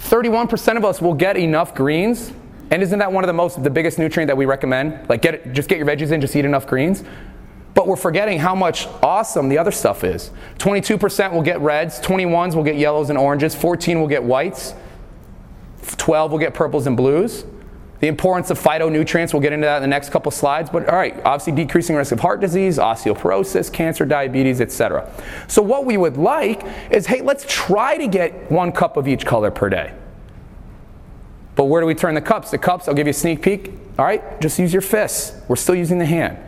31% 0.00 0.76
of 0.76 0.84
us 0.84 1.00
will 1.00 1.14
get 1.14 1.38
enough 1.38 1.74
greens. 1.74 2.34
And 2.70 2.82
isn't 2.82 2.98
that 2.98 3.10
one 3.10 3.24
of 3.24 3.28
the 3.28 3.32
most, 3.32 3.62
the 3.62 3.70
biggest 3.70 3.98
nutrient 3.98 4.28
that 4.28 4.36
we 4.36 4.44
recommend? 4.44 5.08
Like, 5.08 5.22
get 5.22 5.54
just 5.54 5.70
get 5.70 5.78
your 5.78 5.86
veggies 5.86 6.12
in, 6.12 6.20
just 6.20 6.36
eat 6.36 6.44
enough 6.44 6.66
greens. 6.66 7.02
But 7.76 7.86
we're 7.86 7.96
forgetting 7.96 8.38
how 8.38 8.54
much 8.54 8.86
awesome 9.02 9.50
the 9.50 9.58
other 9.58 9.70
stuff 9.70 10.02
is. 10.02 10.30
22% 10.56 11.32
will 11.32 11.42
get 11.42 11.60
reds, 11.60 12.00
21s 12.00 12.54
will 12.54 12.64
get 12.64 12.76
yellows 12.76 13.10
and 13.10 13.18
oranges, 13.18 13.54
14 13.54 14.00
will 14.00 14.08
get 14.08 14.24
whites, 14.24 14.74
12 15.98 16.32
will 16.32 16.38
get 16.38 16.54
purples 16.54 16.86
and 16.86 16.96
blues. 16.96 17.44
The 18.00 18.06
importance 18.08 18.48
of 18.48 18.58
phytonutrients, 18.58 19.34
we'll 19.34 19.42
get 19.42 19.52
into 19.52 19.66
that 19.66 19.76
in 19.76 19.82
the 19.82 19.88
next 19.88 20.08
couple 20.08 20.32
slides, 20.32 20.70
but 20.70 20.88
all 20.88 20.96
right, 20.96 21.14
obviously 21.22 21.52
decreasing 21.52 21.96
risk 21.96 22.12
of 22.12 22.20
heart 22.20 22.40
disease, 22.40 22.78
osteoporosis, 22.78 23.70
cancer, 23.70 24.06
diabetes, 24.06 24.62
etc. 24.62 25.12
So 25.46 25.60
what 25.60 25.84
we 25.84 25.98
would 25.98 26.16
like 26.16 26.62
is, 26.90 27.06
hey, 27.06 27.20
let's 27.20 27.44
try 27.46 27.98
to 27.98 28.08
get 28.08 28.50
one 28.50 28.72
cup 28.72 28.96
of 28.96 29.06
each 29.06 29.26
color 29.26 29.50
per 29.50 29.68
day. 29.68 29.92
But 31.56 31.64
where 31.64 31.82
do 31.82 31.86
we 31.86 31.94
turn 31.94 32.14
the 32.14 32.22
cups? 32.22 32.50
The 32.50 32.58
cups, 32.58 32.88
I'll 32.88 32.94
give 32.94 33.06
you 33.06 33.10
a 33.10 33.14
sneak 33.14 33.42
peek. 33.42 33.70
All 33.98 34.06
right, 34.06 34.40
just 34.40 34.58
use 34.58 34.72
your 34.72 34.82
fists. 34.82 35.38
We're 35.46 35.56
still 35.56 35.74
using 35.74 35.98
the 35.98 36.06
hand. 36.06 36.38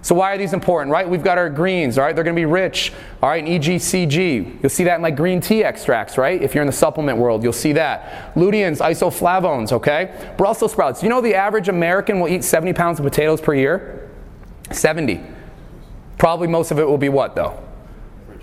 So 0.00 0.14
why 0.14 0.32
are 0.32 0.38
these 0.38 0.52
important, 0.52 0.92
right? 0.92 1.08
We've 1.08 1.24
got 1.24 1.38
our 1.38 1.50
greens, 1.50 1.98
all 1.98 2.04
right? 2.04 2.14
They're 2.14 2.24
going 2.24 2.36
to 2.36 2.40
be 2.40 2.46
rich, 2.46 2.92
all 3.20 3.28
right, 3.28 3.44
in 3.44 3.60
EGCG. 3.60 4.62
You'll 4.62 4.70
see 4.70 4.84
that 4.84 4.96
in 4.96 5.02
like 5.02 5.16
green 5.16 5.40
tea 5.40 5.64
extracts, 5.64 6.16
right? 6.16 6.40
If 6.40 6.54
you're 6.54 6.62
in 6.62 6.68
the 6.68 6.72
supplement 6.72 7.18
world, 7.18 7.42
you'll 7.42 7.52
see 7.52 7.72
that. 7.72 8.34
Luteins, 8.34 8.78
isoflavones, 8.78 9.72
okay? 9.72 10.34
Brussels 10.38 10.72
sprouts. 10.72 11.02
You 11.02 11.08
know 11.08 11.20
the 11.20 11.34
average 11.34 11.68
American 11.68 12.20
will 12.20 12.28
eat 12.28 12.44
70 12.44 12.74
pounds 12.74 13.00
of 13.00 13.04
potatoes 13.04 13.40
per 13.40 13.54
year? 13.54 14.08
70. 14.70 15.20
Probably 16.16 16.46
most 16.46 16.70
of 16.70 16.78
it 16.78 16.86
will 16.86 16.98
be 16.98 17.08
what, 17.08 17.34
though? 17.34 17.62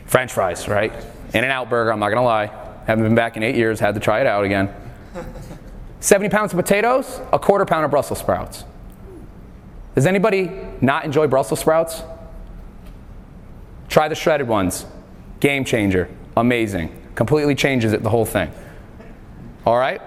French 0.05 0.33
fries, 0.33 0.67
right? 0.67 0.91
In-N-Out 1.33 1.69
Burger, 1.69 1.91
I'm 1.91 1.99
not 1.99 2.09
going 2.09 2.17
to 2.17 2.23
lie. 2.23 2.47
Haven't 2.85 3.03
been 3.03 3.15
back 3.15 3.37
in 3.37 3.43
eight 3.43 3.55
years, 3.55 3.79
had 3.79 3.95
to 3.95 4.01
try 4.01 4.19
it 4.19 4.27
out 4.27 4.43
again. 4.43 4.73
70 6.01 6.29
pounds 6.29 6.53
of 6.53 6.57
potatoes, 6.57 7.21
a 7.33 7.39
quarter 7.39 7.65
pound 7.65 7.85
of 7.85 7.91
Brussels 7.91 8.19
sprouts. 8.19 8.65
Does 9.95 10.05
anybody 10.05 10.51
not 10.81 11.05
enjoy 11.05 11.27
Brussels 11.27 11.61
sprouts? 11.61 12.03
Try 13.87 14.07
the 14.09 14.15
shredded 14.15 14.47
ones. 14.47 14.85
Game 15.39 15.63
changer. 15.63 16.09
Amazing. 16.35 16.93
Completely 17.15 17.55
changes 17.55 17.93
it, 17.93 18.03
the 18.03 18.09
whole 18.09 18.25
thing. 18.25 18.51
All 19.65 19.77
right? 19.77 20.01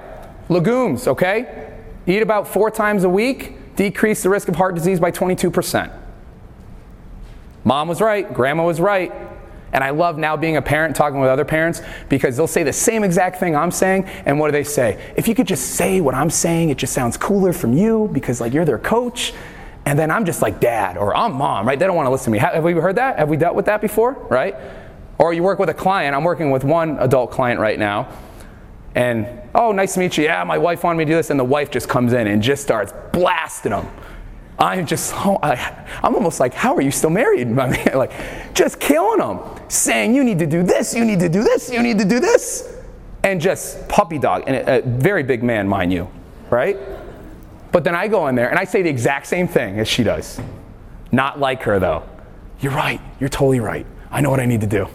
Legumes, 0.51 1.09
okay? 1.09 1.75
Eat 2.07 2.23
about 2.23 2.47
four 2.47 2.71
times 2.71 3.05
a 3.05 3.09
week, 3.09 3.77
decrease 3.77 4.23
the 4.23 4.29
risk 4.29 4.49
of 4.49 4.57
heart 4.57 4.75
disease 4.75 5.01
by 5.01 5.11
22%. 5.11 5.91
Mom 7.65 7.89
was 7.89 8.01
right, 8.01 8.33
grandma 8.33 8.65
was 8.65 8.81
right. 8.81 9.13
And 9.73 9.85
I 9.85 9.91
love 9.91 10.17
now 10.17 10.37
being 10.37 10.57
a 10.57 10.63
parent 10.63 10.97
talking 10.97 11.21
with 11.21 11.29
other 11.29 11.45
parents 11.45 11.83
because 12.09 12.37
they'll 12.37 12.47
say 12.47 12.63
the 12.63 12.73
same 12.73 13.05
exact 13.05 13.39
thing 13.39 13.55
I'm 13.55 13.71
saying. 13.71 14.05
And 14.25 14.39
what 14.39 14.49
do 14.49 14.53
they 14.53 14.65
say? 14.65 15.13
If 15.17 15.29
you 15.29 15.35
could 15.35 15.47
just 15.47 15.75
say 15.75 16.01
what 16.01 16.15
I'm 16.15 16.31
saying, 16.31 16.71
it 16.71 16.79
just 16.79 16.95
sounds 16.95 17.19
cooler 17.19 17.53
from 17.53 17.75
you 17.75 18.09
because, 18.13 18.41
like, 18.41 18.55
you're 18.55 18.65
their 18.65 18.79
coach. 18.79 19.35
And 19.89 19.99
then 19.99 20.11
I'm 20.11 20.27
just 20.27 20.43
like 20.43 20.61
dad 20.61 20.99
or 20.99 21.17
I'm 21.17 21.33
mom, 21.33 21.67
right? 21.67 21.79
They 21.79 21.87
don't 21.87 21.97
want 21.97 22.05
to 22.09 22.11
listen 22.11 22.27
to 22.27 22.31
me. 22.33 22.39
Have 22.41 22.63
we 22.63 22.75
heard 22.75 22.97
that? 22.97 23.19
Have 23.19 23.31
we 23.31 23.39
dealt 23.39 23.55
with 23.55 23.65
that 23.65 23.81
before, 23.81 24.13
right? 24.29 24.55
Or 25.17 25.33
you 25.33 25.43
work 25.43 25.59
with 25.59 25.71
a 25.71 25.75
client. 25.75 26.15
I'm 26.15 26.25
working 26.25 26.51
with 26.51 26.63
one 26.63 26.99
adult 26.99 27.31
client 27.31 27.59
right 27.59 27.79
now. 27.79 28.07
And, 28.95 29.27
oh, 29.55 29.73
nice 29.73 29.95
to 29.95 30.01
meet 30.01 30.19
you. 30.19 30.25
Yeah, 30.25 30.45
my 30.45 30.59
wife 30.59 30.85
wanted 30.85 30.99
me 30.99 31.07
to 31.07 31.13
do 31.13 31.17
this. 31.17 31.31
And 31.31 31.41
the 31.41 31.45
wife 31.45 31.71
just 31.71 31.89
comes 31.89 32.13
in 32.13 32.27
and 32.27 32.43
just 32.43 32.63
starts 32.63 32.93
blasting 33.15 33.71
them. 33.71 33.89
I'm 34.59 34.85
just, 34.85 35.15
oh, 35.17 35.39
I, 35.43 35.55
am 36.03 36.15
almost 36.15 36.39
like, 36.39 36.53
how 36.53 36.77
are 36.77 36.83
you 36.83 36.91
still 36.91 37.09
married? 37.09 37.49
like, 37.95 38.13
just 38.53 38.79
killing 38.81 39.21
them, 39.21 39.41
saying, 39.69 40.15
you 40.15 40.23
need 40.23 40.39
to 40.41 40.47
do 40.47 40.63
this, 40.63 40.95
you 40.95 41.07
need 41.07 41.21
to 41.21 41.31
do 41.31 41.43
this, 41.43 41.73
you 41.73 41.83
need 41.83 41.99
to 41.99 42.05
do 42.05 42.21
this. 42.21 42.77
And 43.23 43.41
just 43.41 43.89
puppy 43.89 44.19
dog, 44.19 44.45
and 44.47 44.57
a, 44.57 44.81
a 44.81 44.83
very 44.83 45.23
big 45.23 45.43
man, 45.43 45.67
mind 45.67 45.93
you, 45.93 46.11
right? 46.51 46.77
But 47.73 47.85
then 47.85 47.95
I 47.95 48.09
go 48.09 48.29
in 48.29 48.35
there 48.35 48.51
and 48.51 48.59
I 48.59 48.65
say 48.65 48.83
the 48.83 48.91
exact 48.91 49.27
same 49.27 49.47
thing 49.47 49.79
as 49.79 49.89
she 49.89 50.03
does. 50.03 50.41
Not 51.13 51.39
like 51.39 51.63
her, 51.63 51.79
though. 51.79 52.09
You're 52.61 52.73
right. 52.73 53.01
You're 53.21 53.29
totally 53.29 53.61
right. 53.61 53.87
I 54.11 54.21
know 54.21 54.31
what 54.31 54.41
I 54.41 54.47
need 54.47 54.63
to 54.63 54.67
do. 54.67 54.89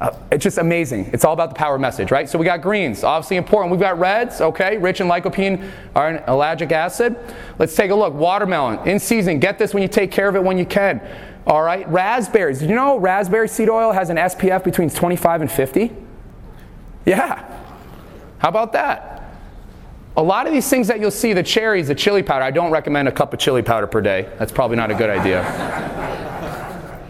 Uh, 0.00 0.10
it's 0.32 0.42
just 0.42 0.58
amazing. 0.58 1.08
It's 1.12 1.24
all 1.24 1.32
about 1.32 1.50
the 1.50 1.54
power 1.54 1.78
message, 1.78 2.10
right? 2.10 2.28
So 2.28 2.38
we 2.38 2.44
got 2.44 2.60
greens, 2.60 3.04
obviously 3.04 3.36
important. 3.36 3.70
We've 3.70 3.80
got 3.80 3.98
reds, 3.98 4.40
okay, 4.40 4.76
rich 4.76 5.00
in 5.00 5.06
lycopene 5.06 5.70
or 5.94 6.10
in 6.10 6.18
ellagic 6.24 6.72
acid. 6.72 7.16
Let's 7.58 7.76
take 7.76 7.90
a 7.90 7.94
look. 7.94 8.12
Watermelon, 8.12 8.86
in 8.88 8.98
season. 8.98 9.38
Get 9.38 9.56
this 9.56 9.72
when 9.72 9.82
you 9.82 9.88
take 9.88 10.10
care 10.10 10.28
of 10.28 10.34
it 10.34 10.42
when 10.42 10.58
you 10.58 10.66
can. 10.66 11.00
All 11.46 11.62
right, 11.62 11.88
raspberries. 11.88 12.58
Did 12.58 12.70
you 12.70 12.74
know 12.76 12.98
raspberry 12.98 13.48
seed 13.48 13.68
oil 13.68 13.92
has 13.92 14.10
an 14.10 14.16
SPF 14.16 14.64
between 14.64 14.90
25 14.90 15.42
and 15.42 15.50
50? 15.50 15.92
Yeah. 17.06 17.62
How 18.38 18.48
about 18.48 18.72
that? 18.72 19.23
A 20.16 20.22
lot 20.22 20.46
of 20.46 20.52
these 20.52 20.68
things 20.68 20.86
that 20.88 21.00
you'll 21.00 21.10
see, 21.10 21.32
the 21.32 21.42
cherries, 21.42 21.88
the 21.88 21.94
chili 21.94 22.22
powder, 22.22 22.44
I 22.44 22.52
don't 22.52 22.70
recommend 22.70 23.08
a 23.08 23.12
cup 23.12 23.32
of 23.32 23.40
chili 23.40 23.62
powder 23.62 23.86
per 23.88 24.00
day. 24.00 24.28
That's 24.38 24.52
probably 24.52 24.76
not 24.76 24.90
a 24.90 24.94
good 24.94 25.10
idea. 25.10 25.42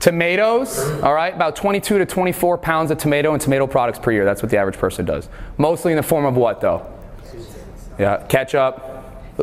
Tomatoes, 0.00 0.80
all 1.02 1.14
right, 1.14 1.32
about 1.32 1.56
22 1.56 1.98
to 1.98 2.04
24 2.06 2.58
pounds 2.58 2.90
of 2.90 2.98
tomato 2.98 3.32
and 3.32 3.40
tomato 3.40 3.66
products 3.66 3.98
per 3.98 4.10
year. 4.10 4.24
That's 4.24 4.42
what 4.42 4.50
the 4.50 4.58
average 4.58 4.76
person 4.76 5.04
does. 5.06 5.28
Mostly 5.56 5.92
in 5.92 5.96
the 5.96 6.02
form 6.02 6.26
of 6.26 6.36
what, 6.36 6.60
though? 6.60 6.86
Yeah, 7.98 8.22
ketchup. 8.26 8.80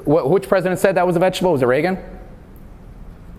Wh- 0.03 0.30
which 0.30 0.47
president 0.47 0.80
said 0.80 0.95
that 0.95 1.07
was 1.07 1.16
a 1.16 1.20
vegetable? 1.20 1.53
Was 1.53 1.64
it 1.64 1.66
Reagan? 1.66 1.97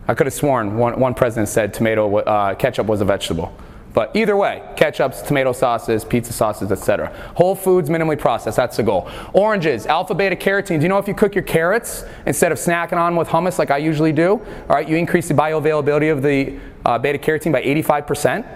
I 0.09 0.15
could 0.15 0.27
have 0.27 0.35
sworn 0.35 0.77
one, 0.77 0.99
one 0.99 1.15
president 1.15 1.49
said 1.49 1.73
tomato, 1.75 2.17
uh, 2.17 2.55
ketchup 2.55 2.87
was 2.87 3.01
a 3.01 3.05
vegetable. 3.05 3.55
But 3.95 4.15
either 4.17 4.37
way, 4.37 4.63
ketchups, 4.77 5.27
tomato 5.27 5.53
sauces, 5.53 6.05
pizza 6.05 6.33
sauces, 6.33 6.73
etc. 6.73 7.15
Whole 7.37 7.55
foods, 7.55 7.91
minimally 7.91 8.19
processed, 8.19 8.57
that's 8.57 8.77
the 8.79 8.83
goal. 8.83 9.11
Oranges, 9.35 9.87
alpha 9.87 10.15
beta 10.15 10.37
carotene. 10.37 10.79
Do 10.79 10.83
you 10.85 10.89
know 10.89 10.99
if 10.99 11.07
you 11.07 11.15
cook 11.15 11.35
your 11.35 11.45
carrots 11.45 12.05
instead 12.25 12.53
of 12.53 12.59
snacking 12.59 12.97
on 12.97 13.17
with 13.17 13.29
hummus 13.29 13.59
like 13.59 13.71
I 13.71 13.79
usually 13.79 14.13
do, 14.13 14.33
all 14.33 14.77
right, 14.77 14.89
you 14.89 14.97
increase 14.97 15.29
the 15.29 15.35
bioavailability 15.35 16.11
of 16.11 16.23
the 16.23 16.59
uh, 16.87 16.99
beta 16.99 17.19
carotene 17.19 17.53
by 17.53 17.63
85%? 17.63 18.47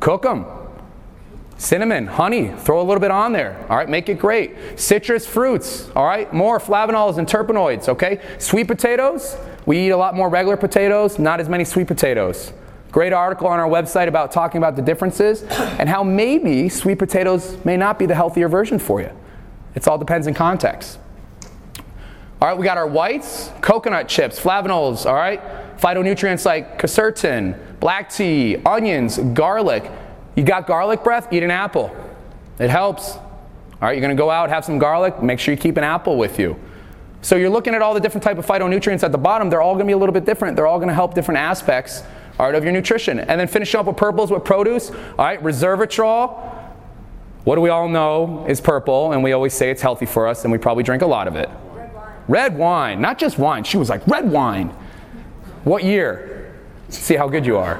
Cook 0.00 0.22
them. 0.22 0.46
Cinnamon, 1.58 2.06
honey, 2.06 2.52
throw 2.56 2.80
a 2.80 2.84
little 2.84 3.00
bit 3.00 3.10
on 3.10 3.32
there. 3.32 3.58
All 3.68 3.76
right, 3.76 3.88
make 3.88 4.08
it 4.08 4.18
great. 4.18 4.78
Citrus 4.78 5.26
fruits, 5.26 5.90
all 5.96 6.06
right, 6.06 6.32
more 6.32 6.60
flavonols 6.60 7.18
and 7.18 7.26
terpenoids, 7.26 7.88
okay? 7.88 8.20
Sweet 8.38 8.68
potatoes, 8.68 9.36
we 9.66 9.86
eat 9.86 9.90
a 9.90 9.96
lot 9.96 10.14
more 10.14 10.28
regular 10.28 10.56
potatoes, 10.56 11.18
not 11.18 11.40
as 11.40 11.48
many 11.48 11.64
sweet 11.64 11.88
potatoes. 11.88 12.52
Great 12.90 13.12
article 13.12 13.46
on 13.46 13.60
our 13.60 13.68
website 13.68 14.08
about 14.08 14.32
talking 14.32 14.58
about 14.58 14.74
the 14.74 14.82
differences 14.82 15.42
and 15.42 15.88
how 15.88 16.02
maybe 16.02 16.68
sweet 16.68 16.98
potatoes 16.98 17.62
may 17.64 17.76
not 17.76 17.98
be 17.98 18.06
the 18.06 18.14
healthier 18.14 18.48
version 18.48 18.78
for 18.78 19.00
you. 19.00 19.10
It 19.74 19.86
all 19.86 19.98
depends 19.98 20.26
in 20.26 20.34
context. 20.34 20.98
All 22.40 22.48
right, 22.48 22.56
we 22.56 22.64
got 22.64 22.78
our 22.78 22.86
whites, 22.86 23.50
coconut 23.60 24.08
chips, 24.08 24.40
flavonols, 24.40 25.06
all 25.06 25.14
right? 25.14 25.42
Phytonutrients 25.78 26.46
like 26.46 26.80
quercetin, 26.80 27.58
black 27.78 28.10
tea, 28.10 28.56
onions, 28.64 29.18
garlic. 29.18 29.90
You 30.34 30.44
got 30.44 30.66
garlic 30.66 31.04
breath? 31.04 31.32
Eat 31.32 31.42
an 31.42 31.50
apple. 31.50 31.94
It 32.58 32.70
helps. 32.70 33.16
All 33.16 33.22
right, 33.82 33.92
you're 33.92 34.00
going 34.00 34.16
to 34.16 34.20
go 34.20 34.30
out, 34.30 34.48
have 34.48 34.64
some 34.64 34.78
garlic, 34.78 35.22
make 35.22 35.38
sure 35.38 35.52
you 35.52 35.60
keep 35.60 35.76
an 35.76 35.84
apple 35.84 36.16
with 36.16 36.38
you. 36.38 36.58
So 37.22 37.36
you're 37.36 37.50
looking 37.50 37.74
at 37.74 37.82
all 37.82 37.92
the 37.92 38.00
different 38.00 38.24
type 38.24 38.38
of 38.38 38.46
phytonutrients 38.46 39.02
at 39.02 39.12
the 39.12 39.18
bottom. 39.18 39.50
They're 39.50 39.60
all 39.60 39.74
going 39.74 39.86
to 39.86 39.90
be 39.90 39.92
a 39.92 39.98
little 39.98 40.12
bit 40.12 40.24
different. 40.24 40.56
They're 40.56 40.66
all 40.66 40.78
going 40.78 40.88
to 40.88 40.94
help 40.94 41.14
different 41.14 41.38
aspects 41.38 42.02
right, 42.46 42.54
of 42.54 42.64
your 42.64 42.72
nutrition. 42.72 43.18
And 43.18 43.40
then 43.40 43.48
finish 43.48 43.74
up 43.74 43.86
with 43.86 43.96
purples 43.96 44.30
with 44.30 44.44
produce. 44.44 44.90
All 44.90 44.96
right, 45.18 45.42
resveratrol. 45.42 46.54
What 47.44 47.54
do 47.54 47.60
we 47.60 47.70
all 47.70 47.88
know 47.88 48.44
is 48.46 48.60
purple, 48.60 49.12
and 49.12 49.22
we 49.22 49.32
always 49.32 49.54
say 49.54 49.70
it's 49.70 49.80
healthy 49.80 50.06
for 50.06 50.28
us, 50.28 50.44
and 50.44 50.52
we 50.52 50.58
probably 50.58 50.82
drink 50.82 51.02
a 51.02 51.06
lot 51.06 51.26
of 51.26 51.34
it. 51.36 51.48
Red 51.72 51.94
wine. 51.94 52.12
Red 52.28 52.58
wine, 52.58 53.00
not 53.00 53.18
just 53.18 53.38
wine. 53.38 53.64
She 53.64 53.78
was 53.78 53.88
like, 53.88 54.06
red 54.06 54.30
wine. 54.30 54.68
What 55.64 55.82
year? 55.82 56.54
See 56.90 57.14
how 57.14 57.28
good 57.28 57.46
you 57.46 57.56
are. 57.56 57.78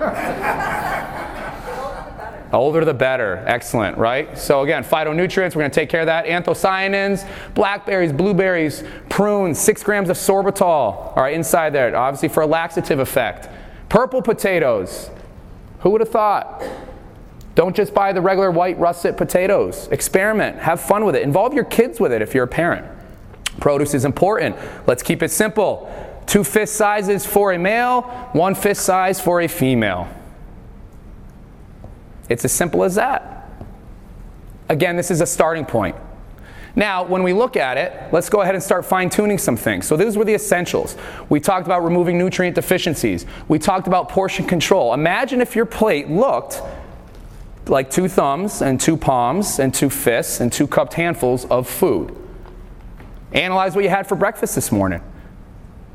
The 2.50 2.56
older 2.56 2.82
the 2.82 2.94
better. 2.94 3.44
Excellent, 3.46 3.98
right? 3.98 4.38
So 4.38 4.62
again, 4.62 4.82
phytonutrients, 4.82 5.54
we're 5.54 5.60
going 5.60 5.70
to 5.70 5.74
take 5.74 5.90
care 5.90 6.00
of 6.00 6.06
that. 6.06 6.24
Anthocyanins, 6.24 7.28
blackberries, 7.54 8.10
blueberries, 8.10 8.84
prunes, 9.10 9.58
six 9.58 9.82
grams 9.82 10.08
of 10.08 10.16
sorbitol, 10.16 10.62
all 10.62 11.14
right, 11.16 11.34
inside 11.34 11.74
there, 11.74 11.94
obviously 11.94 12.30
for 12.30 12.42
a 12.42 12.46
laxative 12.46 13.00
effect. 13.00 13.50
Purple 13.88 14.22
potatoes. 14.22 15.10
Who 15.80 15.90
would 15.90 16.00
have 16.00 16.10
thought? 16.10 16.62
Don't 17.54 17.74
just 17.74 17.94
buy 17.94 18.12
the 18.12 18.20
regular 18.20 18.50
white 18.50 18.78
russet 18.78 19.16
potatoes. 19.16 19.88
Experiment. 19.88 20.58
Have 20.58 20.80
fun 20.80 21.04
with 21.04 21.16
it. 21.16 21.22
Involve 21.22 21.54
your 21.54 21.64
kids 21.64 21.98
with 21.98 22.12
it 22.12 22.22
if 22.22 22.34
you're 22.34 22.44
a 22.44 22.48
parent. 22.48 22.86
Produce 23.60 23.94
is 23.94 24.04
important. 24.04 24.56
Let's 24.86 25.02
keep 25.02 25.22
it 25.22 25.30
simple. 25.30 25.92
Two 26.26 26.44
fist 26.44 26.76
sizes 26.76 27.24
for 27.24 27.52
a 27.52 27.58
male, 27.58 28.02
one 28.32 28.54
fist 28.54 28.82
size 28.82 29.20
for 29.20 29.40
a 29.40 29.48
female. 29.48 30.06
It's 32.28 32.44
as 32.44 32.52
simple 32.52 32.84
as 32.84 32.96
that. 32.96 33.50
Again, 34.68 34.96
this 34.96 35.10
is 35.10 35.20
a 35.20 35.26
starting 35.26 35.64
point. 35.64 35.96
Now, 36.78 37.02
when 37.02 37.24
we 37.24 37.32
look 37.32 37.56
at 37.56 37.76
it, 37.76 37.92
let's 38.12 38.30
go 38.30 38.42
ahead 38.42 38.54
and 38.54 38.62
start 38.62 38.86
fine 38.86 39.10
tuning 39.10 39.36
some 39.36 39.56
things. 39.56 39.84
So, 39.84 39.96
these 39.96 40.16
were 40.16 40.24
the 40.24 40.34
essentials. 40.34 40.96
We 41.28 41.40
talked 41.40 41.66
about 41.66 41.82
removing 41.82 42.16
nutrient 42.16 42.54
deficiencies. 42.54 43.26
We 43.48 43.58
talked 43.58 43.88
about 43.88 44.08
portion 44.08 44.46
control. 44.46 44.94
Imagine 44.94 45.40
if 45.40 45.56
your 45.56 45.66
plate 45.66 46.08
looked 46.08 46.62
like 47.66 47.90
two 47.90 48.06
thumbs 48.06 48.62
and 48.62 48.80
two 48.80 48.96
palms 48.96 49.58
and 49.58 49.74
two 49.74 49.90
fists 49.90 50.38
and 50.38 50.52
two 50.52 50.68
cupped 50.68 50.94
handfuls 50.94 51.46
of 51.46 51.68
food. 51.68 52.16
Analyze 53.32 53.74
what 53.74 53.82
you 53.82 53.90
had 53.90 54.06
for 54.06 54.14
breakfast 54.14 54.54
this 54.54 54.70
morning. 54.70 55.02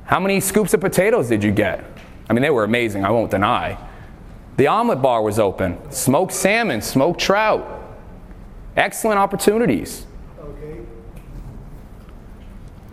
How 0.04 0.20
many 0.20 0.42
scoops 0.42 0.74
of 0.74 0.82
potatoes 0.82 1.30
did 1.30 1.46
you 1.46 1.54
get? 1.54 1.82
I 2.30 2.34
mean, 2.34 2.42
they 2.42 2.50
were 2.50 2.66
amazing, 2.66 3.06
I 3.06 3.10
won't 3.12 3.32
deny. 3.32 3.78
The 4.58 4.68
omelet 4.68 5.02
bar 5.02 5.22
was 5.22 5.40
open, 5.40 5.80
smoked 5.94 6.34
salmon, 6.34 6.82
smoked 6.82 7.22
trout. 7.22 7.82
Excellent 8.76 9.18
opportunities. 9.18 10.08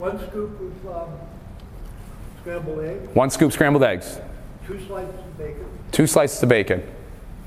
One 0.01 0.19
scoop 0.31 0.59
of 0.61 0.97
um, 0.97 1.11
scrambled 2.41 2.79
egg, 2.85 3.01
One 3.15 3.29
scoop 3.29 3.53
scrambled 3.53 3.83
eggs, 3.85 4.19
two 4.67 4.81
slices 4.87 5.15
of 5.15 5.37
bacon, 5.39 5.67
two 5.93 6.07
slices 6.07 6.43
of 6.43 6.49
bacon, 6.49 6.83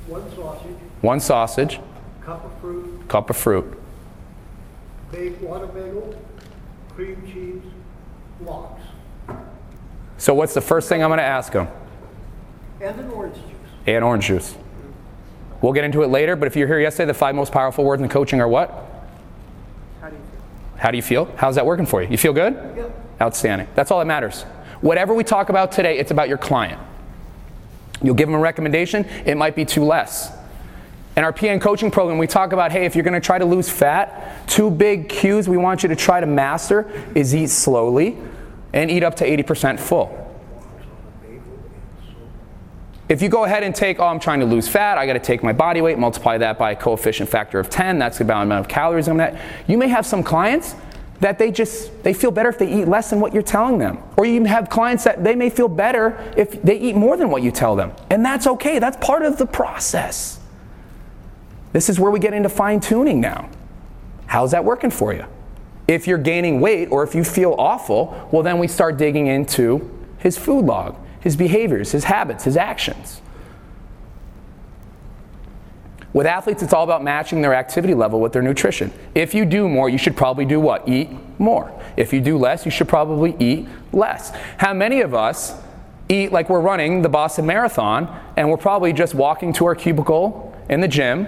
one 0.06 0.30
sausage, 0.36 0.76
one 1.02 1.20
sausage, 1.20 1.80
cup 2.24 2.46
of 2.46 2.52
fruit, 2.62 3.08
cup 3.08 3.30
of 3.32 3.38
fruit. 3.38 3.76
baked 5.12 5.42
water 5.42 5.66
bagel, 5.66 6.16
cream 6.94 7.24
cheese, 7.26 7.72
lox, 8.42 8.82
So, 10.20 10.36
what's 10.36 10.54
the 10.54 10.62
first 10.62 10.88
thing 10.90 11.02
I'm 11.04 11.10
going 11.10 11.18
to 11.18 11.24
ask 11.24 11.52
them? 11.54 11.68
and 12.82 13.00
an 13.00 13.10
orange 13.12 13.36
juice. 13.36 13.46
And 13.88 14.04
orange 14.04 14.26
juice. 14.28 14.56
We'll 15.62 15.74
get 15.74 15.86
into 15.86 16.04
it 16.04 16.08
later, 16.08 16.36
but 16.36 16.46
if 16.48 16.56
you're 16.56 16.68
here 16.68 16.80
yesterday, 16.80 17.08
the 17.08 17.14
five 17.16 17.34
most 17.34 17.52
powerful 17.52 17.84
words 17.84 18.02
in 18.02 18.10
coaching 18.10 18.42
are 18.42 18.48
what? 18.48 18.70
How 20.02 20.10
do 20.10 20.16
you 20.16 20.22
feel? 20.22 20.42
How 20.78 20.92
do 20.92 20.98
you 20.98 21.04
feel? 21.04 21.26
How's 21.38 21.56
that 21.56 21.66
working 21.66 21.86
for 21.86 22.02
you? 22.02 22.10
You 22.10 22.18
feel 22.18 22.34
good? 22.34 22.54
Yep. 22.54 23.02
Outstanding. 23.22 23.68
That's 23.76 23.92
all 23.92 24.00
that 24.00 24.06
matters. 24.06 24.44
Whatever 24.82 25.14
we 25.14 25.24
talk 25.24 25.50
about 25.50 25.72
today, 25.72 25.98
it's 25.98 26.12
about 26.12 26.28
your 26.28 26.38
client. 26.38 26.82
You'll 28.02 28.16
give 28.16 28.28
them 28.28 28.36
a 28.36 28.40
recommendation, 28.40 29.06
it 29.26 29.38
might 29.38 29.56
be 29.56 29.64
too 29.64 29.84
less. 29.84 30.32
In 31.16 31.24
our 31.24 31.32
PN 31.32 31.62
coaching 31.62 31.92
program, 31.92 32.18
we 32.18 32.28
talk 32.28 32.54
about 32.54 32.72
hey, 32.72 32.86
if 32.86 32.96
you're 32.96 33.04
going 33.04 33.14
to 33.14 33.26
try 33.26 33.38
to 33.38 33.46
lose 33.46 33.70
fat, 33.70 34.48
two 34.48 34.72
big 34.72 35.10
cues 35.10 35.48
we 35.48 35.58
want 35.58 35.84
you 35.84 35.90
to 35.90 35.96
try 35.96 36.20
to 36.20 36.26
master 36.26 36.92
is 37.14 37.36
eat 37.36 37.50
slowly 37.50 38.18
and 38.74 38.90
eat 38.90 39.04
up 39.04 39.16
to 39.18 39.26
80% 39.26 39.80
full. 39.80 40.23
If 43.10 43.22
you 43.22 43.30
go 43.30 43.44
ahead 43.44 43.64
and 43.64 43.76
take, 43.76 44.00
oh, 44.00 44.08
I'm 44.08 44.20
trying 44.20 44.40
to 44.40 44.46
lose 44.46 44.68
fat, 44.68 44.98
I 44.98 45.06
got 45.06 45.14
to 45.14 45.20
take 45.20 45.44
my 45.44 45.52
body 45.52 45.82
weight, 45.82 46.00
multiply 46.00 46.38
that 46.38 46.58
by 46.58 46.72
a 46.72 46.76
coefficient 46.76 47.30
factor 47.30 47.60
of 47.60 47.70
10, 47.70 48.00
that's 48.00 48.18
the 48.18 48.24
amount 48.24 48.52
of 48.54 48.68
calories 48.68 49.08
I'm 49.08 49.20
at. 49.20 49.40
You 49.68 49.78
may 49.78 49.90
have 49.90 50.06
some 50.06 50.24
clients 50.24 50.76
that 51.20 51.38
they 51.38 51.52
just 51.52 52.04
they 52.04 52.14
feel 52.14 52.32
better 52.32 52.50
if 52.50 52.58
they 52.58 52.82
eat 52.82 52.88
less 52.88 53.10
than 53.10 53.20
what 53.20 53.34
you're 53.34 53.44
telling 53.44 53.78
them. 53.78 53.98
Or 54.18 54.26
you 54.26 54.44
have 54.46 54.70
clients 54.70 55.04
that 55.06 55.24
they 55.24 55.36
may 55.36 55.50
feel 55.50 55.68
better 55.68 56.34
if 56.36 56.62
they 56.62 56.78
eat 56.78 56.96
more 56.96 57.16
than 57.18 57.30
what 57.30 57.44
you 57.44 57.52
tell 57.52 57.76
them. 57.76 57.94
And 58.10 58.26
that's 58.26 58.48
okay. 58.48 58.80
That's 58.80 58.98
part 58.98 59.24
of 59.24 59.38
the 59.38 59.46
process. 59.46 60.40
This 61.72 61.90
is 61.90 62.00
where 62.00 62.12
we 62.12 62.20
get 62.20 62.34
into 62.34 62.50
fine 62.50 62.80
tuning 62.80 63.20
now. 63.20 63.50
How's 64.28 64.52
that 64.52 64.64
working 64.64 64.92
for 64.92 65.14
you? 65.14 65.26
If 65.88 66.08
you're 66.08 66.18
gaining 66.18 66.62
weight 66.62 66.90
or 66.90 67.04
if 67.04 67.14
you 67.16 67.24
feel 67.24 67.56
awful, 67.58 68.30
well, 68.32 68.44
then 68.44 68.60
we 68.60 68.68
start 68.68 68.98
digging 68.98 69.28
into 69.28 69.90
his 70.20 70.38
food 70.38 70.66
log, 70.66 70.96
his 71.24 71.38
behaviors, 71.38 71.94
his 71.94 72.04
habits, 72.04 72.44
his 72.44 72.58
actions. 72.58 73.22
With 76.12 76.28
athletes, 76.28 76.62
it's 76.62 76.74
all 76.74 76.84
about 76.84 77.04
matching 77.04 77.42
their 77.42 77.56
activity 77.56 77.94
level 77.94 78.20
with 78.20 78.34
their 78.34 78.42
nutrition. 78.42 78.92
If 79.16 79.34
you 79.34 79.46
do 79.46 79.70
more, 79.70 79.90
you 79.90 79.98
should 79.98 80.18
probably 80.18 80.46
do 80.46 80.60
what? 80.60 80.88
Eat 80.88 81.10
more. 81.40 81.72
If 81.98 82.12
you 82.12 82.20
do 82.20 82.38
less, 82.38 82.66
you 82.66 82.72
should 82.72 82.90
probably 82.90 83.36
eat 83.40 83.68
less. 83.94 84.32
How 84.58 84.74
many 84.74 85.00
of 85.02 85.16
us 85.16 85.56
eat 86.10 86.32
like 86.32 86.50
we're 86.50 86.60
running 86.60 87.02
the 87.02 87.10
Boston 87.10 87.46
Marathon 87.46 88.14
and 88.36 88.50
we're 88.50 88.58
probably 88.58 88.92
just 88.94 89.16
walking 89.16 89.54
to 89.54 89.66
our 89.66 89.76
cubicle 89.76 90.54
in 90.70 90.82
the 90.82 90.88
gym 90.88 91.26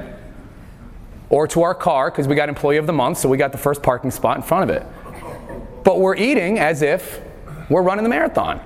or 1.29 1.47
to 1.47 1.63
our 1.63 1.73
car 1.73 2.11
because 2.11 2.27
we 2.27 2.35
got 2.35 2.49
employee 2.49 2.77
of 2.77 2.85
the 2.85 2.93
month, 2.93 3.17
so 3.17 3.29
we 3.29 3.37
got 3.37 3.53
the 3.53 3.57
first 3.57 3.81
parking 3.81 4.11
spot 4.11 4.35
in 4.35 4.43
front 4.43 4.69
of 4.69 4.75
it. 4.75 4.85
But 5.83 5.99
we're 5.99 6.15
eating 6.17 6.59
as 6.59 6.81
if 6.81 7.21
we're 7.69 7.81
running 7.81 8.03
the 8.03 8.09
marathon. 8.09 8.61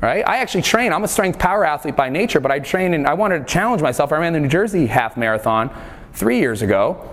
Right? 0.00 0.26
I 0.26 0.38
actually 0.38 0.62
train. 0.62 0.92
I'm 0.92 1.04
a 1.04 1.08
strength 1.08 1.38
power 1.38 1.64
athlete 1.64 1.96
by 1.96 2.10
nature, 2.10 2.38
but 2.38 2.50
I 2.50 2.58
train 2.58 2.92
and 2.94 3.06
I 3.06 3.14
wanted 3.14 3.40
to 3.40 3.44
challenge 3.46 3.80
myself. 3.82 4.12
I 4.12 4.18
ran 4.18 4.34
the 4.34 4.40
New 4.40 4.48
Jersey 4.48 4.86
half 4.86 5.16
marathon 5.16 5.70
three 6.12 6.38
years 6.38 6.62
ago. 6.62 7.10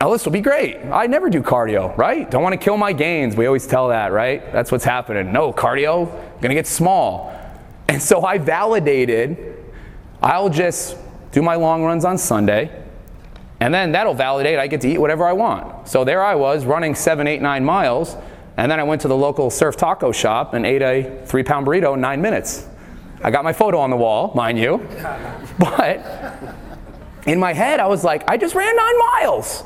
Now 0.00 0.10
this 0.10 0.24
will 0.24 0.32
be 0.32 0.40
great. 0.40 0.78
I 0.86 1.06
never 1.06 1.30
do 1.30 1.42
cardio, 1.42 1.96
right? 1.96 2.28
Don't 2.30 2.42
want 2.42 2.54
to 2.54 2.58
kill 2.58 2.76
my 2.76 2.92
gains. 2.92 3.36
We 3.36 3.46
always 3.46 3.66
tell 3.66 3.88
that, 3.88 4.12
right? 4.12 4.52
That's 4.52 4.72
what's 4.72 4.84
happening. 4.84 5.32
No 5.32 5.52
cardio, 5.52 6.10
gonna 6.40 6.54
get 6.54 6.66
small. 6.66 7.32
And 7.88 8.02
so 8.02 8.24
I 8.24 8.38
validated. 8.38 9.64
I'll 10.20 10.48
just 10.48 10.96
do 11.32 11.42
my 11.42 11.54
long 11.56 11.84
runs 11.84 12.04
on 12.04 12.18
Sunday, 12.18 12.70
and 13.60 13.72
then 13.72 13.92
that'll 13.92 14.14
validate 14.14 14.58
I 14.58 14.66
get 14.66 14.80
to 14.82 14.88
eat 14.88 14.98
whatever 14.98 15.24
I 15.24 15.32
want. 15.32 15.88
So 15.88 16.04
there 16.04 16.22
I 16.22 16.34
was 16.34 16.64
running 16.64 16.94
seven, 16.94 17.26
eight, 17.26 17.42
nine 17.42 17.64
miles, 17.64 18.16
and 18.56 18.70
then 18.70 18.78
I 18.78 18.82
went 18.82 19.00
to 19.02 19.08
the 19.08 19.16
local 19.16 19.50
surf 19.50 19.76
taco 19.76 20.12
shop 20.12 20.54
and 20.54 20.66
ate 20.66 20.82
a 20.82 21.22
three 21.26 21.42
pound 21.42 21.66
burrito 21.66 21.94
in 21.94 22.00
nine 22.00 22.20
minutes. 22.20 22.68
I 23.22 23.30
got 23.30 23.44
my 23.44 23.52
photo 23.52 23.78
on 23.78 23.90
the 23.90 23.96
wall, 23.96 24.32
mind 24.34 24.58
you. 24.58 24.86
But 25.58 26.04
in 27.26 27.38
my 27.38 27.52
head, 27.52 27.78
I 27.78 27.86
was 27.86 28.02
like, 28.02 28.28
I 28.28 28.36
just 28.36 28.54
ran 28.54 28.74
nine 28.74 28.98
miles. 28.98 29.64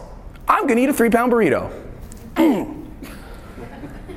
I'm 0.49 0.67
gonna 0.67 0.81
eat 0.81 0.89
a 0.89 0.93
three 0.93 1.11
pound 1.11 1.33
burrito. 1.33 1.71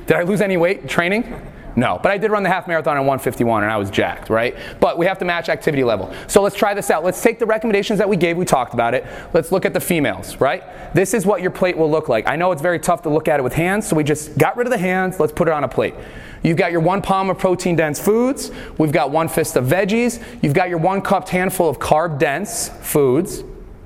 Did 0.06 0.16
I 0.16 0.22
lose 0.22 0.40
any 0.40 0.56
weight 0.56 0.88
training? 0.88 1.40
No, 1.76 1.98
but 2.02 2.10
I 2.10 2.18
did 2.18 2.30
run 2.30 2.42
the 2.42 2.48
half 2.48 2.66
marathon 2.66 2.96
in 2.96 3.02
151 3.02 3.62
and 3.62 3.72
I 3.72 3.76
was 3.76 3.90
jacked, 3.90 4.28
right? 4.28 4.56
But 4.80 4.98
we 4.98 5.06
have 5.06 5.18
to 5.18 5.24
match 5.24 5.48
activity 5.48 5.84
level. 5.84 6.12
So 6.26 6.42
let's 6.42 6.56
try 6.56 6.74
this 6.74 6.90
out. 6.90 7.04
Let's 7.04 7.22
take 7.22 7.38
the 7.38 7.46
recommendations 7.46 7.98
that 7.98 8.08
we 8.08 8.16
gave, 8.16 8.36
we 8.36 8.44
talked 8.44 8.74
about 8.74 8.94
it. 8.94 9.06
Let's 9.32 9.52
look 9.52 9.64
at 9.64 9.72
the 9.72 9.80
females, 9.80 10.40
right? 10.40 10.64
This 10.94 11.14
is 11.14 11.24
what 11.24 11.42
your 11.42 11.50
plate 11.50 11.76
will 11.76 11.90
look 11.90 12.08
like. 12.08 12.26
I 12.26 12.36
know 12.36 12.52
it's 12.52 12.62
very 12.62 12.78
tough 12.78 13.02
to 13.02 13.08
look 13.08 13.28
at 13.28 13.40
it 13.40 13.42
with 13.42 13.54
hands, 13.54 13.86
so 13.86 13.96
we 13.96 14.04
just 14.04 14.36
got 14.36 14.56
rid 14.56 14.66
of 14.66 14.70
the 14.72 14.78
hands, 14.78 15.20
let's 15.20 15.32
put 15.32 15.48
it 15.48 15.54
on 15.54 15.64
a 15.64 15.68
plate. 15.68 15.94
You've 16.42 16.56
got 16.56 16.72
your 16.72 16.80
one 16.80 17.02
palm 17.02 17.28
of 17.30 17.38
protein 17.38 17.76
dense 17.76 18.00
foods, 18.00 18.50
we've 18.78 18.92
got 18.92 19.10
one 19.10 19.28
fist 19.28 19.56
of 19.56 19.66
veggies, 19.66 20.22
you've 20.42 20.54
got 20.54 20.68
your 20.68 20.78
one 20.78 21.02
cupped 21.02 21.28
handful 21.28 21.68
of 21.68 21.78
carb 21.78 22.18
dense 22.18 22.68
foods, 22.80 23.44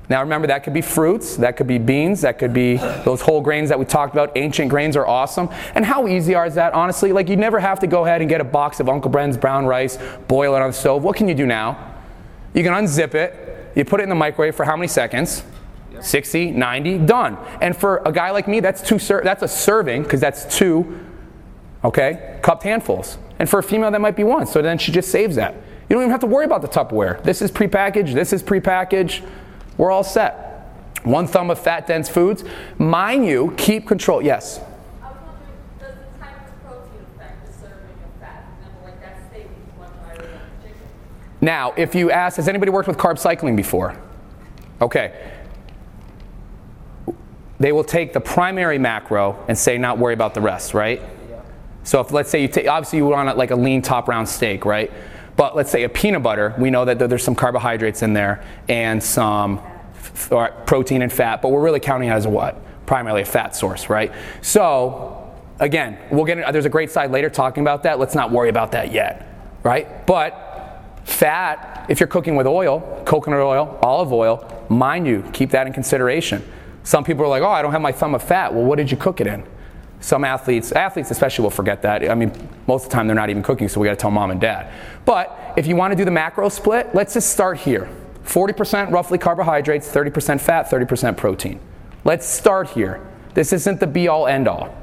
now 0.09 0.21
remember, 0.21 0.47
that 0.47 0.63
could 0.63 0.73
be 0.73 0.81
fruits, 0.81 1.35
that 1.37 1.57
could 1.57 1.67
be 1.67 1.77
beans, 1.77 2.21
that 2.21 2.37
could 2.37 2.53
be 2.53 2.77
those 3.03 3.21
whole 3.21 3.41
grains 3.41 3.69
that 3.69 3.79
we 3.79 3.85
talked 3.85 4.13
about. 4.13 4.35
Ancient 4.37 4.69
grains 4.69 4.95
are 4.95 5.07
awesome. 5.07 5.49
And 5.73 5.83
how 5.83 6.07
easy 6.07 6.35
are 6.35 6.49
that, 6.49 6.73
honestly? 6.73 7.11
Like, 7.11 7.27
you 7.27 7.35
never 7.35 7.59
have 7.59 7.79
to 7.79 7.87
go 7.87 8.05
ahead 8.05 8.21
and 8.21 8.29
get 8.29 8.39
a 8.39 8.45
box 8.45 8.79
of 8.79 8.87
Uncle 8.87 9.09
Ben's 9.09 9.37
brown 9.37 9.65
rice, 9.65 9.97
boil 10.27 10.55
it 10.55 10.61
on 10.61 10.69
the 10.69 10.73
stove. 10.73 11.03
What 11.03 11.15
can 11.15 11.27
you 11.27 11.33
do 11.33 11.47
now? 11.47 11.93
You 12.53 12.63
can 12.63 12.73
unzip 12.73 13.15
it, 13.15 13.73
you 13.75 13.83
put 13.83 13.99
it 13.99 14.03
in 14.03 14.09
the 14.09 14.15
microwave 14.15 14.55
for 14.55 14.63
how 14.63 14.77
many 14.77 14.87
seconds? 14.87 15.43
60, 16.01 16.51
90, 16.51 16.99
done. 16.99 17.37
And 17.61 17.75
for 17.75 17.97
a 18.05 18.11
guy 18.11 18.31
like 18.31 18.47
me, 18.47 18.59
that's 18.59 18.81
two 18.81 18.99
ser- 18.99 19.21
that's 19.23 19.41
a 19.43 19.47
serving, 19.47 20.03
because 20.03 20.21
that's 20.21 20.57
two, 20.57 20.99
okay, 21.83 22.39
cupped 22.41 22.63
handfuls. 22.63 23.17
And 23.39 23.49
for 23.49 23.59
a 23.59 23.63
female, 23.63 23.91
that 23.91 24.01
might 24.01 24.15
be 24.15 24.23
one. 24.23 24.45
So 24.45 24.61
then 24.61 24.77
she 24.77 24.91
just 24.91 25.09
saves 25.09 25.35
that. 25.35 25.55
You 25.89 25.95
don't 25.95 26.03
even 26.03 26.11
have 26.11 26.21
to 26.21 26.27
worry 26.27 26.45
about 26.45 26.61
the 26.61 26.67
Tupperware. 26.67 27.21
This 27.23 27.41
is 27.41 27.51
prepackaged, 27.51 28.13
this 28.13 28.33
is 28.33 28.43
prepackaged. 28.43 29.25
We're 29.77 29.91
all 29.91 30.03
set. 30.03 30.41
One 31.03 31.27
thumb 31.27 31.51
of 31.51 31.59
fat 31.59 31.85
dense 31.87 32.09
foods. 32.09 32.43
Mind 32.77 33.25
you, 33.25 33.53
keep 33.57 33.87
control. 33.87 34.21
Yes? 34.21 34.59
I 35.03 35.09
was 35.09 35.17
wondering, 35.23 35.47
does 35.79 35.95
the 35.95 36.19
type 36.19 36.47
of 36.47 36.63
protein 36.63 37.05
affect 37.15 37.45
the 37.45 37.53
serving 37.53 37.75
of 37.75 38.19
fat? 38.19 38.45
For 38.47 38.67
example, 38.67 38.81
like 38.85 39.01
that 39.01 39.29
steak 39.29 39.45
is 39.45 39.79
much 39.79 39.91
higher 40.03 40.17
than 40.17 40.39
the 40.61 40.67
chicken. 40.67 40.87
Now, 41.41 41.73
if 41.77 41.93
you 41.93 42.09
ask, 42.09 42.37
has 42.37 42.47
anybody 42.47 42.71
worked 42.71 42.87
with 42.87 42.97
carb 42.97 43.19
cycling 43.19 43.55
before? 43.55 43.95
Okay. 44.81 45.31
They 47.59 47.71
will 47.71 47.83
take 47.83 48.13
the 48.13 48.19
primary 48.19 48.79
macro 48.79 49.43
and 49.47 49.57
say 49.57 49.77
not 49.77 49.97
worry 49.97 50.13
about 50.13 50.33
the 50.33 50.41
rest, 50.41 50.73
right? 50.73 51.01
So 51.83 51.99
if 51.99 52.11
let's 52.11 52.31
say 52.31 52.41
you 52.41 52.47
take, 52.47 52.67
obviously 52.67 52.97
you 52.97 53.05
want 53.05 53.37
like 53.37 53.51
a 53.51 53.55
lean 53.55 53.83
top 53.83 54.07
round 54.07 54.27
steak, 54.27 54.65
right? 54.65 54.91
But 55.35 55.55
let's 55.55 55.69
say 55.69 55.83
a 55.83 55.89
peanut 55.89 56.23
butter, 56.23 56.53
we 56.57 56.69
know 56.69 56.85
that 56.85 56.97
there's 56.97 57.23
some 57.23 57.35
carbohydrates 57.35 58.01
in 58.01 58.13
there 58.13 58.43
and 58.69 59.03
some 59.03 59.59
f- 59.95 60.65
protein 60.65 61.01
and 61.01 61.11
fat, 61.11 61.41
but 61.41 61.49
we're 61.49 61.61
really 61.61 61.79
counting 61.79 62.09
it 62.09 62.13
as 62.13 62.25
a 62.25 62.29
what? 62.29 62.61
Primarily 62.85 63.23
a 63.23 63.25
fat 63.25 63.55
source, 63.55 63.89
right? 63.89 64.13
So 64.41 65.33
again, 65.59 65.97
we'll 66.11 66.25
get 66.25 66.51
there's 66.53 66.65
a 66.65 66.69
great 66.69 66.91
side 66.91 67.11
later 67.11 67.29
talking 67.29 67.61
about 67.61 67.83
that. 67.83 67.99
Let's 67.99 68.15
not 68.15 68.31
worry 68.31 68.49
about 68.49 68.71
that 68.71 68.91
yet, 68.91 69.27
right? 69.63 70.05
But 70.05 71.01
fat, 71.03 71.85
if 71.89 71.99
you're 71.99 72.07
cooking 72.07 72.35
with 72.35 72.47
oil, 72.47 73.03
coconut 73.05 73.39
oil, 73.39 73.77
olive 73.81 74.13
oil, 74.13 74.65
mind 74.69 75.05
you, 75.05 75.23
keep 75.33 75.51
that 75.51 75.67
in 75.67 75.73
consideration. 75.73 76.43
Some 76.83 77.03
people 77.03 77.25
are 77.25 77.29
like, 77.29 77.41
oh, 77.41 77.49
I 77.49 77.61
don't 77.61 77.71
have 77.71 77.81
my 77.81 77.91
thumb 77.91 78.15
of 78.15 78.23
fat. 78.23 78.53
Well, 78.53 78.63
what 78.63 78.77
did 78.77 78.91
you 78.91 78.97
cook 78.97 79.19
it 79.19 79.27
in? 79.27 79.43
Some 80.05 80.23
athletes, 80.23 80.71
athletes 80.71 81.09
especially, 81.09 81.41
will 81.41 81.49
forget 81.49 81.81
that. 81.81 82.07
I 82.07 82.13
mean, 82.13 82.31
most 82.67 82.83
of 82.83 82.89
the 82.91 82.93
time 82.93 83.07
they're 83.07 83.15
not 83.15 83.31
even 83.31 83.41
cooking, 83.41 83.67
so 83.67 83.81
we 83.81 83.87
got 83.87 83.93
to 83.93 83.99
tell 83.99 84.11
mom 84.11 84.29
and 84.29 84.39
dad. 84.39 84.71
But 85.03 85.55
if 85.57 85.65
you 85.65 85.75
want 85.75 85.93
to 85.93 85.95
do 85.97 86.05
the 86.05 86.11
macro 86.11 86.47
split, 86.49 86.93
let's 86.93 87.15
just 87.15 87.31
start 87.31 87.57
here 87.57 87.89
40% 88.23 88.91
roughly 88.91 89.17
carbohydrates, 89.17 89.89
30% 89.89 90.39
fat, 90.39 90.69
30% 90.69 91.17
protein. 91.17 91.59
Let's 92.03 92.27
start 92.27 92.69
here. 92.69 93.03
This 93.33 93.51
isn't 93.51 93.79
the 93.79 93.87
be 93.87 94.07
all 94.07 94.27
end 94.27 94.47
all. 94.47 94.77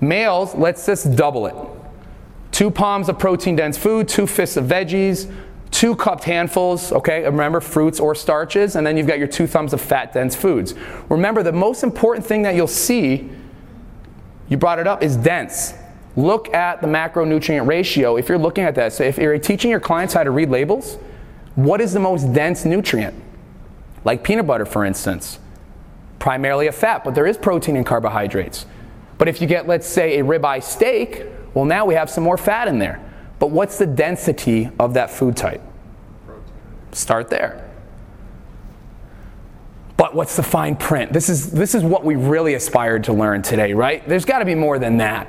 Males, 0.00 0.54
let's 0.54 0.86
just 0.86 1.14
double 1.14 1.46
it. 1.46 1.54
Two 2.52 2.70
palms 2.70 3.10
of 3.10 3.18
protein 3.18 3.54
dense 3.54 3.76
food, 3.76 4.08
two 4.08 4.26
fists 4.26 4.56
of 4.56 4.64
veggies, 4.64 5.30
two 5.70 5.94
cupped 5.94 6.24
handfuls, 6.24 6.90
okay, 6.90 7.22
remember 7.24 7.60
fruits 7.60 8.00
or 8.00 8.14
starches, 8.14 8.76
and 8.76 8.86
then 8.86 8.96
you've 8.96 9.06
got 9.06 9.18
your 9.18 9.28
two 9.28 9.46
thumbs 9.46 9.74
of 9.74 9.80
fat 9.82 10.14
dense 10.14 10.34
foods. 10.34 10.72
Remember, 11.10 11.42
the 11.42 11.52
most 11.52 11.82
important 11.82 12.24
thing 12.24 12.40
that 12.40 12.54
you'll 12.54 12.66
see, 12.66 13.30
you 14.48 14.56
brought 14.56 14.78
it 14.78 14.86
up, 14.86 15.02
is 15.02 15.16
dense. 15.16 15.74
Look 16.16 16.52
at 16.54 16.80
the 16.80 16.86
macronutrient 16.86 17.66
ratio 17.66 18.16
if 18.16 18.28
you're 18.28 18.38
looking 18.38 18.64
at 18.64 18.74
that. 18.76 18.92
So 18.92 19.04
if 19.04 19.18
you're 19.18 19.38
teaching 19.38 19.70
your 19.70 19.80
clients 19.80 20.14
how 20.14 20.24
to 20.24 20.30
read 20.30 20.48
labels, 20.48 20.98
what 21.56 21.80
is 21.80 21.92
the 21.92 22.00
most 22.00 22.32
dense 22.32 22.64
nutrient? 22.64 23.14
Like 24.04 24.22
peanut 24.22 24.46
butter, 24.46 24.64
for 24.64 24.84
instance. 24.84 25.38
Primarily 26.18 26.68
a 26.68 26.72
fat, 26.72 27.04
but 27.04 27.14
there 27.14 27.26
is 27.26 27.36
protein 27.36 27.76
and 27.76 27.84
carbohydrates. 27.84 28.66
But 29.18 29.28
if 29.28 29.40
you 29.40 29.46
get, 29.46 29.66
let's 29.66 29.86
say, 29.86 30.18
a 30.18 30.24
ribeye 30.24 30.62
steak, 30.62 31.26
well, 31.54 31.64
now 31.64 31.84
we 31.84 31.94
have 31.94 32.08
some 32.08 32.24
more 32.24 32.36
fat 32.36 32.68
in 32.68 32.78
there. 32.78 33.02
But 33.38 33.50
what's 33.50 33.78
the 33.78 33.86
density 33.86 34.70
of 34.78 34.94
that 34.94 35.10
food 35.10 35.36
type? 35.36 35.62
Start 36.92 37.28
there. 37.28 37.65
But 39.96 40.14
what's 40.14 40.36
the 40.36 40.42
fine 40.42 40.76
print? 40.76 41.12
This 41.12 41.28
is, 41.28 41.50
this 41.50 41.74
is 41.74 41.82
what 41.82 42.04
we 42.04 42.16
really 42.16 42.54
aspired 42.54 43.04
to 43.04 43.12
learn 43.12 43.42
today, 43.42 43.72
right? 43.72 44.06
There's 44.06 44.24
got 44.24 44.40
to 44.40 44.44
be 44.44 44.54
more 44.54 44.78
than 44.78 44.98
that. 44.98 45.28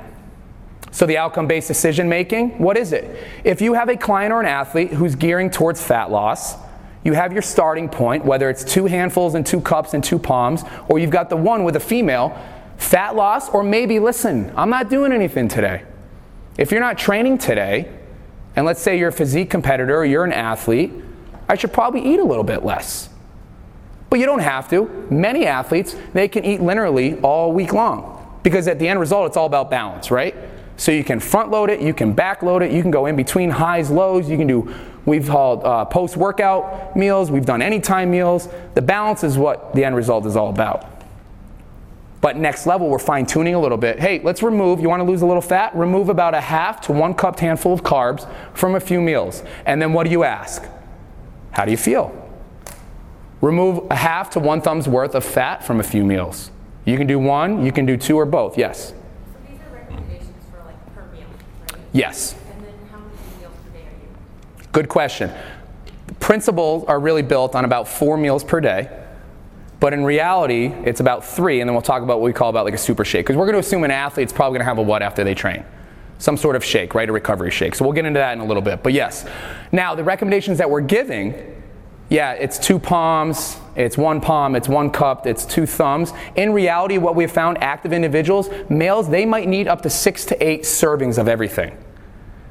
So, 0.90 1.06
the 1.06 1.18
outcome 1.18 1.46
based 1.46 1.68
decision 1.68 2.08
making, 2.08 2.58
what 2.58 2.76
is 2.76 2.92
it? 2.92 3.16
If 3.44 3.60
you 3.60 3.74
have 3.74 3.88
a 3.88 3.96
client 3.96 4.32
or 4.32 4.40
an 4.40 4.46
athlete 4.46 4.90
who's 4.90 5.14
gearing 5.14 5.50
towards 5.50 5.82
fat 5.82 6.10
loss, 6.10 6.56
you 7.04 7.12
have 7.12 7.32
your 7.32 7.42
starting 7.42 7.88
point, 7.88 8.24
whether 8.24 8.50
it's 8.50 8.64
two 8.64 8.86
handfuls 8.86 9.34
and 9.34 9.46
two 9.46 9.60
cups 9.60 9.94
and 9.94 10.02
two 10.02 10.18
palms, 10.18 10.64
or 10.88 10.98
you've 10.98 11.10
got 11.10 11.30
the 11.30 11.36
one 11.36 11.64
with 11.64 11.76
a 11.76 11.80
female, 11.80 12.36
fat 12.78 13.14
loss, 13.14 13.48
or 13.50 13.62
maybe, 13.62 13.98
listen, 13.98 14.52
I'm 14.56 14.70
not 14.70 14.88
doing 14.90 15.12
anything 15.12 15.48
today. 15.48 15.84
If 16.56 16.70
you're 16.70 16.80
not 16.80 16.98
training 16.98 17.38
today, 17.38 17.92
and 18.56 18.66
let's 18.66 18.80
say 18.80 18.98
you're 18.98 19.10
a 19.10 19.12
physique 19.12 19.50
competitor 19.50 19.96
or 19.96 20.04
you're 20.04 20.24
an 20.24 20.32
athlete, 20.32 20.92
I 21.48 21.54
should 21.54 21.72
probably 21.72 22.04
eat 22.04 22.18
a 22.18 22.24
little 22.24 22.44
bit 22.44 22.64
less. 22.64 23.08
But 24.10 24.20
you 24.20 24.26
don't 24.26 24.40
have 24.40 24.68
to. 24.70 25.06
Many 25.10 25.46
athletes, 25.46 25.96
they 26.12 26.28
can 26.28 26.44
eat 26.44 26.60
linearly 26.60 27.22
all 27.22 27.52
week 27.52 27.72
long 27.72 28.14
because 28.42 28.68
at 28.68 28.78
the 28.78 28.88
end 28.88 29.00
result, 29.00 29.26
it's 29.26 29.36
all 29.36 29.46
about 29.46 29.70
balance, 29.70 30.10
right? 30.10 30.34
So 30.76 30.92
you 30.92 31.04
can 31.04 31.18
front 31.20 31.50
load 31.50 31.70
it, 31.70 31.80
you 31.80 31.92
can 31.92 32.12
back 32.12 32.42
load 32.42 32.62
it, 32.62 32.70
you 32.70 32.82
can 32.82 32.90
go 32.90 33.06
in 33.06 33.16
between 33.16 33.50
highs, 33.50 33.90
lows, 33.90 34.30
you 34.30 34.36
can 34.38 34.46
do, 34.46 34.72
we've 35.04 35.26
called 35.26 35.64
uh, 35.64 35.84
post 35.84 36.16
workout 36.16 36.96
meals, 36.96 37.30
we've 37.30 37.44
done 37.44 37.60
anytime 37.60 38.10
meals. 38.10 38.48
The 38.74 38.82
balance 38.82 39.24
is 39.24 39.36
what 39.36 39.74
the 39.74 39.84
end 39.84 39.96
result 39.96 40.24
is 40.24 40.36
all 40.36 40.50
about. 40.50 40.86
But 42.20 42.36
next 42.36 42.66
level, 42.66 42.88
we're 42.88 42.98
fine 42.98 43.26
tuning 43.26 43.54
a 43.54 43.60
little 43.60 43.78
bit. 43.78 43.98
Hey, 43.98 44.20
let's 44.20 44.42
remove, 44.42 44.80
you 44.80 44.88
want 44.88 45.00
to 45.00 45.04
lose 45.04 45.22
a 45.22 45.26
little 45.26 45.42
fat? 45.42 45.74
Remove 45.76 46.08
about 46.08 46.34
a 46.34 46.40
half 46.40 46.80
to 46.82 46.92
one 46.92 47.14
cupped 47.14 47.40
handful 47.40 47.72
of 47.72 47.82
carbs 47.82 48.28
from 48.54 48.74
a 48.74 48.80
few 48.80 49.00
meals. 49.00 49.42
And 49.66 49.82
then 49.82 49.92
what 49.92 50.04
do 50.04 50.10
you 50.10 50.24
ask? 50.24 50.64
How 51.52 51.64
do 51.64 51.70
you 51.70 51.76
feel? 51.76 52.27
Remove 53.40 53.88
a 53.90 53.96
half 53.96 54.30
to 54.30 54.40
one 54.40 54.60
thumb's 54.60 54.88
worth 54.88 55.14
of 55.14 55.24
fat 55.24 55.64
from 55.64 55.80
a 55.80 55.82
few 55.82 56.04
meals. 56.04 56.50
You 56.84 56.96
can 56.96 57.06
do 57.06 57.18
one, 57.18 57.64
you 57.64 57.70
can 57.70 57.86
do 57.86 57.96
two, 57.96 58.16
or 58.16 58.24
both. 58.24 58.58
Yes? 58.58 58.88
So 58.88 58.94
these 59.48 59.60
are 59.60 59.74
recommendations 59.74 60.30
for 60.50 60.64
like 60.64 60.94
per 60.94 61.06
meal, 61.12 61.26
right? 61.72 61.82
Yes. 61.92 62.34
And 62.52 62.64
then 62.64 62.74
how 62.90 62.98
many 62.98 63.10
meals 63.40 63.54
per 63.64 63.78
day 63.78 63.84
are 63.84 64.62
you? 64.62 64.68
Good 64.72 64.88
question. 64.88 65.30
The 66.06 66.14
principles 66.14 66.84
are 66.84 66.98
really 66.98 67.22
built 67.22 67.54
on 67.54 67.64
about 67.64 67.86
four 67.86 68.16
meals 68.16 68.42
per 68.42 68.60
day. 68.60 68.90
But 69.80 69.92
in 69.92 70.04
reality, 70.04 70.72
it's 70.84 70.98
about 70.98 71.24
three, 71.24 71.60
and 71.60 71.68
then 71.68 71.74
we'll 71.74 71.82
talk 71.82 72.02
about 72.02 72.18
what 72.18 72.24
we 72.24 72.32
call 72.32 72.50
about 72.50 72.64
like 72.64 72.74
a 72.74 72.78
super 72.78 73.04
shake. 73.04 73.26
Because 73.26 73.36
we're 73.36 73.44
going 73.44 73.54
to 73.54 73.60
assume 73.60 73.84
an 73.84 73.92
athlete's 73.92 74.32
probably 74.32 74.58
going 74.58 74.66
to 74.66 74.68
have 74.68 74.78
a 74.78 74.82
what 74.82 75.02
after 75.02 75.22
they 75.22 75.34
train? 75.34 75.64
Some 76.18 76.36
sort 76.36 76.56
of 76.56 76.64
shake, 76.64 76.94
right? 76.94 77.08
A 77.08 77.12
recovery 77.12 77.52
shake. 77.52 77.76
So 77.76 77.84
we'll 77.84 77.94
get 77.94 78.04
into 78.04 78.18
that 78.18 78.32
in 78.32 78.40
a 78.40 78.44
little 78.44 78.62
bit. 78.62 78.82
But 78.82 78.92
yes. 78.92 79.24
Now, 79.70 79.94
the 79.94 80.02
recommendations 80.02 80.58
that 80.58 80.68
we're 80.68 80.80
giving, 80.80 81.57
yeah, 82.08 82.32
it's 82.32 82.58
two 82.58 82.78
palms, 82.78 83.58
it's 83.76 83.98
one 83.98 84.20
palm, 84.20 84.56
it's 84.56 84.68
one 84.68 84.90
cup, 84.90 85.26
it's 85.26 85.44
two 85.44 85.66
thumbs. 85.66 86.12
In 86.36 86.52
reality, 86.52 86.96
what 86.96 87.14
we've 87.14 87.30
found, 87.30 87.58
active 87.62 87.92
individuals, 87.92 88.48
males, 88.70 89.10
they 89.10 89.26
might 89.26 89.46
need 89.46 89.68
up 89.68 89.82
to 89.82 89.90
six 89.90 90.24
to 90.26 90.46
eight 90.46 90.62
servings 90.62 91.18
of 91.18 91.28
everything. 91.28 91.76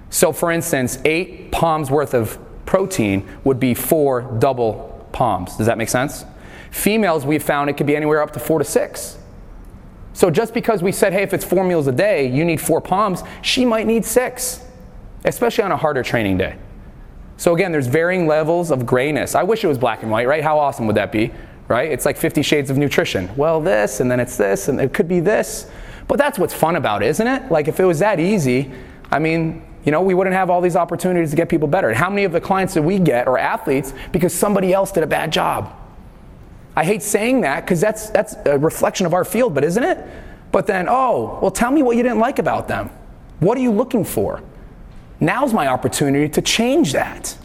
So 0.10 0.32
for 0.32 0.52
instance, 0.52 1.00
eight 1.06 1.52
palms 1.52 1.90
worth 1.90 2.14
of 2.14 2.38
protein 2.66 3.28
would 3.44 3.60
be 3.60 3.74
four 3.74 4.22
double 4.40 5.08
palms. 5.12 5.58
Does 5.58 5.66
that 5.66 5.78
make 5.78 5.90
sense? 5.90 6.24
Females, 6.70 7.26
we've 7.26 7.44
found 7.44 7.70
it 7.70 7.78
could 7.78 7.88
be 7.88 7.96
anywhere 7.96 8.22
up 8.22 8.32
to 8.34 8.40
four 8.40 8.60
to 8.60 8.66
six. 8.66 9.18
So 10.14 10.30
just 10.30 10.54
because 10.54 10.84
we 10.84 10.92
said, 10.92 11.14
hey, 11.14 11.24
if 11.24 11.34
it's 11.34 11.46
four 11.46 11.64
meals 11.64 11.88
a 11.88 11.92
day, 11.92 12.28
you 12.28 12.46
need 12.46 12.62
four 12.62 12.82
palms, 12.82 13.24
she 13.42 13.66
might 13.66 13.88
need 13.88 14.06
six, 14.06 14.64
especially 15.26 15.64
on 15.64 15.72
a 15.72 15.78
harder 15.78 16.04
training 16.04 16.38
day. 16.38 16.58
So 17.38 17.54
again, 17.54 17.72
there's 17.72 17.88
varying 17.88 18.26
levels 18.26 18.72
of 18.72 18.86
grayness. 18.86 19.36
I 19.36 19.44
wish 19.44 19.64
it 19.64 19.68
was 19.68 19.78
black 19.78 20.02
and 20.02 20.12
white, 20.12 20.28
right? 20.28 20.44
How 20.44 20.58
awesome 20.58 20.88
would 20.88 20.96
that 20.96 21.12
be, 21.12 21.32
right? 21.68 21.92
It's 21.92 22.06
like 22.06 22.18
50 22.18 22.42
shades 22.42 22.70
of 22.72 22.78
nutrition. 22.78 23.30
Well, 23.38 23.62
this, 23.62 24.00
and 24.00 24.10
then 24.10 24.20
it's 24.20 24.38
this, 24.38 24.68
and 24.68 24.82
it 24.82 24.94
could 24.94 25.08
be 25.08 25.20
this. 25.20 25.70
But 26.08 26.18
that's 26.18 26.40
what's 26.40 26.54
fun 26.54 26.76
about 26.76 27.04
it, 27.04 27.10
isn't 27.10 27.28
it? 27.28 27.52
Like 27.52 27.68
if 27.68 27.80
it 27.80 27.86
was 27.86 28.00
that 28.00 28.20
easy, 28.20 28.72
I 29.12 29.20
mean, 29.20 29.64
you 29.86 29.92
know, 29.92 30.02
we 30.02 30.16
wouldn't 30.16 30.36
have 30.36 30.50
all 30.50 30.62
these 30.62 30.76
opportunities 30.76 31.30
to 31.30 31.36
get 31.36 31.48
people 31.48 31.68
better. 31.68 31.90
And 31.90 31.98
how 31.98 32.10
many 32.10 32.24
of 32.24 32.32
the 32.32 32.42
clients 32.42 32.74
that 32.74 32.82
we 32.82 32.98
get 33.00 33.28
are 33.28 33.38
athletes 33.38 33.94
because 34.12 34.34
somebody 34.34 34.74
else 34.74 34.92
did 34.92 35.04
a 35.04 35.08
bad 35.08 35.32
job? 35.32 35.74
I 36.76 36.84
hate 36.84 37.04
saying 37.04 37.42
that 37.42 37.62
because 37.62 37.80
that's, 37.80 38.10
that's 38.10 38.36
a 38.46 38.58
reflection 38.58 39.06
of 39.06 39.14
our 39.14 39.24
field, 39.24 39.54
but 39.54 39.64
isn't 39.64 39.84
it? 39.84 39.98
But 40.52 40.68
then, 40.68 40.88
oh, 40.90 41.40
well, 41.42 41.52
tell 41.52 41.72
me 41.72 41.84
what 41.84 41.98
you 41.98 42.04
didn't 42.04 42.20
like 42.20 42.40
about 42.40 42.68
them. 42.68 42.90
What 43.40 43.58
are 43.58 43.62
you 43.62 43.72
looking 43.72 44.04
for? 44.04 44.42
Now's 45.20 45.54
my 45.54 45.68
opportunity 45.68 46.30
to 46.30 46.42
change 46.42 46.94
that. 46.94 47.38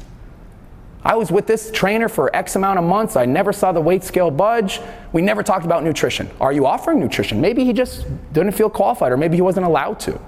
I 1.05 1.17
was 1.17 1.33
with 1.33 1.47
this 1.47 1.71
trainer 1.73 2.09
for 2.09 2.35
X 2.35 2.55
amount 2.55 2.79
of 2.79 2.85
months. 2.85 3.17
I 3.17 3.25
never 3.25 3.53
saw 3.53 3.73
the 3.73 3.81
weight 3.81 4.05
scale 4.05 4.31
budge. 4.31 4.81
We 5.13 5.21
never 5.21 5.43
talked 5.43 5.65
about 5.65 5.83
nutrition. 5.83 6.31
Are 6.41 6.53
you 6.53 6.67
offering 6.67 7.01
nutrition? 7.01 7.41
Maybe 7.41 7.65
he 7.65 7.73
just 7.73 8.07
didn't 8.33 8.53
feel 8.53 8.71
qualified, 8.71 9.11
or 9.11 9.17
maybe 9.17 9.37
he 9.37 9.43
wasn't 9.43 9.67
allowed 9.67 9.99
to. 10.01 10.21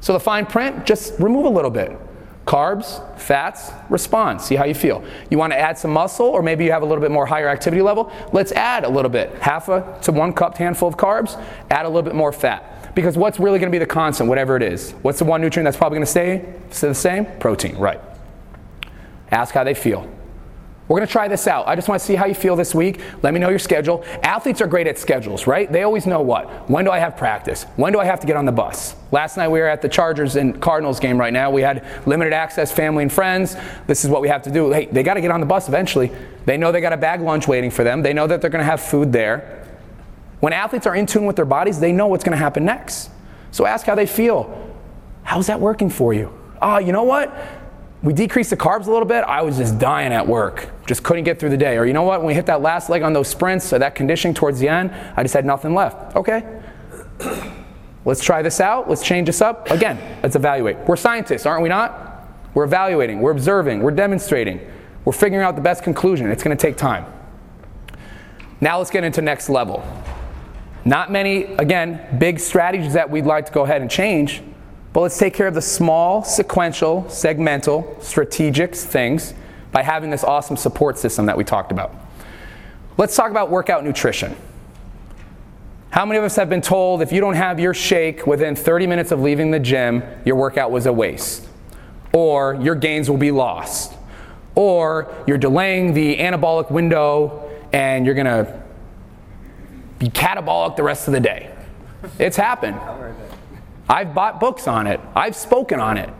So 0.00 0.12
the 0.12 0.20
fine 0.20 0.46
print, 0.46 0.86
just 0.86 1.18
remove 1.18 1.44
a 1.44 1.50
little 1.50 1.70
bit. 1.70 1.92
Carbs, 2.46 3.18
fats, 3.18 3.72
respond. 3.90 4.40
See 4.40 4.54
how 4.54 4.64
you 4.64 4.72
feel. 4.72 5.04
You 5.30 5.36
want 5.36 5.52
to 5.52 5.58
add 5.58 5.76
some 5.76 5.90
muscle, 5.90 6.24
or 6.24 6.42
maybe 6.42 6.64
you 6.64 6.72
have 6.72 6.80
a 6.80 6.86
little 6.86 7.02
bit 7.02 7.10
more 7.10 7.26
higher 7.26 7.48
activity 7.48 7.82
level. 7.82 8.10
Let's 8.32 8.52
add 8.52 8.84
a 8.84 8.88
little 8.88 9.10
bit, 9.10 9.34
half 9.34 9.68
a 9.68 9.98
to 10.02 10.12
one 10.12 10.32
cup 10.32 10.56
handful 10.56 10.88
of 10.88 10.96
carbs, 10.96 11.38
add 11.70 11.84
a 11.84 11.88
little 11.88 12.02
bit 12.02 12.14
more 12.14 12.32
fat. 12.32 12.77
Because 12.98 13.16
what's 13.16 13.38
really 13.38 13.60
going 13.60 13.70
to 13.70 13.72
be 13.72 13.78
the 13.78 13.86
constant, 13.86 14.28
whatever 14.28 14.56
it 14.56 14.62
is? 14.64 14.90
What's 15.02 15.20
the 15.20 15.24
one 15.24 15.40
nutrient 15.40 15.66
that's 15.66 15.76
probably 15.76 15.98
going 15.98 16.04
to 16.04 16.10
stay, 16.10 16.52
stay 16.70 16.88
the 16.88 16.94
same? 16.96 17.26
Protein, 17.38 17.78
right. 17.78 18.00
Ask 19.30 19.54
how 19.54 19.62
they 19.62 19.74
feel. 19.74 20.00
We're 20.88 20.96
going 20.96 21.06
to 21.06 21.12
try 21.12 21.28
this 21.28 21.46
out. 21.46 21.68
I 21.68 21.76
just 21.76 21.86
want 21.86 22.00
to 22.00 22.04
see 22.04 22.16
how 22.16 22.26
you 22.26 22.34
feel 22.34 22.56
this 22.56 22.74
week. 22.74 23.00
Let 23.22 23.34
me 23.34 23.38
know 23.38 23.50
your 23.50 23.60
schedule. 23.60 24.04
Athletes 24.24 24.60
are 24.60 24.66
great 24.66 24.88
at 24.88 24.98
schedules, 24.98 25.46
right? 25.46 25.70
They 25.70 25.84
always 25.84 26.06
know 26.06 26.22
what. 26.22 26.68
When 26.68 26.84
do 26.84 26.90
I 26.90 26.98
have 26.98 27.16
practice? 27.16 27.66
When 27.76 27.92
do 27.92 28.00
I 28.00 28.04
have 28.04 28.18
to 28.18 28.26
get 28.26 28.36
on 28.36 28.46
the 28.46 28.52
bus? 28.52 28.96
Last 29.12 29.36
night 29.36 29.46
we 29.46 29.60
were 29.60 29.68
at 29.68 29.80
the 29.80 29.88
Chargers 29.88 30.34
and 30.34 30.60
Cardinals 30.60 30.98
game 30.98 31.18
right 31.18 31.32
now. 31.32 31.52
We 31.52 31.62
had 31.62 31.86
limited 32.04 32.32
access, 32.32 32.72
family 32.72 33.02
and 33.02 33.12
friends. 33.12 33.54
This 33.86 34.04
is 34.04 34.10
what 34.10 34.22
we 34.22 34.28
have 34.28 34.42
to 34.42 34.50
do. 34.50 34.72
Hey, 34.72 34.86
they 34.86 35.04
got 35.04 35.14
to 35.14 35.20
get 35.20 35.30
on 35.30 35.38
the 35.38 35.46
bus 35.46 35.68
eventually. 35.68 36.10
They 36.46 36.56
know 36.56 36.72
they 36.72 36.80
got 36.80 36.92
a 36.92 36.96
bag 36.96 37.20
lunch 37.20 37.46
waiting 37.46 37.70
for 37.70 37.84
them. 37.84 38.02
They 38.02 38.12
know 38.12 38.26
that 38.26 38.40
they're 38.40 38.50
going 38.50 38.64
to 38.64 38.68
have 38.68 38.80
food 38.80 39.12
there. 39.12 39.57
When 40.40 40.52
athletes 40.52 40.86
are 40.86 40.94
in 40.94 41.06
tune 41.06 41.26
with 41.26 41.36
their 41.36 41.44
bodies, 41.44 41.80
they 41.80 41.92
know 41.92 42.06
what's 42.06 42.24
going 42.24 42.36
to 42.36 42.42
happen 42.42 42.64
next. 42.64 43.10
So 43.50 43.66
ask 43.66 43.86
how 43.86 43.94
they 43.94 44.06
feel. 44.06 44.74
How's 45.22 45.46
that 45.48 45.60
working 45.60 45.90
for 45.90 46.14
you? 46.14 46.32
Oh, 46.62 46.78
you 46.78 46.92
know 46.92 47.04
what? 47.04 47.34
we 48.02 48.12
decreased 48.12 48.50
the 48.50 48.56
carbs 48.56 48.86
a 48.86 48.90
little 48.90 49.08
bit, 49.08 49.24
I 49.24 49.42
was 49.42 49.56
just 49.56 49.78
dying 49.78 50.12
at 50.12 50.26
work. 50.26 50.70
Just 50.86 51.02
couldn't 51.02 51.24
get 51.24 51.40
through 51.40 51.50
the 51.50 51.56
day. 51.56 51.76
Or 51.76 51.84
you 51.84 51.92
know 51.92 52.04
what, 52.04 52.20
when 52.20 52.28
we 52.28 52.34
hit 52.34 52.46
that 52.46 52.62
last 52.62 52.88
leg 52.88 53.02
on 53.02 53.12
those 53.12 53.28
sprints 53.28 53.72
or 53.72 53.78
that 53.80 53.94
conditioning 53.94 54.34
towards 54.34 54.60
the 54.60 54.68
end, 54.68 54.92
I 55.16 55.22
just 55.22 55.34
had 55.34 55.44
nothing 55.44 55.74
left. 55.74 56.14
Okay. 56.14 56.60
Let's 58.04 58.22
try 58.22 58.40
this 58.40 58.60
out. 58.60 58.88
Let's 58.88 59.02
change 59.02 59.26
this 59.26 59.42
up. 59.42 59.70
Again, 59.70 59.98
let's 60.22 60.34
evaluate. 60.34 60.78
We're 60.86 60.96
scientists, 60.96 61.44
aren't 61.44 61.62
we 61.62 61.68
not? 61.68 62.26
We're 62.54 62.64
evaluating, 62.64 63.20
we're 63.20 63.32
observing, 63.32 63.82
we're 63.82 63.90
demonstrating, 63.90 64.60
we're 65.04 65.12
figuring 65.12 65.44
out 65.44 65.56
the 65.56 65.60
best 65.60 65.82
conclusion. 65.82 66.30
It's 66.30 66.42
going 66.42 66.56
to 66.56 66.60
take 66.60 66.78
time. 66.78 67.04
Now 68.62 68.78
let's 68.78 68.90
get 68.90 69.04
into 69.04 69.20
next 69.20 69.50
level. 69.50 69.84
Not 70.88 71.12
many, 71.12 71.42
again, 71.42 72.00
big 72.16 72.40
strategies 72.40 72.94
that 72.94 73.10
we'd 73.10 73.26
like 73.26 73.44
to 73.44 73.52
go 73.52 73.62
ahead 73.62 73.82
and 73.82 73.90
change, 73.90 74.40
but 74.94 75.02
let's 75.02 75.18
take 75.18 75.34
care 75.34 75.46
of 75.46 75.52
the 75.52 75.60
small, 75.60 76.24
sequential, 76.24 77.04
segmental, 77.10 78.02
strategic 78.02 78.74
things 78.74 79.34
by 79.70 79.82
having 79.82 80.08
this 80.08 80.24
awesome 80.24 80.56
support 80.56 80.96
system 80.96 81.26
that 81.26 81.36
we 81.36 81.44
talked 81.44 81.72
about. 81.72 81.94
Let's 82.96 83.14
talk 83.14 83.30
about 83.30 83.50
workout 83.50 83.84
nutrition. 83.84 84.34
How 85.90 86.06
many 86.06 86.16
of 86.16 86.24
us 86.24 86.36
have 86.36 86.48
been 86.48 86.62
told 86.62 87.02
if 87.02 87.12
you 87.12 87.20
don't 87.20 87.34
have 87.34 87.60
your 87.60 87.74
shake 87.74 88.26
within 88.26 88.56
30 88.56 88.86
minutes 88.86 89.12
of 89.12 89.20
leaving 89.20 89.50
the 89.50 89.60
gym, 89.60 90.02
your 90.24 90.36
workout 90.36 90.70
was 90.70 90.86
a 90.86 90.92
waste? 90.92 91.46
Or 92.14 92.54
your 92.54 92.74
gains 92.74 93.10
will 93.10 93.18
be 93.18 93.30
lost? 93.30 93.92
Or 94.54 95.14
you're 95.26 95.36
delaying 95.36 95.92
the 95.92 96.16
anabolic 96.16 96.70
window 96.70 97.46
and 97.74 98.06
you're 98.06 98.14
gonna 98.14 98.62
be 99.98 100.08
catabolic 100.08 100.76
the 100.76 100.82
rest 100.82 101.08
of 101.08 101.14
the 101.14 101.20
day? 101.20 101.54
It's 102.18 102.36
happened. 102.36 102.78
I've 103.88 104.14
bought 104.14 104.38
books 104.38 104.68
on 104.68 104.86
it, 104.86 105.00
I've 105.14 105.36
spoken 105.36 105.80
on 105.80 105.96
it. 105.96 106.10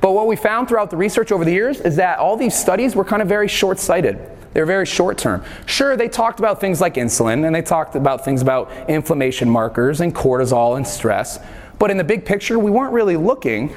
But 0.00 0.12
what 0.12 0.26
we 0.26 0.36
found 0.36 0.68
throughout 0.68 0.90
the 0.90 0.96
research 0.96 1.32
over 1.32 1.44
the 1.44 1.52
years 1.52 1.80
is 1.80 1.96
that 1.96 2.18
all 2.18 2.36
these 2.36 2.54
studies 2.54 2.94
were 2.94 3.04
kind 3.04 3.22
of 3.22 3.28
very 3.28 3.48
short 3.48 3.78
sighted. 3.78 4.18
They're 4.52 4.66
very 4.66 4.86
short 4.86 5.18
term. 5.18 5.42
Sure, 5.66 5.96
they 5.96 6.08
talked 6.08 6.38
about 6.38 6.60
things 6.60 6.80
like 6.80 6.94
insulin 6.94 7.44
and 7.46 7.54
they 7.54 7.62
talked 7.62 7.96
about 7.96 8.24
things 8.24 8.42
about 8.42 8.70
inflammation 8.88 9.48
markers 9.50 10.00
and 10.00 10.14
cortisol 10.14 10.76
and 10.76 10.86
stress. 10.86 11.38
But 11.78 11.90
in 11.90 11.96
the 11.96 12.04
big 12.04 12.24
picture, 12.24 12.58
we 12.58 12.70
weren't 12.70 12.92
really 12.92 13.16
looking 13.16 13.74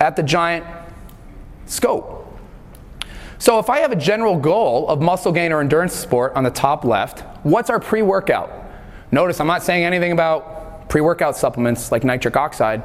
at 0.00 0.16
the 0.16 0.22
giant 0.22 0.66
scope. 1.66 2.21
So 3.42 3.58
if 3.58 3.68
I 3.68 3.80
have 3.80 3.90
a 3.90 3.96
general 3.96 4.36
goal 4.36 4.88
of 4.88 5.02
muscle 5.02 5.32
gain 5.32 5.50
or 5.50 5.60
endurance 5.60 5.94
sport 5.94 6.32
on 6.36 6.44
the 6.44 6.50
top 6.50 6.84
left, 6.84 7.24
what's 7.44 7.70
our 7.70 7.80
pre 7.80 8.00
workout? 8.00 8.52
Notice 9.10 9.40
I'm 9.40 9.48
not 9.48 9.64
saying 9.64 9.82
anything 9.82 10.12
about 10.12 10.88
pre 10.88 11.00
workout 11.00 11.36
supplements 11.36 11.90
like 11.90 12.04
nitric 12.04 12.36
oxide. 12.36 12.84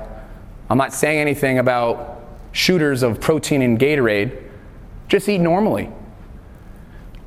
I'm 0.68 0.80
not 0.80 0.94
saying 0.94 1.20
anything 1.20 1.60
about 1.60 2.24
shooters 2.54 3.04
of 3.04 3.22
protein 3.22 3.62
and 3.62 3.78
Gatorade. 3.78 4.50
Just 5.08 5.30
eat 5.30 5.38
normally 5.38 5.92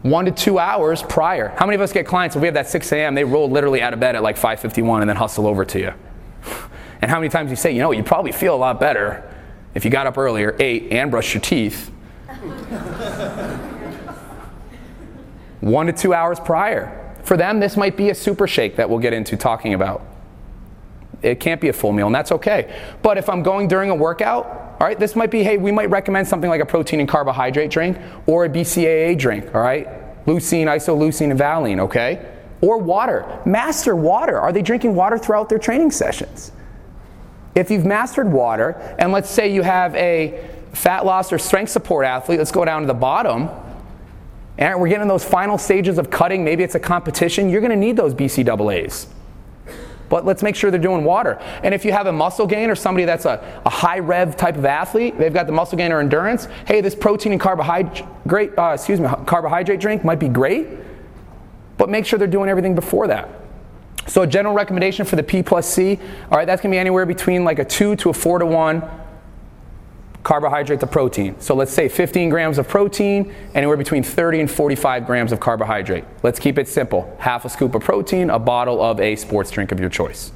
one 0.02 0.24
to 0.24 0.32
two 0.32 0.58
hours 0.58 1.04
prior. 1.04 1.54
How 1.56 1.66
many 1.66 1.76
of 1.76 1.82
us 1.82 1.92
get 1.92 2.06
clients, 2.06 2.34
if 2.34 2.42
we 2.42 2.48
have 2.48 2.54
that 2.54 2.66
6 2.66 2.90
a.m., 2.90 3.14
they 3.14 3.22
roll 3.22 3.48
literally 3.48 3.80
out 3.80 3.92
of 3.92 4.00
bed 4.00 4.16
at 4.16 4.24
like 4.24 4.38
5.51 4.38 5.02
and 5.02 5.08
then 5.08 5.14
hustle 5.14 5.46
over 5.46 5.64
to 5.66 5.78
you? 5.78 5.94
And 7.00 7.08
how 7.10 7.20
many 7.20 7.30
times 7.30 7.48
you 7.48 7.56
say, 7.56 7.70
you 7.70 7.78
know, 7.78 7.92
you 7.92 8.02
probably 8.02 8.32
feel 8.32 8.56
a 8.56 8.58
lot 8.58 8.80
better 8.80 9.32
if 9.74 9.84
you 9.84 9.90
got 9.90 10.08
up 10.08 10.18
earlier, 10.18 10.56
ate, 10.58 10.90
and 10.90 11.12
brushed 11.12 11.32
your 11.32 11.40
teeth. 11.40 11.92
one 15.60 15.86
to 15.86 15.92
two 15.92 16.14
hours 16.14 16.40
prior. 16.40 16.96
For 17.22 17.36
them, 17.36 17.60
this 17.60 17.76
might 17.76 17.96
be 17.96 18.10
a 18.10 18.14
super 18.14 18.46
shake 18.46 18.76
that 18.76 18.88
we'll 18.88 18.98
get 18.98 19.12
into 19.12 19.36
talking 19.36 19.74
about. 19.74 20.02
It 21.22 21.38
can't 21.38 21.60
be 21.60 21.68
a 21.68 21.72
full 21.72 21.92
meal, 21.92 22.06
and 22.06 22.14
that's 22.14 22.32
okay. 22.32 22.74
But 23.02 23.18
if 23.18 23.28
I'm 23.28 23.42
going 23.42 23.68
during 23.68 23.90
a 23.90 23.94
workout, 23.94 24.46
all 24.80 24.86
right, 24.86 24.98
this 24.98 25.14
might 25.14 25.30
be, 25.30 25.42
hey, 25.42 25.58
we 25.58 25.70
might 25.70 25.90
recommend 25.90 26.26
something 26.26 26.48
like 26.48 26.62
a 26.62 26.66
protein 26.66 27.00
and 27.00 27.08
carbohydrate 27.08 27.70
drink 27.70 27.98
or 28.26 28.46
a 28.46 28.48
BCAA 28.48 29.18
drink, 29.18 29.54
all 29.54 29.60
right? 29.60 29.86
Leucine, 30.24 30.66
isoleucine, 30.66 31.30
and 31.30 31.38
valine, 31.38 31.80
okay? 31.80 32.26
Or 32.62 32.78
water. 32.78 33.40
Master 33.44 33.94
water. 33.94 34.40
Are 34.40 34.52
they 34.52 34.62
drinking 34.62 34.94
water 34.94 35.18
throughout 35.18 35.50
their 35.50 35.58
training 35.58 35.90
sessions? 35.90 36.52
If 37.54 37.70
you've 37.70 37.84
mastered 37.84 38.32
water, 38.32 38.96
and 38.98 39.12
let's 39.12 39.28
say 39.28 39.52
you 39.52 39.62
have 39.62 39.94
a 39.96 40.49
fat 40.72 41.04
loss 41.04 41.32
or 41.32 41.38
strength 41.38 41.70
support 41.70 42.06
athlete, 42.06 42.38
let's 42.38 42.52
go 42.52 42.64
down 42.64 42.82
to 42.82 42.86
the 42.86 42.94
bottom, 42.94 43.48
and 44.58 44.80
we're 44.80 44.88
getting 44.88 45.08
those 45.08 45.24
final 45.24 45.58
stages 45.58 45.98
of 45.98 46.10
cutting, 46.10 46.44
maybe 46.44 46.62
it's 46.62 46.74
a 46.74 46.80
competition, 46.80 47.48
you're 47.48 47.60
gonna 47.60 47.76
need 47.76 47.96
those 47.96 48.14
BCAAs 48.14 49.06
but 50.10 50.26
let's 50.26 50.42
make 50.42 50.56
sure 50.56 50.70
they're 50.70 50.80
doing 50.80 51.04
water. 51.04 51.38
And 51.62 51.72
if 51.72 51.84
you 51.84 51.92
have 51.92 52.06
a 52.06 52.12
muscle 52.12 52.46
gain 52.46 52.68
or 52.68 52.74
somebody 52.74 53.06
that's 53.06 53.24
a, 53.24 53.62
a 53.64 53.70
high 53.70 54.00
rev 54.00 54.36
type 54.36 54.56
of 54.56 54.66
athlete, 54.66 55.16
they've 55.16 55.32
got 55.32 55.46
the 55.46 55.52
muscle 55.52 55.78
gain 55.78 55.92
or 55.92 56.00
endurance, 56.00 56.48
hey, 56.66 56.82
this 56.82 56.94
protein 56.94 57.32
and 57.32 57.40
carbohydrate, 57.40 58.58
uh, 58.58 58.72
excuse 58.74 59.00
me, 59.00 59.08
carbohydrate 59.24 59.80
drink 59.80 60.04
might 60.04 60.18
be 60.18 60.28
great, 60.28 60.66
but 61.78 61.88
make 61.88 62.04
sure 62.04 62.18
they're 62.18 62.28
doing 62.28 62.50
everything 62.50 62.74
before 62.74 63.06
that. 63.06 63.30
So 64.08 64.22
a 64.22 64.26
general 64.26 64.54
recommendation 64.54 65.06
for 65.06 65.14
the 65.14 65.22
P 65.22 65.42
plus 65.42 65.72
C, 65.72 65.98
all 66.30 66.36
right, 66.36 66.44
that's 66.44 66.60
gonna 66.60 66.72
be 66.72 66.78
anywhere 66.78 67.06
between 67.06 67.44
like 67.44 67.60
a 67.60 67.64
two 67.64 67.94
to 67.96 68.10
a 68.10 68.12
four 68.12 68.40
to 68.40 68.46
one 68.46 68.82
carbohydrate 70.22 70.80
to 70.80 70.86
protein. 70.86 71.40
So 71.40 71.54
let's 71.54 71.72
say 71.72 71.88
15 71.88 72.28
grams 72.28 72.58
of 72.58 72.68
protein, 72.68 73.34
anywhere 73.54 73.76
between 73.76 74.02
30 74.02 74.40
and 74.40 74.50
45 74.50 75.06
grams 75.06 75.32
of 75.32 75.40
carbohydrate. 75.40 76.04
Let's 76.22 76.38
keep 76.38 76.58
it 76.58 76.68
simple. 76.68 77.16
Half 77.18 77.44
a 77.44 77.48
scoop 77.48 77.74
of 77.74 77.82
protein, 77.82 78.30
a 78.30 78.38
bottle 78.38 78.82
of 78.82 79.00
a 79.00 79.16
sports 79.16 79.50
drink 79.50 79.72
of 79.72 79.80
your 79.80 79.88
choice. 79.88 80.32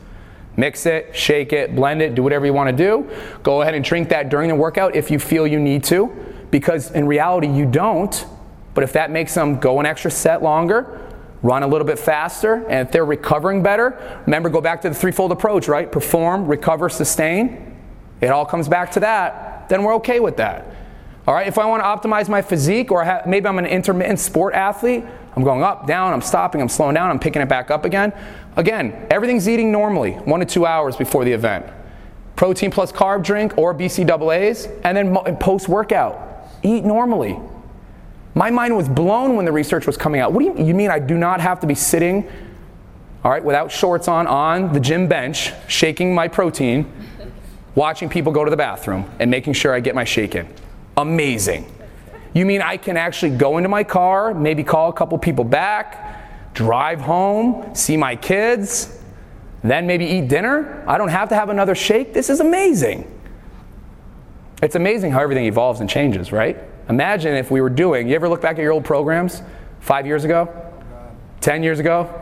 Mix 0.57 0.87
it, 0.87 1.15
shake 1.15 1.53
it, 1.53 1.75
blend 1.75 2.01
it, 2.01 2.15
do 2.15 2.23
whatever 2.23 2.47
you 2.47 2.53
want 2.53 2.71
to 2.71 2.77
do. 2.77 3.11
Go 3.43 3.63
ahead 3.63 3.75
and 3.75 3.85
drink 3.85 4.09
that 4.11 4.29
during 4.29 4.49
the 4.49 4.55
workout 4.55 4.95
if 4.95 5.11
you 5.11 5.19
feel 5.19 5.47
you 5.47 5.59
need 5.59 5.85
to, 5.85 6.15
because 6.51 6.93
in 6.93 7.07
reality 7.07 7.49
you 7.49 7.67
don't. 7.67 8.25
But 8.73 8.85
if 8.85 8.93
that 8.93 9.11
makes 9.11 9.35
them 9.35 9.59
go 9.59 9.81
an 9.81 9.87
extra 9.87 10.11
set 10.11 10.43
longer, 10.43 11.01
run 11.43 11.63
a 11.63 11.67
little 11.67 11.87
bit 11.87 11.99
faster, 11.99 12.67
and 12.69 12.87
if 12.87 12.93
they're 12.93 13.05
recovering 13.05 13.63
better, 13.63 14.23
remember 14.27 14.49
go 14.49 14.61
back 14.61 14.81
to 14.83 14.89
the 14.89 14.95
threefold 14.95 15.33
approach, 15.33 15.69
right? 15.69 15.91
Perform, 15.91 16.47
recover, 16.47 16.89
sustain. 16.89 17.74
It 18.21 18.29
all 18.29 18.47
comes 18.47 18.69
back 18.69 18.93
to 18.93 19.01
that 19.01 19.55
then 19.69 19.83
we're 19.83 19.95
okay 19.95 20.21
with 20.21 20.37
that. 20.37 20.67
All 21.27 21.35
right, 21.35 21.47
if 21.47 21.59
I 21.59 21.67
want 21.67 21.83
to 21.83 22.09
optimize 22.09 22.29
my 22.29 22.43
physique, 22.43 22.93
or 22.93 23.03
have, 23.03 23.27
maybe 23.27 23.47
I'm 23.47 23.59
an 23.59 23.67
intermittent 23.67 24.21
sport 24.21 24.55
athlete, 24.55 25.05
I'm 25.37 25.43
going 25.43 25.63
up, 25.63 25.87
down, 25.87 26.13
I'm 26.13 26.21
stopping, 26.21 26.61
I'm 26.61 26.69
slowing 26.69 26.95
down, 26.95 27.11
I'm 27.11 27.19
picking 27.19 27.41
it 27.41 27.49
back 27.49 27.71
up 27.71 27.85
again. 27.85 28.13
Again, 28.57 29.07
everything's 29.11 29.49
eating 29.49 29.73
normally, 29.73 30.13
one 30.13 30.41
to 30.41 30.47
two 30.47 30.67
hours 30.67 30.97
before 30.97 31.25
the 31.25 31.33
event. 31.33 31.67
Protein 32.37 32.71
plus 32.71 32.93
carb 32.93 33.25
drink 33.25 33.57
or 33.57 33.75
BCAAs, 33.75 34.81
and 34.85 34.97
then 34.97 35.37
post 35.37 35.69
workout, 35.69 36.49
eat 36.63 36.85
normally. 36.85 37.39
My 38.35 38.51
mind 38.51 38.77
was 38.77 38.89
blown 38.89 39.37
when 39.37 39.45
the 39.45 39.53
research 39.53 39.87
was 39.87 39.97
coming 39.97 40.21
out. 40.21 40.33
What 40.33 40.41
do 40.41 40.61
you, 40.61 40.69
you 40.69 40.75
mean 40.75 40.91
I 40.91 40.99
do 40.99 41.17
not 41.17 41.41
have 41.41 41.61
to 41.61 41.67
be 41.67 41.75
sitting, 41.75 42.29
all 43.23 43.31
right, 43.31 43.43
without 43.43 43.73
shorts 43.73 44.09
on, 44.09 44.27
on 44.27 44.73
the 44.73 44.81
gym 44.81 45.09
bench, 45.09 45.53
shaking 45.69 46.15
my 46.15 46.29
protein? 46.29 46.93
Watching 47.75 48.09
people 48.09 48.33
go 48.33 48.45
to 48.45 48.51
the 48.51 48.57
bathroom 48.57 49.11
and 49.19 49.31
making 49.31 49.53
sure 49.53 49.75
I 49.75 49.81
get 49.81 49.95
my 49.95 50.05
shake 50.05 50.35
in. 50.35 50.49
Amazing. 50.97 51.71
You 52.33 52.45
mean 52.47 52.63
I 52.63 52.77
can 52.77 52.97
actually 52.97 53.37
go 53.37 53.59
into 53.59 53.69
my 53.69 53.85
car, 53.85 54.35
maybe 54.35 54.65
call 54.65 54.91
a 54.91 54.93
couple 54.93 55.17
people 55.19 55.45
back, 55.45 56.53
drive 56.55 57.01
home, 57.01 57.75
see 57.75 57.97
my 57.97 58.17
kids, 58.17 59.01
then 59.63 59.87
maybe 59.87 60.05
eat 60.05 60.29
dinner? 60.29 60.85
I 60.87 60.99
don't 60.99 61.09
have 61.09 61.29
to 61.31 61.35
have 61.35 61.49
another 61.49 61.75
shake? 61.75 62.13
This 62.13 62.31
is 62.31 62.41
amazing. 62.41 63.11
It's 64.63 64.75
amazing 64.75 65.13
how 65.13 65.21
everything 65.21 65.47
evolves 65.47 65.81
and 65.81 65.89
changes, 65.89 66.33
right? 66.33 66.59
Imagine 66.89 67.35
if 67.35 67.51
we 67.51 67.61
were 67.61 67.71
doing, 67.71 68.09
you 68.09 68.15
ever 68.15 68.29
look 68.29 68.41
back 68.41 68.59
at 68.59 68.63
your 68.63 68.73
old 68.73 68.85
programs 68.85 69.43
five 69.81 70.07
years 70.07 70.25
ago? 70.25 70.49
Ten 71.41 71.63
years 71.63 71.79
ago? 71.79 72.21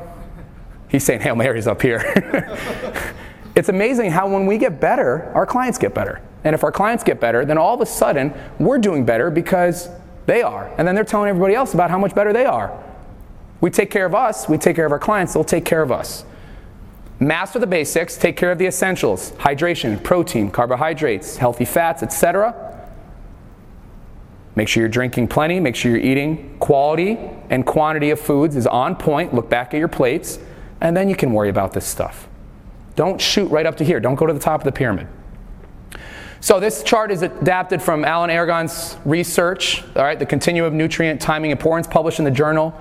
He's 0.89 1.05
saying 1.05 1.21
Hail 1.21 1.37
Mary's 1.37 1.67
up 1.67 1.81
here. 1.81 3.15
It's 3.55 3.69
amazing 3.69 4.11
how 4.11 4.29
when 4.29 4.47
we 4.47 4.57
get 4.59 4.81
better, 4.81 5.31
our 5.35 5.47
clients 5.47 5.79
get 5.79 5.95
better. 5.95 6.23
And 6.45 6.55
if 6.55 6.65
our 6.65 6.73
clients 6.73 7.05
get 7.05 7.21
better, 7.21 7.45
then 7.45 7.59
all 7.59 7.75
of 7.75 7.81
a 7.81 7.87
sudden 7.87 8.33
we're 8.59 8.79
doing 8.79 9.05
better 9.05 9.31
because 9.31 9.89
they 10.27 10.43
are. 10.43 10.73
And 10.79 10.87
then 10.87 10.95
they're 10.95 11.05
telling 11.05 11.29
everybody 11.29 11.55
else 11.55 11.75
about 11.75 11.91
how 11.91 11.99
much 11.99 12.15
better 12.15 12.33
they 12.33 12.47
are. 12.47 12.77
We 13.61 13.71
take 13.71 13.91
care 13.91 14.07
of 14.07 14.15
us, 14.15 14.49
we 14.49 14.59
take 14.59 14.77
care 14.77 14.87
of 14.87 14.93
our 14.93 14.99
clients, 14.99 15.35
they'll 15.35 15.45
take 15.45 15.65
care 15.65 15.83
of 15.83 15.93
us. 15.93 16.25
Master 17.21 17.61
the 17.61 17.67
basics, 17.67 18.17
take 18.17 18.37
care 18.37 18.51
of 18.51 18.59
the 18.59 18.67
essentials 18.67 19.31
hydration, 19.33 20.03
protein, 20.03 20.51
carbohydrates, 20.51 21.37
healthy 21.37 21.65
fats, 21.65 22.03
etc. 22.03 22.69
Make 24.57 24.69
sure 24.69 24.83
you're 24.83 24.89
drinking 24.89 25.29
plenty, 25.29 25.61
make 25.61 25.77
sure 25.77 25.93
you're 25.93 26.01
eating 26.01 26.57
quality 26.59 27.19
and 27.51 27.65
quantity 27.65 28.11
of 28.11 28.19
foods 28.19 28.57
is 28.57 28.67
on 28.67 28.97
point. 28.97 29.33
Look 29.33 29.49
back 29.49 29.73
at 29.73 29.79
your 29.79 29.89
plates, 29.89 30.41
and 30.81 30.97
then 30.97 31.09
you 31.09 31.15
can 31.15 31.33
worry 31.33 31.49
about 31.49 31.73
this 31.73 31.87
stuff. 31.87 32.29
Don't 32.97 33.21
shoot 33.21 33.47
right 33.51 33.67
up 33.67 33.77
to 33.79 33.85
here. 33.85 34.01
Don't 34.01 34.15
go 34.15 34.27
to 34.27 34.33
the 34.33 34.41
top 34.41 34.61
of 34.61 34.65
the 34.65 34.73
pyramid. 34.73 35.09
So 36.41 36.59
this 36.59 36.83
chart 36.83 37.13
is 37.13 37.23
adapted 37.23 37.81
from 37.81 38.05
Alan 38.05 38.29
Aragon's 38.29 38.97
research, 39.05 39.85
all 39.95 40.03
right, 40.03 40.19
the 40.19 40.27
continuum 40.27 40.67
of 40.67 40.73
nutrient 40.73 41.21
timing 41.21 41.53
importance 41.53 41.87
published 41.87 42.19
in 42.19 42.25
the 42.25 42.33
journal, 42.33 42.75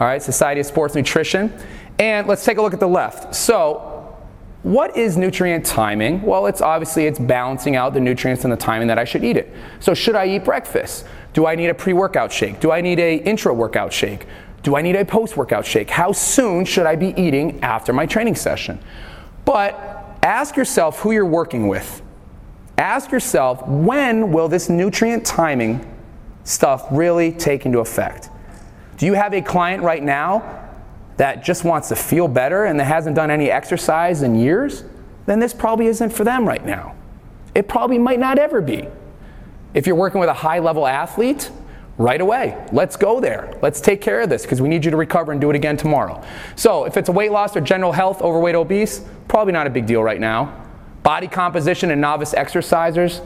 all 0.00 0.06
right, 0.06 0.20
Society 0.20 0.60
of 0.60 0.66
Sports 0.66 0.96
Nutrition. 0.96 1.52
And 2.00 2.26
let's 2.26 2.44
take 2.44 2.58
a 2.58 2.62
look 2.62 2.74
at 2.74 2.80
the 2.80 2.88
left. 2.88 3.34
So 3.34 4.18
what 4.64 4.96
is 4.96 5.16
nutrient 5.16 5.64
timing? 5.64 6.20
Well, 6.22 6.46
it's 6.46 6.60
obviously 6.60 7.06
it's 7.06 7.20
balancing 7.20 7.76
out 7.76 7.94
the 7.94 8.00
nutrients 8.00 8.42
and 8.42 8.52
the 8.52 8.56
timing 8.56 8.88
that 8.88 8.98
I 8.98 9.04
should 9.04 9.22
eat 9.22 9.36
it. 9.36 9.54
So 9.78 9.94
should 9.94 10.16
I 10.16 10.26
eat 10.26 10.44
breakfast? 10.44 11.06
Do 11.32 11.46
I 11.46 11.54
need 11.54 11.68
a 11.68 11.74
pre-workout 11.74 12.32
shake? 12.32 12.58
Do 12.58 12.72
I 12.72 12.80
need 12.80 12.98
a 12.98 13.18
intra-workout 13.18 13.92
shake? 13.92 14.26
Do 14.64 14.74
I 14.74 14.82
need 14.82 14.96
a 14.96 15.04
post-workout 15.04 15.64
shake? 15.64 15.90
How 15.90 16.10
soon 16.10 16.64
should 16.64 16.86
I 16.86 16.96
be 16.96 17.14
eating 17.16 17.62
after 17.62 17.92
my 17.92 18.04
training 18.04 18.34
session? 18.34 18.80
But 19.46 20.18
ask 20.22 20.56
yourself 20.56 20.98
who 20.98 21.12
you're 21.12 21.24
working 21.24 21.68
with. 21.68 22.02
Ask 22.76 23.10
yourself 23.10 23.66
when 23.66 24.32
will 24.32 24.48
this 24.48 24.68
nutrient 24.68 25.24
timing 25.24 25.90
stuff 26.44 26.86
really 26.90 27.32
take 27.32 27.64
into 27.64 27.78
effect? 27.78 28.28
Do 28.98 29.06
you 29.06 29.14
have 29.14 29.32
a 29.32 29.40
client 29.40 29.82
right 29.82 30.02
now 30.02 30.68
that 31.16 31.42
just 31.42 31.64
wants 31.64 31.88
to 31.88 31.96
feel 31.96 32.28
better 32.28 32.64
and 32.64 32.78
that 32.78 32.84
hasn't 32.84 33.16
done 33.16 33.30
any 33.30 33.50
exercise 33.50 34.22
in 34.22 34.34
years? 34.34 34.84
Then 35.24 35.38
this 35.38 35.54
probably 35.54 35.86
isn't 35.86 36.10
for 36.10 36.24
them 36.24 36.46
right 36.46 36.64
now. 36.64 36.94
It 37.54 37.68
probably 37.68 37.98
might 37.98 38.18
not 38.18 38.38
ever 38.38 38.60
be. 38.60 38.86
If 39.74 39.86
you're 39.86 39.96
working 39.96 40.20
with 40.20 40.28
a 40.28 40.34
high 40.34 40.58
level 40.58 40.86
athlete 40.86 41.50
right 41.98 42.20
away. 42.20 42.62
Let's 42.72 42.96
go 42.96 43.20
there. 43.20 43.52
Let's 43.62 43.80
take 43.80 44.00
care 44.00 44.20
of 44.20 44.28
this 44.28 44.42
because 44.42 44.60
we 44.60 44.68
need 44.68 44.84
you 44.84 44.90
to 44.90 44.96
recover 44.96 45.32
and 45.32 45.40
do 45.40 45.50
it 45.50 45.56
again 45.56 45.76
tomorrow. 45.76 46.22
So, 46.54 46.84
if 46.84 46.96
it's 46.96 47.08
a 47.08 47.12
weight 47.12 47.32
loss 47.32 47.56
or 47.56 47.60
general 47.60 47.92
health, 47.92 48.20
overweight, 48.20 48.54
obese, 48.54 49.02
probably 49.28 49.52
not 49.52 49.66
a 49.66 49.70
big 49.70 49.86
deal 49.86 50.02
right 50.02 50.20
now. 50.20 50.64
Body 51.02 51.28
composition 51.28 51.90
and 51.90 52.00
novice 52.00 52.34
exercisers, 52.34 53.24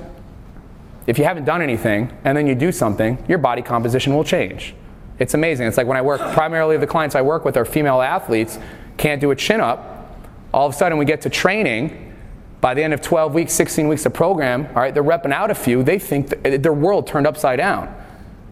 if 1.06 1.18
you 1.18 1.24
haven't 1.24 1.44
done 1.44 1.62
anything 1.62 2.16
and 2.24 2.36
then 2.36 2.46
you 2.46 2.54
do 2.54 2.70
something, 2.70 3.22
your 3.26 3.38
body 3.38 3.62
composition 3.62 4.14
will 4.14 4.24
change. 4.24 4.74
It's 5.18 5.34
amazing. 5.34 5.66
It's 5.66 5.76
like 5.76 5.86
when 5.86 5.96
I 5.96 6.02
work, 6.02 6.20
primarily 6.32 6.76
the 6.76 6.86
clients 6.86 7.14
I 7.14 7.22
work 7.22 7.44
with 7.44 7.56
are 7.56 7.64
female 7.64 8.00
athletes, 8.00 8.58
can't 8.96 9.20
do 9.20 9.30
a 9.30 9.36
chin 9.36 9.60
up. 9.60 10.16
All 10.52 10.66
of 10.66 10.74
a 10.74 10.76
sudden, 10.76 10.98
we 10.98 11.04
get 11.04 11.22
to 11.22 11.30
training. 11.30 12.14
By 12.60 12.74
the 12.74 12.82
end 12.82 12.92
of 12.92 13.00
12 13.00 13.32
weeks, 13.32 13.52
16 13.54 13.88
weeks 13.88 14.04
of 14.04 14.12
program, 14.12 14.66
all 14.68 14.82
right, 14.82 14.92
they're 14.92 15.02
repping 15.02 15.32
out 15.32 15.50
a 15.50 15.54
few. 15.54 15.82
They 15.82 15.98
think 15.98 16.42
their 16.42 16.72
world 16.72 17.06
turned 17.06 17.26
upside 17.26 17.58
down. 17.58 17.94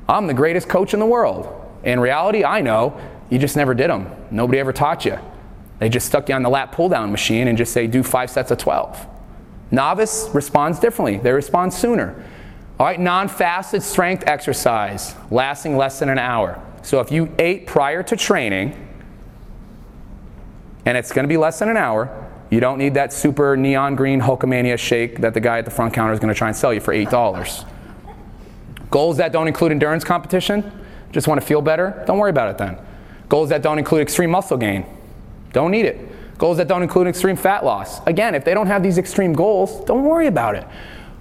I'm 0.08 0.26
the 0.26 0.34
greatest 0.34 0.68
coach 0.68 0.94
in 0.94 1.00
the 1.00 1.06
world. 1.06 1.54
In 1.84 2.00
reality, 2.00 2.44
I 2.44 2.60
know 2.60 2.98
you 3.30 3.38
just 3.38 3.56
never 3.56 3.74
did 3.74 3.90
them. 3.90 4.10
Nobody 4.30 4.58
ever 4.58 4.72
taught 4.72 5.04
you. 5.04 5.18
They 5.78 5.88
just 5.88 6.06
stuck 6.06 6.28
you 6.28 6.34
on 6.34 6.42
the 6.42 6.48
lat 6.48 6.72
pull 6.72 6.88
down 6.88 7.10
machine 7.10 7.48
and 7.48 7.56
just 7.56 7.72
say, 7.72 7.86
do 7.86 8.02
five 8.02 8.30
sets 8.30 8.50
of 8.50 8.58
12. 8.58 9.06
Novice 9.70 10.30
responds 10.32 10.80
differently, 10.80 11.18
they 11.18 11.32
respond 11.32 11.74
sooner. 11.74 12.24
All 12.80 12.86
right, 12.86 12.98
non 12.98 13.28
fasted 13.28 13.82
strength 13.82 14.24
exercise 14.26 15.14
lasting 15.30 15.76
less 15.76 15.98
than 15.98 16.08
an 16.08 16.18
hour. 16.18 16.62
So 16.82 17.00
if 17.00 17.12
you 17.12 17.34
ate 17.38 17.66
prior 17.66 18.02
to 18.04 18.16
training, 18.16 18.86
and 20.86 20.96
it's 20.96 21.12
going 21.12 21.24
to 21.24 21.28
be 21.28 21.36
less 21.36 21.58
than 21.58 21.68
an 21.68 21.76
hour, 21.76 22.30
you 22.50 22.60
don't 22.60 22.78
need 22.78 22.94
that 22.94 23.12
super 23.12 23.56
neon 23.56 23.94
green 23.94 24.20
Hulkamania 24.22 24.78
shake 24.78 25.20
that 25.20 25.34
the 25.34 25.40
guy 25.40 25.58
at 25.58 25.66
the 25.66 25.70
front 25.70 25.92
counter 25.92 26.14
is 26.14 26.18
going 26.18 26.32
to 26.32 26.38
try 26.38 26.48
and 26.48 26.56
sell 26.56 26.72
you 26.72 26.80
for 26.80 26.94
$8. 26.94 27.68
Goals 28.90 29.16
that 29.18 29.32
don't 29.32 29.48
include 29.48 29.72
endurance 29.72 30.04
competition, 30.04 30.72
just 31.12 31.28
want 31.28 31.40
to 31.40 31.46
feel 31.46 31.62
better, 31.62 32.02
don't 32.06 32.18
worry 32.18 32.30
about 32.30 32.50
it 32.50 32.58
then. 32.58 32.78
Goals 33.28 33.50
that 33.50 33.62
don't 33.62 33.78
include 33.78 34.02
extreme 34.02 34.30
muscle 34.30 34.56
gain, 34.56 34.86
don't 35.52 35.70
need 35.70 35.84
it. 35.84 36.38
Goals 36.38 36.58
that 36.58 36.68
don't 36.68 36.82
include 36.82 37.08
extreme 37.08 37.36
fat 37.36 37.64
loss. 37.64 38.04
Again, 38.06 38.34
if 38.34 38.44
they 38.44 38.54
don't 38.54 38.68
have 38.68 38.82
these 38.82 38.96
extreme 38.96 39.32
goals, 39.32 39.84
don't 39.84 40.04
worry 40.04 40.28
about 40.28 40.54
it. 40.54 40.64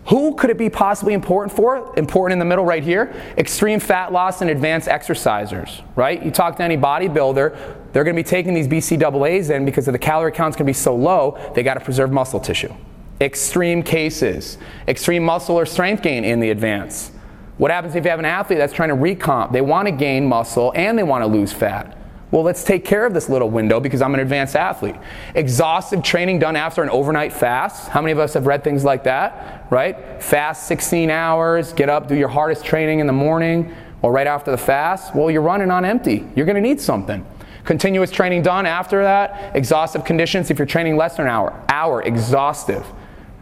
Who 0.09 0.36
could 0.36 0.49
it 0.49 0.57
be 0.57 0.70
possibly 0.70 1.13
important 1.13 1.53
for? 1.53 1.93
Important 1.97 2.34
in 2.34 2.39
the 2.39 2.45
middle 2.45 2.63
right 2.63 2.84
here. 2.84 3.13
Extreme 3.38 3.82
fat 3.82 4.13
loss 4.13 4.41
and 4.41 4.49
advanced 4.49 4.88
exercisers, 4.88 5.82
right? 5.97 6.24
You 6.24 6.32
talk 6.32 6.55
to 6.57 6.63
any 6.63 6.78
bodybuilder, 6.78 7.57
they're 7.91 8.03
going 8.03 8.15
to 8.15 8.24
be 8.24 8.28
taking 8.28 8.53
these 8.53 8.68
BCAAs 8.68 9.49
in 9.49 9.65
because 9.65 9.88
of 9.88 9.91
the 9.91 9.99
calorie 9.99 10.32
count's 10.32 10.55
going 10.55 10.65
to 10.65 10.70
be 10.70 10.74
so 10.74 10.95
low, 10.95 11.38
they 11.55 11.63
got 11.63 11.74
to 11.74 11.82
preserve 11.82 12.11
muscle 12.11 12.39
tissue. 12.39 12.74
Extreme 13.20 13.84
cases, 13.84 14.59
extreme 14.88 15.24
muscle 15.24 15.59
or 15.59 15.65
strength 15.65 16.03
gain 16.03 16.24
in 16.24 16.39
the 16.39 16.51
advance. 16.51 17.11
What 17.57 17.71
happens 17.71 17.95
if 17.95 18.03
you 18.03 18.09
have 18.11 18.19
an 18.19 18.25
athlete 18.25 18.59
that's 18.59 18.73
trying 18.73 18.89
to 18.89 18.95
recomp? 18.95 19.51
They 19.51 19.61
want 19.61 19.87
to 19.87 19.91
gain 19.91 20.27
muscle 20.27 20.71
and 20.75 20.97
they 20.97 21.03
want 21.03 21.23
to 21.23 21.27
lose 21.27 21.51
fat. 21.51 21.97
Well, 22.29 22.43
let's 22.43 22.63
take 22.63 22.83
care 22.83 23.05
of 23.05 23.13
this 23.13 23.29
little 23.29 23.49
window 23.49 23.79
because 23.79 24.01
I'm 24.01 24.13
an 24.13 24.19
advanced 24.19 24.55
athlete. 24.55 24.95
Exhaustive 25.33 26.03
training 26.03 26.39
done 26.39 26.55
after 26.55 26.83
an 26.83 26.89
overnight 26.89 27.31
fast. 27.31 27.87
How 27.87 28.01
many 28.01 28.11
of 28.11 28.19
us 28.19 28.33
have 28.33 28.45
read 28.45 28.63
things 28.63 28.83
like 28.83 29.05
that, 29.05 29.65
right? 29.71 30.21
Fast 30.21 30.67
16 30.67 31.09
hours, 31.09 31.71
get 31.73 31.89
up, 31.89 32.07
do 32.07 32.15
your 32.15 32.27
hardest 32.27 32.65
training 32.65 32.99
in 32.99 33.07
the 33.07 33.13
morning 33.13 33.73
or 34.01 34.11
right 34.11 34.27
after 34.27 34.51
the 34.51 34.57
fast. 34.57 35.15
Well, 35.15 35.31
you're 35.31 35.41
running 35.41 35.71
on 35.71 35.85
empty. 35.85 36.27
You're 36.35 36.45
going 36.45 36.55
to 36.55 36.61
need 36.61 36.81
something. 36.81 37.25
Continuous 37.63 38.11
training 38.11 38.43
done 38.43 38.65
after 38.65 39.01
that. 39.03 39.55
Exhaustive 39.55 40.03
conditions 40.05 40.51
if 40.51 40.59
you're 40.59 40.67
training 40.67 40.95
less 40.95 41.15
than 41.15 41.25
an 41.25 41.31
hour. 41.31 41.65
Hour, 41.69 42.03
exhaustive. 42.03 42.85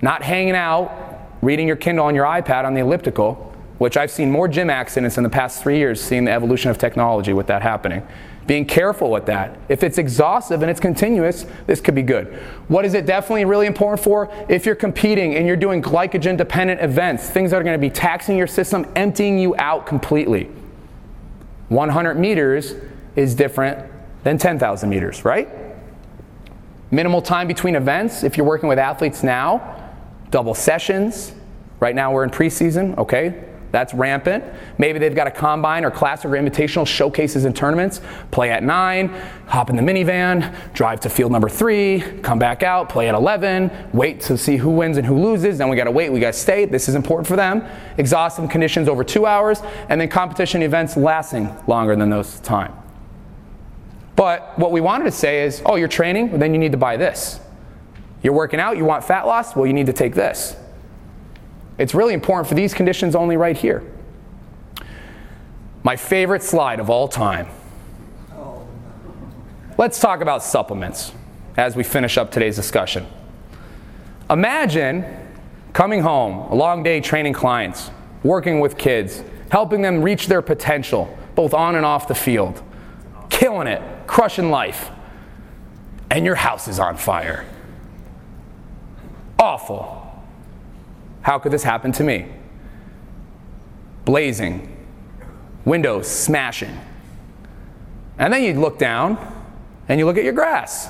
Not 0.02 0.22
hanging 0.22 0.56
out, 0.56 0.92
reading 1.42 1.68
your 1.68 1.76
Kindle 1.76 2.06
on 2.06 2.16
your 2.16 2.26
iPad 2.26 2.66
on 2.66 2.76
the 2.76 2.82
elliptical, 2.82 3.55
which 3.78 3.98
I've 3.98 4.12
seen 4.12 4.32
more 4.32 4.48
gym 4.48 4.70
accidents 4.70 5.18
in 5.18 5.24
the 5.24 5.30
past 5.30 5.62
three 5.62 5.78
years, 5.78 6.02
seeing 6.02 6.26
the 6.26 6.32
evolution 6.32 6.72
of 6.72 6.78
technology 6.78 7.34
with 7.34 7.48
that 7.48 7.62
happening 7.62 8.08
being 8.48 8.66
careful 8.66 9.10
with 9.10 9.26
that. 9.26 9.58
If 9.70 9.84
it's 9.84 9.98
exhaustive 9.98 10.62
and 10.62 10.70
it's 10.70 10.80
continuous, 10.80 11.46
this 11.66 11.82
could 11.82 11.96
be 11.96 12.04
good. 12.04 12.28
What 12.68 12.86
is 12.86 12.94
it 12.94 13.06
definitely 13.06 13.46
really 13.46 13.66
important 13.66 14.04
for? 14.04 14.32
If 14.48 14.66
you're 14.66 14.76
competing 14.76 15.36
and 15.36 15.48
you're 15.48 15.56
doing 15.56 15.82
glycogen 15.82 16.38
dependent 16.38 16.82
events, 16.82 17.30
things 17.30 17.52
that 17.52 17.58
are 17.60 17.64
going 17.64 17.80
to 17.80 17.82
be 17.82 17.90
taxing 17.90 18.38
your 18.38 18.48
system, 18.48 18.86
emptying 18.96 19.40
you 19.40 19.56
out 19.58 19.88
completely. 19.88 20.50
100 21.70 22.20
meters 22.20 22.76
is 23.16 23.34
different 23.34 23.92
than 24.24 24.38
10,000 24.38 24.90
meters, 24.90 25.26
right? 25.26 25.50
Minimal 26.92 27.24
time 27.24 27.48
between 27.48 27.76
events, 27.76 28.24
if 28.24 28.38
you're 28.38 28.46
working 28.46 28.70
with 28.70 28.78
athletes 28.78 29.24
now, 29.24 29.92
double 30.30 30.54
sessions. 30.54 31.34
Right 31.80 31.96
now 31.96 32.14
we're 32.14 32.24
in 32.24 32.30
preseason, 32.30 32.96
okay? 33.00 33.44
That's 33.76 33.94
rampant. 33.94 34.42
Maybe 34.78 35.00
they've 35.00 35.14
got 35.14 35.28
a 35.28 35.32
combine 35.32 35.84
or 35.84 35.92
classic 35.92 36.32
or 36.32 36.36
invitational 36.36 36.88
showcases 36.88 37.44
and 37.44 37.54
tournaments. 37.54 38.00
Play 38.32 38.50
at 38.50 38.64
9, 38.64 39.10
hop 39.48 39.70
in 39.70 39.76
the 39.76 39.82
minivan, 39.82 40.56
drive 40.74 41.02
to 41.02 41.10
field 41.10 41.34
number 41.34 41.50
3, 41.50 42.22
come 42.22 42.40
back 42.40 42.64
out, 42.64 42.88
play 42.88 43.10
at 43.10 43.16
11, 43.16 43.90
wait 43.92 44.22
to 44.22 44.38
see 44.38 44.56
who 44.56 44.70
wins 44.70 44.96
and 44.96 45.06
who 45.06 45.22
loses. 45.22 45.58
Then 45.58 45.68
we 45.68 45.76
got 45.76 45.84
to 45.84 45.92
wait, 45.92 46.10
we 46.10 46.22
got 46.22 46.34
to 46.34 46.40
stay. 46.40 46.64
This 46.64 46.88
is 46.88 46.96
important 46.96 47.28
for 47.28 47.36
them. 47.36 47.68
Exhaustive 47.98 48.50
conditions 48.50 48.88
over 48.88 49.04
2 49.04 49.26
hours, 49.26 49.62
and 49.90 50.00
then 50.00 50.08
competition 50.08 50.62
events 50.62 50.96
lasting 50.96 51.54
longer 51.68 51.98
than 51.98 52.10
those 52.10 52.40
time. 52.40 52.74
But 54.16 54.58
what 54.58 54.72
we 54.72 54.80
wanted 54.80 55.04
to 55.04 55.12
say 55.12 55.44
is, 55.44 55.62
oh, 55.66 55.76
you're 55.76 55.90
training? 55.90 56.30
Well, 56.30 56.40
then 56.40 56.54
you 56.54 56.60
need 56.62 56.72
to 56.72 56.78
buy 56.78 56.96
this. 56.96 57.42
You're 58.24 58.32
working 58.32 58.62
out, 58.62 58.78
you 58.78 58.86
want 58.86 59.04
fat 59.04 59.28
loss? 59.28 59.54
Well, 59.54 59.68
you 59.68 59.74
need 59.74 59.88
to 59.88 59.94
take 59.94 60.16
this. 60.16 60.56
It's 61.78 61.94
really 61.94 62.14
important 62.14 62.48
for 62.48 62.56
these 62.56 62.74
conditions 62.74 63.16
only 63.16 63.38
right 63.38 63.58
here. 63.58 63.84
My 65.84 65.96
favorite 65.96 66.42
slide 66.42 66.80
of 66.80 66.90
all 66.90 67.08
time. 67.08 67.48
Let's 69.78 70.00
talk 70.00 70.22
about 70.22 70.42
supplements 70.42 71.12
as 71.58 71.76
we 71.76 71.84
finish 71.84 72.18
up 72.18 72.32
today's 72.32 72.56
discussion. 72.56 73.06
Imagine 74.30 75.06
coming 75.74 76.02
home, 76.02 76.52
a 76.52 76.56
long 76.56 76.82
day 76.82 77.02
training 77.02 77.34
clients, 77.34 77.92
working 78.24 78.60
with 78.62 78.78
kids, 78.78 79.22
helping 79.52 79.82
them 79.82 80.02
reach 80.02 80.28
their 80.28 80.42
potential, 80.42 81.16
both 81.36 81.54
on 81.54 81.76
and 81.76 81.86
off 81.86 82.08
the 82.08 82.16
field, 82.16 82.64
killing 83.30 83.68
it, 83.68 83.82
crushing 84.08 84.50
life, 84.50 84.90
and 86.10 86.26
your 86.26 86.36
house 86.36 86.68
is 86.68 86.80
on 86.80 86.96
fire. 86.96 87.46
Awful. 89.38 90.05
How 91.26 91.40
could 91.40 91.52
this 91.52 91.64
happen 91.64 91.92
to 91.94 92.04
me? 92.04 92.28
Blazing, 94.06 94.78
windows 95.66 96.08
smashing. 96.08 96.80
And 98.20 98.32
then 98.32 98.44
you 98.44 98.54
look 98.54 98.78
down 98.78 99.18
and 99.90 100.00
you 100.00 100.06
look 100.06 100.20
at 100.20 100.24
your 100.24 100.34
grass. 100.34 100.88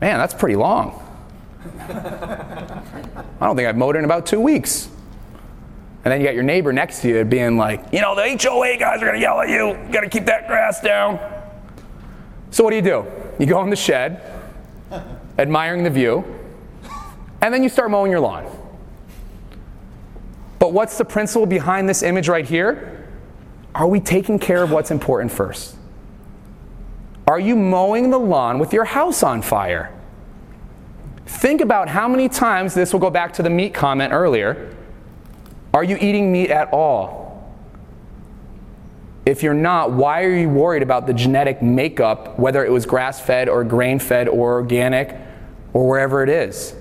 Man, 0.00 0.16
that's 0.16 0.32
pretty 0.32 0.56
long. 0.56 0.98
I 1.90 3.36
don't 3.38 3.54
think 3.54 3.68
I've 3.68 3.76
mowed 3.76 3.96
in 3.96 4.06
about 4.06 4.24
two 4.24 4.40
weeks. 4.40 4.88
And 6.06 6.10
then 6.10 6.18
you 6.18 6.26
got 6.26 6.34
your 6.34 6.42
neighbor 6.42 6.72
next 6.72 7.02
to 7.02 7.08
you 7.08 7.24
being 7.26 7.58
like, 7.58 7.84
you 7.92 8.00
know, 8.00 8.14
the 8.14 8.22
HOA 8.22 8.78
guys 8.78 9.02
are 9.02 9.04
gonna 9.04 9.18
yell 9.18 9.42
at 9.42 9.50
you. 9.50 9.76
You 9.76 9.92
gotta 9.92 10.08
keep 10.08 10.24
that 10.24 10.46
grass 10.46 10.80
down. 10.80 11.20
So 12.50 12.64
what 12.64 12.70
do 12.70 12.76
you 12.76 12.82
do? 12.82 13.04
You 13.38 13.44
go 13.44 13.62
in 13.62 13.68
the 13.68 13.76
shed, 13.76 14.22
admiring 15.38 15.84
the 15.84 15.90
view, 15.90 16.37
and 17.40 17.52
then 17.52 17.62
you 17.62 17.68
start 17.68 17.90
mowing 17.90 18.10
your 18.10 18.20
lawn. 18.20 18.46
But 20.58 20.72
what's 20.72 20.98
the 20.98 21.04
principle 21.04 21.46
behind 21.46 21.88
this 21.88 22.02
image 22.02 22.28
right 22.28 22.44
here? 22.44 23.06
Are 23.74 23.86
we 23.86 24.00
taking 24.00 24.38
care 24.38 24.62
of 24.62 24.70
what's 24.70 24.90
important 24.90 25.30
first? 25.30 25.76
Are 27.26 27.38
you 27.38 27.54
mowing 27.54 28.10
the 28.10 28.18
lawn 28.18 28.58
with 28.58 28.72
your 28.72 28.84
house 28.84 29.22
on 29.22 29.42
fire? 29.42 29.92
Think 31.26 31.60
about 31.60 31.88
how 31.88 32.08
many 32.08 32.28
times, 32.28 32.74
this 32.74 32.92
will 32.92 33.00
go 33.00 33.10
back 33.10 33.34
to 33.34 33.42
the 33.42 33.50
meat 33.50 33.74
comment 33.74 34.12
earlier. 34.12 34.74
Are 35.74 35.84
you 35.84 35.96
eating 36.00 36.32
meat 36.32 36.50
at 36.50 36.72
all? 36.72 37.28
If 39.26 39.42
you're 39.42 39.52
not, 39.52 39.92
why 39.92 40.24
are 40.24 40.34
you 40.34 40.48
worried 40.48 40.82
about 40.82 41.06
the 41.06 41.12
genetic 41.12 41.60
makeup, 41.60 42.38
whether 42.38 42.64
it 42.64 42.72
was 42.72 42.86
grass 42.86 43.20
fed 43.20 43.50
or 43.50 43.62
grain 43.62 43.98
fed 43.98 44.26
or 44.26 44.54
organic 44.54 45.14
or 45.74 45.86
wherever 45.86 46.22
it 46.22 46.30
is? 46.30 46.74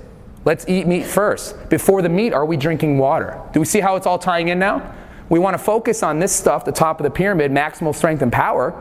Let's 0.47 0.63
eat 0.69 0.87
meat 0.87 1.05
first. 1.05 1.67
Before 1.67 2.01
the 2.01 2.07
meat, 2.07 2.31
are 2.31 2.45
we 2.45 2.55
drinking 2.55 2.97
water? 2.97 3.37
Do 3.51 3.59
we 3.59 3.65
see 3.65 3.81
how 3.81 3.97
it's 3.97 4.07
all 4.07 4.17
tying 4.17 4.47
in 4.47 4.57
now? 4.57 4.95
We 5.27 5.39
want 5.39 5.55
to 5.55 5.57
focus 5.57 6.03
on 6.03 6.19
this 6.19 6.33
stuff, 6.33 6.63
the 6.63 6.71
top 6.71 7.01
of 7.01 7.03
the 7.03 7.09
pyramid, 7.09 7.51
maximal 7.51 7.93
strength 7.93 8.21
and 8.21 8.31
power, 8.31 8.73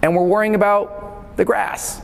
and 0.00 0.16
we're 0.16 0.24
worrying 0.24 0.54
about 0.54 1.36
the 1.36 1.44
grass. 1.44 2.00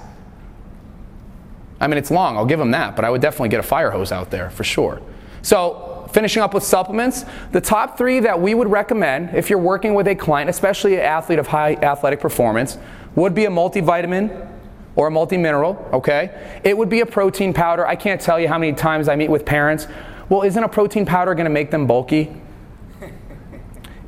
I 1.80 1.86
mean, 1.86 1.96
it's 1.96 2.10
long, 2.10 2.36
I'll 2.36 2.44
give 2.44 2.58
them 2.58 2.72
that, 2.72 2.94
but 2.96 3.06
I 3.06 3.08
would 3.08 3.22
definitely 3.22 3.48
get 3.48 3.60
a 3.60 3.62
fire 3.62 3.90
hose 3.90 4.12
out 4.12 4.30
there 4.30 4.50
for 4.50 4.62
sure. 4.62 5.00
So, 5.40 6.06
finishing 6.12 6.42
up 6.42 6.52
with 6.52 6.64
supplements, 6.64 7.24
the 7.52 7.62
top 7.62 7.96
three 7.96 8.20
that 8.20 8.38
we 8.38 8.52
would 8.54 8.68
recommend 8.68 9.34
if 9.34 9.48
you're 9.48 9.58
working 9.58 9.94
with 9.94 10.06
a 10.06 10.14
client, 10.14 10.50
especially 10.50 10.96
an 10.96 11.00
athlete 11.00 11.38
of 11.38 11.46
high 11.46 11.76
athletic 11.76 12.20
performance, 12.20 12.76
would 13.14 13.34
be 13.34 13.46
a 13.46 13.50
multivitamin, 13.50 14.53
or 14.96 15.08
a 15.08 15.10
multi-mineral, 15.10 15.88
okay? 15.92 16.60
It 16.62 16.76
would 16.76 16.88
be 16.88 17.00
a 17.00 17.06
protein 17.06 17.52
powder. 17.52 17.86
I 17.86 17.96
can't 17.96 18.20
tell 18.20 18.38
you 18.38 18.48
how 18.48 18.58
many 18.58 18.72
times 18.72 19.08
I 19.08 19.16
meet 19.16 19.30
with 19.30 19.44
parents. 19.44 19.86
Well, 20.28 20.42
isn't 20.42 20.62
a 20.62 20.68
protein 20.68 21.04
powder 21.04 21.34
going 21.34 21.46
to 21.46 21.50
make 21.50 21.70
them 21.70 21.86
bulky? 21.86 22.34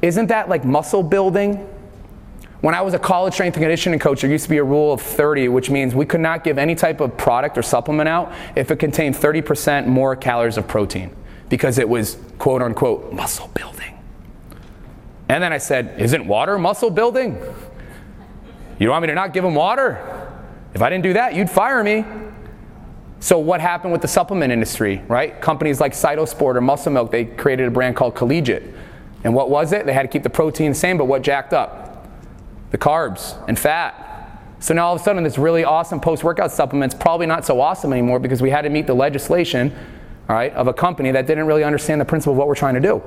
Isn't 0.03 0.27
that 0.27 0.49
like 0.49 0.65
muscle 0.65 1.03
building? 1.03 1.69
When 2.61 2.75
I 2.75 2.81
was 2.81 2.95
a 2.95 2.99
college 2.99 3.35
strength 3.35 3.55
and 3.57 3.63
conditioning 3.63 3.99
coach, 3.99 4.23
there 4.23 4.31
used 4.31 4.45
to 4.45 4.51
be 4.51 4.57
a 4.59 4.65
rule 4.65 4.93
of 4.93 5.01
30, 5.01 5.49
which 5.49 5.71
means 5.71 5.95
we 5.95 6.07
could 6.07 6.21
not 6.21 6.43
give 6.43 6.59
any 6.59 6.75
type 6.75 7.01
of 7.01 7.17
product 7.17 7.59
or 7.59 7.63
supplement 7.63 8.09
out 8.09 8.33
if 8.57 8.71
it 8.71 8.79
contained 8.79 9.15
30% 9.15 9.87
more 9.87 10.17
calories 10.17 10.57
of 10.57 10.67
protein 10.67 11.15
because 11.49 11.79
it 11.79 11.89
was 11.89 12.19
quote 12.39 12.63
unquote 12.63 13.13
muscle 13.13 13.51
building. 13.55 13.99
And 15.29 15.43
then 15.43 15.53
I 15.53 15.59
said, 15.59 16.01
Isn't 16.01 16.27
water 16.27 16.59
muscle 16.59 16.91
building? 16.91 17.41
You 18.79 18.91
want 18.91 19.03
me 19.03 19.09
to 19.09 19.15
not 19.15 19.33
give 19.33 19.45
them 19.45 19.55
water? 19.55 20.26
If 20.77 20.83
I 20.83 20.91
didn't 20.91 21.05
do 21.05 21.15
that, 21.15 21.35
you'd 21.35 21.49
fire 21.49 21.83
me. 21.83 22.05
So 23.19 23.39
what 23.39 23.63
happened 23.63 23.93
with 23.93 24.03
the 24.03 24.09
supplement 24.09 24.53
industry, 24.53 25.03
right? 25.09 25.41
Companies 25.41 25.81
like 25.81 25.93
Cytosport 25.95 26.55
or 26.55 26.61
Muscle 26.61 26.93
Milk, 26.93 27.11
they 27.11 27.25
created 27.25 27.67
a 27.67 27.71
brand 27.71 27.97
called 27.97 28.15
Collegiate. 28.15 28.75
And 29.25 29.35
what 29.35 29.49
was 29.49 29.73
it? 29.73 29.87
They 29.87 29.95
had 29.95 30.03
to 30.03 30.09
keep 30.09 30.23
the 30.23 30.29
protein 30.29 30.73
the 30.73 30.75
same, 30.75 30.99
but 30.99 31.07
what 31.07 31.23
jacked 31.23 31.55
up? 31.55 32.07
The 32.73 32.77
carbs 32.77 33.43
and 33.49 33.59
fat. 33.59 34.39
So 34.61 34.75
now 34.75 34.89
all 34.89 34.95
of 34.95 35.01
a 35.01 35.05
sudden 35.05 35.25
this 35.25 35.39
really 35.39 35.65
awesome 35.65 35.99
post-workout 35.99 36.53
supplement's 36.53 36.95
probably 36.95 37.25
not 37.25 37.47
so 37.47 37.59
awesome 37.59 37.91
anymore 37.95 38.19
because 38.19 38.43
we 38.43 38.51
had 38.51 38.61
to 38.63 38.69
meet 38.69 38.87
the 38.87 38.93
legislation, 38.93 39.75
all 40.29 40.37
right, 40.37 40.53
of 40.53 40.67
a 40.67 40.75
company 40.75 41.11
that 41.11 41.27
didn't 41.27 41.47
really 41.47 41.65
understand 41.65 42.03
the 42.03 42.05
principle 42.05 42.35
of 42.35 42.37
what 42.37 42.49
we're 42.49 42.55
trying 42.55 42.75
to 42.75 42.81
do. 42.81 43.03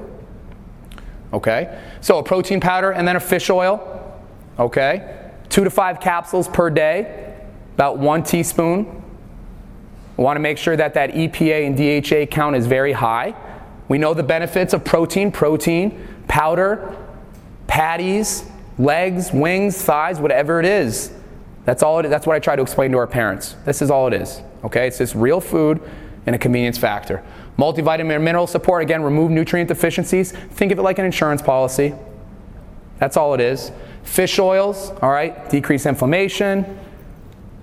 Okay? 1.34 1.80
So 2.02 2.18
a 2.18 2.24
protein 2.24 2.62
powder 2.62 2.94
and 2.94 3.08
then 3.08 3.16
a 3.16 3.20
fish 3.20 3.52
oil. 3.52 4.20
Okay? 4.58 5.30
Two 5.50 5.64
to 5.64 5.70
five 5.70 6.00
capsules 6.00 6.48
per 6.48 6.72
day, 6.72 7.29
about 7.80 7.98
one 7.98 8.22
teaspoon. 8.22 8.84
We 10.18 10.24
want 10.26 10.36
to 10.36 10.42
make 10.42 10.58
sure 10.58 10.76
that 10.76 10.96
that 10.96 11.12
EPA 11.12 11.66
and 11.66 11.78
DHA 11.78 12.26
count 12.30 12.58
is 12.58 12.68
very 12.68 12.92
high. 12.92 13.34
We 13.88 13.98
know 13.98 14.14
the 14.14 14.22
benefits 14.22 14.74
of 14.74 14.84
protein, 14.84 15.32
protein, 15.32 16.06
powder, 16.28 16.98
patties, 17.68 18.44
legs, 18.78 19.32
wings, 19.32 19.82
thighs, 19.82 20.20
whatever 20.20 20.60
it 20.60 20.66
is. 20.66 21.14
That's 21.64 21.82
all. 21.82 22.04
That's 22.04 22.28
what 22.28 22.36
I 22.36 22.40
try 22.40 22.58
to 22.58 22.62
explain 22.62 22.92
to 22.92 22.98
our 22.98 23.08
parents. 23.08 23.56
This 23.64 23.82
is 23.82 23.90
all 23.90 24.08
it 24.08 24.14
is. 24.14 24.42
Okay? 24.66 24.86
It's 24.86 24.98
just 24.98 25.16
real 25.16 25.40
food 25.40 25.82
and 26.26 26.36
a 26.36 26.38
convenience 26.38 26.78
factor. 26.78 27.24
Multivitamin 27.58 28.14
and 28.14 28.26
mineral 28.26 28.46
support, 28.46 28.82
again, 28.82 29.04
remove 29.04 29.32
nutrient 29.32 29.70
deficiencies. 29.70 30.34
Think 30.34 30.74
of 30.74 30.80
it 30.80 30.82
like 30.82 31.00
an 31.00 31.06
insurance 31.06 31.42
policy. 31.42 31.96
That's 32.98 33.16
all 33.16 33.34
it 33.36 33.40
is. 33.40 33.72
Fish 34.04 34.38
oils, 34.38 34.92
all 35.02 35.12
right, 35.12 35.50
decrease 35.50 35.86
inflammation, 35.86 36.78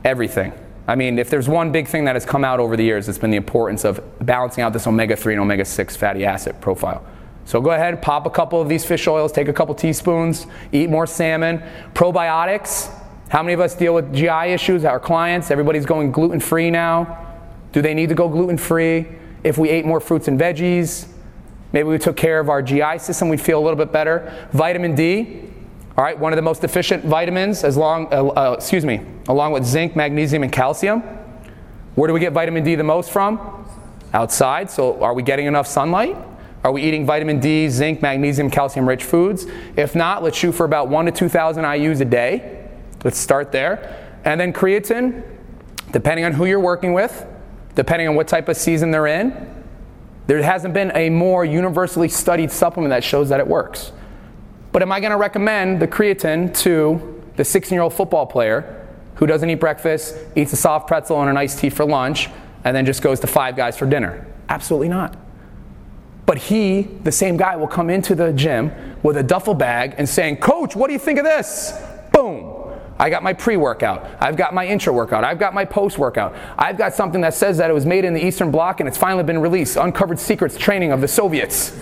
everything. 0.06 0.52
I 0.86 0.94
mean, 0.94 1.18
if 1.18 1.28
there's 1.28 1.48
one 1.48 1.72
big 1.72 1.88
thing 1.88 2.04
that 2.04 2.14
has 2.14 2.24
come 2.24 2.44
out 2.44 2.60
over 2.60 2.76
the 2.76 2.84
years, 2.84 3.08
it's 3.08 3.18
been 3.18 3.32
the 3.32 3.36
importance 3.36 3.84
of 3.84 4.00
balancing 4.24 4.62
out 4.62 4.72
this 4.72 4.86
omega 4.86 5.16
3 5.16 5.34
and 5.34 5.42
omega 5.42 5.64
6 5.64 5.96
fatty 5.96 6.24
acid 6.24 6.60
profile. 6.60 7.04
So 7.44 7.60
go 7.60 7.70
ahead, 7.70 8.00
pop 8.02 8.24
a 8.24 8.30
couple 8.30 8.60
of 8.60 8.68
these 8.68 8.84
fish 8.84 9.08
oils, 9.08 9.32
take 9.32 9.48
a 9.48 9.52
couple 9.52 9.74
teaspoons, 9.74 10.46
eat 10.70 10.88
more 10.88 11.06
salmon. 11.06 11.60
Probiotics. 11.92 12.88
How 13.28 13.42
many 13.42 13.54
of 13.54 13.60
us 13.60 13.74
deal 13.74 13.94
with 13.94 14.14
GI 14.14 14.52
issues? 14.52 14.84
Our 14.84 15.00
clients, 15.00 15.50
everybody's 15.50 15.86
going 15.86 16.12
gluten 16.12 16.38
free 16.38 16.70
now. 16.70 17.26
Do 17.72 17.82
they 17.82 17.92
need 17.92 18.08
to 18.08 18.14
go 18.14 18.28
gluten 18.28 18.56
free? 18.56 19.06
If 19.42 19.58
we 19.58 19.68
ate 19.68 19.84
more 19.84 20.00
fruits 20.00 20.28
and 20.28 20.38
veggies, 20.38 21.08
maybe 21.72 21.88
we 21.88 21.98
took 21.98 22.16
care 22.16 22.38
of 22.38 22.48
our 22.48 22.62
GI 22.62 22.98
system, 22.98 23.28
we'd 23.28 23.40
feel 23.40 23.58
a 23.58 23.64
little 23.64 23.76
bit 23.76 23.92
better. 23.92 24.48
Vitamin 24.52 24.94
D, 24.94 25.45
all 25.96 26.04
right, 26.04 26.18
one 26.18 26.30
of 26.30 26.36
the 26.36 26.42
most 26.42 26.62
efficient 26.62 27.04
vitamins, 27.06 27.64
as 27.64 27.76
long, 27.78 28.06
uh, 28.12 28.26
uh, 28.26 28.52
excuse 28.52 28.84
me, 28.84 29.00
along 29.28 29.52
with 29.52 29.64
zinc, 29.64 29.96
magnesium, 29.96 30.42
and 30.42 30.52
calcium. 30.52 31.00
Where 31.94 32.06
do 32.06 32.12
we 32.12 32.20
get 32.20 32.34
vitamin 32.34 32.62
D 32.64 32.74
the 32.74 32.84
most 32.84 33.10
from? 33.10 33.66
Outside. 34.12 34.70
So, 34.70 35.02
are 35.02 35.14
we 35.14 35.22
getting 35.22 35.46
enough 35.46 35.66
sunlight? 35.66 36.14
Are 36.62 36.70
we 36.70 36.82
eating 36.82 37.06
vitamin 37.06 37.40
D, 37.40 37.70
zinc, 37.70 38.02
magnesium, 38.02 38.50
calcium-rich 38.50 39.04
foods? 39.04 39.46
If 39.76 39.94
not, 39.94 40.22
let's 40.22 40.36
shoot 40.36 40.52
for 40.52 40.66
about 40.66 40.88
one 40.88 41.06
to 41.06 41.12
2,000 41.12 41.64
IU's 41.64 42.00
a 42.02 42.04
day. 42.04 42.68
Let's 43.02 43.18
start 43.18 43.50
there. 43.50 44.18
And 44.26 44.38
then 44.38 44.52
creatine, 44.52 45.22
depending 45.92 46.26
on 46.26 46.32
who 46.32 46.44
you're 46.44 46.60
working 46.60 46.92
with, 46.92 47.24
depending 47.74 48.06
on 48.06 48.16
what 48.16 48.28
type 48.28 48.50
of 48.50 48.58
season 48.58 48.90
they're 48.90 49.06
in, 49.06 49.64
there 50.26 50.42
hasn't 50.42 50.74
been 50.74 50.92
a 50.94 51.08
more 51.08 51.44
universally 51.44 52.08
studied 52.08 52.50
supplement 52.50 52.90
that 52.90 53.02
shows 53.02 53.30
that 53.30 53.40
it 53.40 53.46
works. 53.46 53.92
But 54.76 54.82
am 54.82 54.92
I 54.92 55.00
going 55.00 55.12
to 55.12 55.16
recommend 55.16 55.80
the 55.80 55.88
creatine 55.88 56.54
to 56.58 57.22
the 57.36 57.44
16 57.46 57.74
year 57.74 57.80
old 57.80 57.94
football 57.94 58.26
player 58.26 58.86
who 59.14 59.26
doesn't 59.26 59.48
eat 59.48 59.54
breakfast, 59.54 60.18
eats 60.36 60.52
a 60.52 60.56
soft 60.56 60.86
pretzel 60.86 61.18
and 61.22 61.30
an 61.30 61.36
iced 61.38 61.60
tea 61.60 61.70
for 61.70 61.86
lunch, 61.86 62.28
and 62.62 62.76
then 62.76 62.84
just 62.84 63.00
goes 63.00 63.18
to 63.20 63.26
Five 63.26 63.56
Guys 63.56 63.78
for 63.78 63.86
dinner? 63.86 64.26
Absolutely 64.50 64.90
not. 64.90 65.16
But 66.26 66.36
he, 66.36 66.82
the 66.82 67.10
same 67.10 67.38
guy, 67.38 67.56
will 67.56 67.66
come 67.66 67.88
into 67.88 68.14
the 68.14 68.34
gym 68.34 68.70
with 69.02 69.16
a 69.16 69.22
duffel 69.22 69.54
bag 69.54 69.94
and 69.96 70.06
saying, 70.06 70.36
Coach, 70.36 70.76
what 70.76 70.88
do 70.88 70.92
you 70.92 70.98
think 70.98 71.18
of 71.18 71.24
this? 71.24 71.72
Boom. 72.12 72.70
I 72.98 73.08
got 73.08 73.22
my 73.22 73.32
pre 73.32 73.56
workout. 73.56 74.06
I've 74.20 74.36
got 74.36 74.52
my 74.52 74.66
intra 74.66 74.92
workout. 74.92 75.24
I've 75.24 75.38
got 75.38 75.54
my 75.54 75.64
post 75.64 75.96
workout. 75.96 76.34
I've 76.58 76.76
got 76.76 76.92
something 76.92 77.22
that 77.22 77.32
says 77.32 77.56
that 77.56 77.70
it 77.70 77.72
was 77.72 77.86
made 77.86 78.04
in 78.04 78.12
the 78.12 78.22
Eastern 78.22 78.50
Bloc 78.50 78.80
and 78.80 78.88
it's 78.90 78.98
finally 78.98 79.24
been 79.24 79.38
released 79.38 79.78
Uncovered 79.78 80.18
Secrets 80.18 80.58
training 80.58 80.92
of 80.92 81.00
the 81.00 81.08
Soviets. 81.08 81.74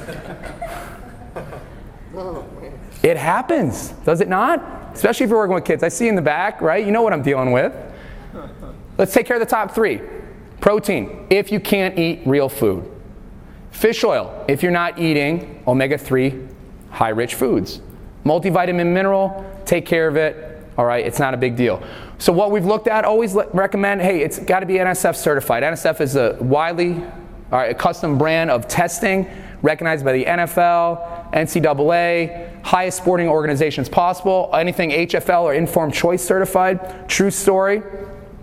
It 3.05 3.19
happens, 3.19 3.91
does 4.07 4.23
it 4.23 4.29
not? 4.29 4.95
Especially 4.95 5.25
if 5.25 5.31
you're 5.31 5.39
working 5.39 5.55
with 5.55 5.67
kids. 5.67 5.83
I 5.83 5.89
see 5.89 6.09
in 6.09 6.15
the 6.15 6.23
back, 6.23 6.63
right? 6.63 6.85
You 6.85 6.91
know 6.91 7.03
what 7.03 7.13
I'm 7.13 7.23
dealing 7.23 7.53
with. 7.53 7.75
Let's 8.97 9.13
take 9.13 9.27
care 9.27 9.37
of 9.37 9.41
the 9.41 9.47
top 9.47 9.75
three. 9.75 10.01
Protein, 10.63 11.27
if 11.29 11.53
you 11.53 11.61
can't 11.61 11.99
eat 11.99 12.23
real 12.25 12.49
food. 12.49 12.91
Fish 13.73 14.05
oil, 14.05 14.45
if 14.49 14.63
you're 14.63 14.73
not 14.73 14.99
eating 14.99 15.63
omega 15.67 15.99
3 15.99 16.49
high 16.91 17.11
rich 17.11 17.35
foods. 17.35 17.83
Multivitamin 18.25 18.87
mineral, 18.87 19.45
take 19.67 19.85
care 19.85 20.09
of 20.09 20.17
it. 20.17 20.67
All 20.79 20.87
right, 20.87 21.05
it's 21.05 21.19
not 21.19 21.35
a 21.35 21.37
big 21.37 21.57
deal. 21.57 21.83
So, 22.17 22.33
what 22.33 22.53
we've 22.53 22.65
looked 22.65 22.89
at, 22.89 23.05
always 23.05 23.35
recommend 23.53 24.01
hey, 24.01 24.23
it's 24.23 24.39
got 24.39 24.61
to 24.61 24.67
be 24.67 24.75
NSF 24.75 25.15
certified. 25.15 25.63
NSF 25.63 26.01
is 26.01 26.17
a 26.17 26.39
widely, 26.41 26.95
all 26.95 27.59
right, 27.59 27.71
a 27.71 27.75
custom 27.75 28.17
brand 28.17 28.51
of 28.51 28.67
testing 28.67 29.29
recognized 29.65 30.05
by 30.05 30.13
the 30.13 30.27
NFL, 30.27 31.33
NCAA, 31.33 32.63
highest 32.63 32.99
sporting 32.99 33.29
organizations 33.29 33.89
possible, 33.89 34.51
anything 34.53 34.91
HFL 34.91 35.45
or 35.45 35.55
informed 35.55 35.95
choice 35.95 36.23
certified. 36.23 37.09
True 37.09 37.31
story. 37.31 37.83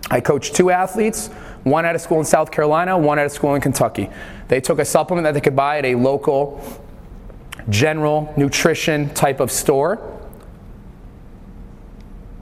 I 0.09 0.19
coached 0.19 0.55
two 0.55 0.71
athletes, 0.71 1.27
one 1.63 1.85
at 1.85 1.95
a 1.95 1.99
school 1.99 2.17
in 2.17 2.25
South 2.25 2.49
Carolina, 2.49 2.97
one 2.97 3.19
at 3.19 3.27
a 3.27 3.29
school 3.29 3.53
in 3.53 3.61
Kentucky. 3.61 4.09
They 4.47 4.59
took 4.59 4.79
a 4.79 4.85
supplement 4.85 5.23
that 5.25 5.35
they 5.35 5.41
could 5.41 5.55
buy 5.55 5.77
at 5.77 5.85
a 5.85 5.93
local 5.93 6.59
general 7.69 8.33
nutrition 8.35 9.13
type 9.13 9.39
of 9.39 9.51
store. 9.51 10.19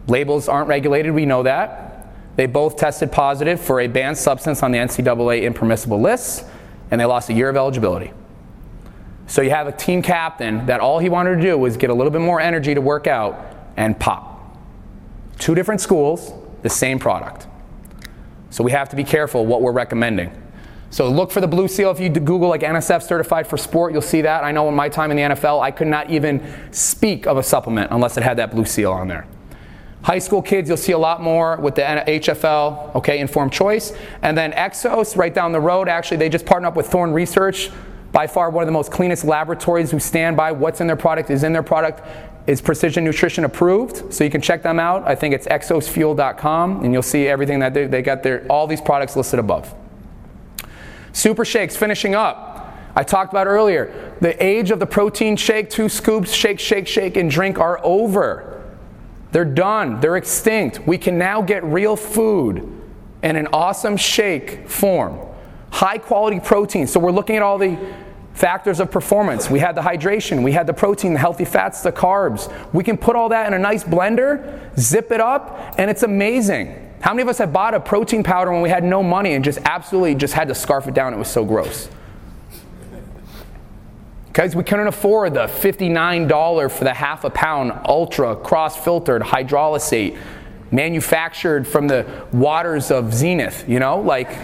Labels 0.07 0.47
aren't 0.47 0.69
regulated, 0.69 1.13
we 1.13 1.25
know 1.25 1.43
that. 1.43 2.07
They 2.37 2.45
both 2.45 2.77
tested 2.77 3.11
positive 3.11 3.59
for 3.59 3.81
a 3.81 3.87
banned 3.87 4.17
substance 4.17 4.63
on 4.63 4.71
the 4.71 4.77
NCAA 4.77 5.43
impermissible 5.43 5.99
list, 5.99 6.45
and 6.89 7.01
they 7.01 7.05
lost 7.05 7.29
a 7.29 7.33
year 7.33 7.49
of 7.49 7.57
eligibility. 7.57 8.13
So 9.29 9.43
you 9.43 9.51
have 9.51 9.67
a 9.67 9.71
team 9.71 10.01
captain 10.01 10.65
that 10.65 10.79
all 10.79 10.97
he 10.97 11.07
wanted 11.07 11.35
to 11.35 11.41
do 11.41 11.55
was 11.55 11.77
get 11.77 11.91
a 11.91 11.93
little 11.93 12.11
bit 12.11 12.19
more 12.19 12.41
energy 12.41 12.73
to 12.73 12.81
work 12.81 13.05
out 13.05 13.55
and 13.77 13.97
pop. 13.97 14.57
Two 15.37 15.53
different 15.53 15.81
schools, 15.81 16.33
the 16.63 16.69
same 16.69 16.97
product. 16.97 17.45
So 18.49 18.63
we 18.63 18.71
have 18.71 18.89
to 18.89 18.95
be 18.95 19.03
careful 19.03 19.45
what 19.45 19.61
we're 19.61 19.71
recommending. 19.71 20.31
So 20.89 21.07
look 21.07 21.29
for 21.29 21.41
the 21.41 21.47
blue 21.47 21.67
seal 21.67 21.91
if 21.91 21.99
you 21.99 22.09
Google 22.09 22.49
like 22.49 22.61
NSF 22.61 23.03
certified 23.03 23.45
for 23.45 23.55
sport, 23.55 23.93
you'll 23.93 24.01
see 24.01 24.21
that. 24.21 24.43
I 24.43 24.51
know 24.51 24.67
in 24.67 24.73
my 24.73 24.89
time 24.89 25.11
in 25.11 25.17
the 25.17 25.35
NFL, 25.35 25.61
I 25.61 25.69
could 25.69 25.87
not 25.87 26.09
even 26.09 26.43
speak 26.71 27.27
of 27.27 27.37
a 27.37 27.43
supplement 27.43 27.91
unless 27.91 28.17
it 28.17 28.23
had 28.23 28.37
that 28.37 28.49
blue 28.49 28.65
seal 28.65 28.91
on 28.91 29.07
there. 29.07 29.27
High 30.01 30.17
school 30.17 30.41
kids, 30.41 30.69
you'll 30.69 30.77
see 30.77 30.93
a 30.93 30.97
lot 30.97 31.21
more 31.21 31.57
with 31.57 31.75
the 31.75 31.83
HFL, 31.83 32.95
okay, 32.95 33.19
informed 33.19 33.53
choice. 33.53 33.93
And 34.23 34.35
then 34.35 34.53
Exos, 34.53 35.15
right 35.15 35.33
down 35.33 35.51
the 35.51 35.59
road, 35.59 35.87
actually, 35.87 36.17
they 36.17 36.29
just 36.29 36.47
partnered 36.47 36.69
up 36.69 36.75
with 36.75 36.87
Thorne 36.87 37.11
Research 37.11 37.69
by 38.11 38.27
far 38.27 38.49
one 38.49 38.63
of 38.63 38.67
the 38.67 38.73
most 38.73 38.91
cleanest 38.91 39.23
laboratories 39.23 39.91
who 39.91 39.99
stand 39.99 40.35
by 40.35 40.51
what's 40.51 40.81
in 40.81 40.87
their 40.87 40.95
product 40.95 41.29
is 41.29 41.43
in 41.43 41.53
their 41.53 41.63
product 41.63 42.01
is 42.47 42.61
precision 42.61 43.03
nutrition 43.03 43.45
approved. 43.45 44.11
So 44.11 44.23
you 44.23 44.29
can 44.29 44.41
check 44.41 44.63
them 44.63 44.79
out. 44.79 45.07
I 45.07 45.15
think 45.15 45.35
it's 45.35 45.47
exosfuel.com 45.47 46.83
and 46.83 46.91
you'll 46.91 47.03
see 47.03 47.27
everything 47.27 47.59
that 47.59 47.73
they, 47.73 47.85
they 47.85 48.01
got 48.01 48.23
their 48.23 48.45
all 48.49 48.65
these 48.65 48.81
products 48.81 49.15
listed 49.15 49.39
above. 49.39 49.73
Super 51.11 51.45
shakes 51.45 51.75
finishing 51.75 52.15
up. 52.15 52.75
I 52.95 53.03
talked 53.03 53.31
about 53.31 53.45
earlier 53.45 54.15
the 54.19 54.43
age 54.43 54.71
of 54.71 54.79
the 54.79 54.87
protein 54.87 55.35
shake 55.35 55.69
two 55.69 55.87
scoops 55.87 56.33
shake 56.33 56.59
shake 56.59 56.87
shake 56.87 57.17
and 57.17 57.29
drink 57.29 57.59
are 57.59 57.79
over. 57.83 58.55
They're 59.31 59.45
done. 59.45 59.99
They're 59.99 60.17
extinct. 60.17 60.87
We 60.87 60.97
can 60.97 61.19
now 61.19 61.43
get 61.43 61.63
real 61.63 61.95
food 61.95 62.57
in 63.21 63.35
an 63.35 63.47
awesome 63.53 63.95
shake 63.95 64.67
form 64.67 65.28
high 65.71 65.97
quality 65.97 66.39
protein. 66.39 66.87
So 66.87 66.99
we're 66.99 67.11
looking 67.11 67.35
at 67.35 67.41
all 67.41 67.57
the 67.57 67.77
factors 68.33 68.79
of 68.79 68.89
performance. 68.89 69.49
We 69.49 69.59
had 69.59 69.75
the 69.75 69.81
hydration, 69.81 70.43
we 70.43 70.53
had 70.53 70.65
the 70.65 70.73
protein, 70.73 71.13
the 71.13 71.19
healthy 71.19 71.45
fats, 71.45 71.81
the 71.81 71.91
carbs. 71.91 72.51
We 72.73 72.83
can 72.83 72.97
put 72.97 73.15
all 73.15 73.29
that 73.29 73.47
in 73.47 73.53
a 73.53 73.59
nice 73.59 73.83
blender, 73.83 74.77
zip 74.79 75.11
it 75.11 75.19
up, 75.19 75.75
and 75.77 75.89
it's 75.89 76.03
amazing. 76.03 76.85
How 77.01 77.13
many 77.13 77.21
of 77.21 77.27
us 77.29 77.37
have 77.37 77.53
bought 77.53 77.73
a 77.73 77.79
protein 77.79 78.23
powder 78.23 78.51
when 78.51 78.61
we 78.61 78.69
had 78.69 78.83
no 78.83 79.03
money 79.03 79.33
and 79.33 79.43
just 79.43 79.59
absolutely 79.65 80.15
just 80.15 80.33
had 80.33 80.47
to 80.49 80.55
scarf 80.55 80.87
it 80.87 80.93
down? 80.93 81.13
It 81.13 81.17
was 81.17 81.29
so 81.29 81.45
gross. 81.45 81.89
because 84.27 84.55
we 84.55 84.63
couldn't 84.63 84.87
afford 84.87 85.33
the 85.33 85.47
$59 85.47 86.71
for 86.71 86.83
the 86.83 86.93
half 86.93 87.23
a 87.25 87.29
pound 87.29 87.73
ultra 87.85 88.35
cross 88.35 88.77
filtered 88.77 89.21
hydrolysate 89.21 90.17
manufactured 90.71 91.67
from 91.67 91.87
the 91.87 92.05
waters 92.31 92.91
of 92.91 93.13
Zenith, 93.13 93.67
you 93.67 93.79
know? 93.79 93.99
Like, 93.99 94.29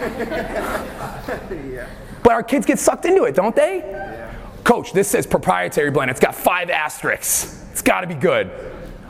but 2.23 2.31
our 2.31 2.43
kids 2.43 2.65
get 2.65 2.79
sucked 2.79 3.05
into 3.05 3.23
it, 3.23 3.35
don't 3.35 3.55
they? 3.55 4.31
Coach, 4.63 4.93
this 4.93 5.07
says 5.07 5.27
proprietary 5.27 5.91
blend. 5.91 6.09
It's 6.09 6.19
got 6.19 6.35
five 6.35 6.69
asterisks. 6.69 7.63
It's 7.71 7.81
got 7.81 8.01
to 8.01 8.07
be 8.07 8.15
good. 8.15 8.49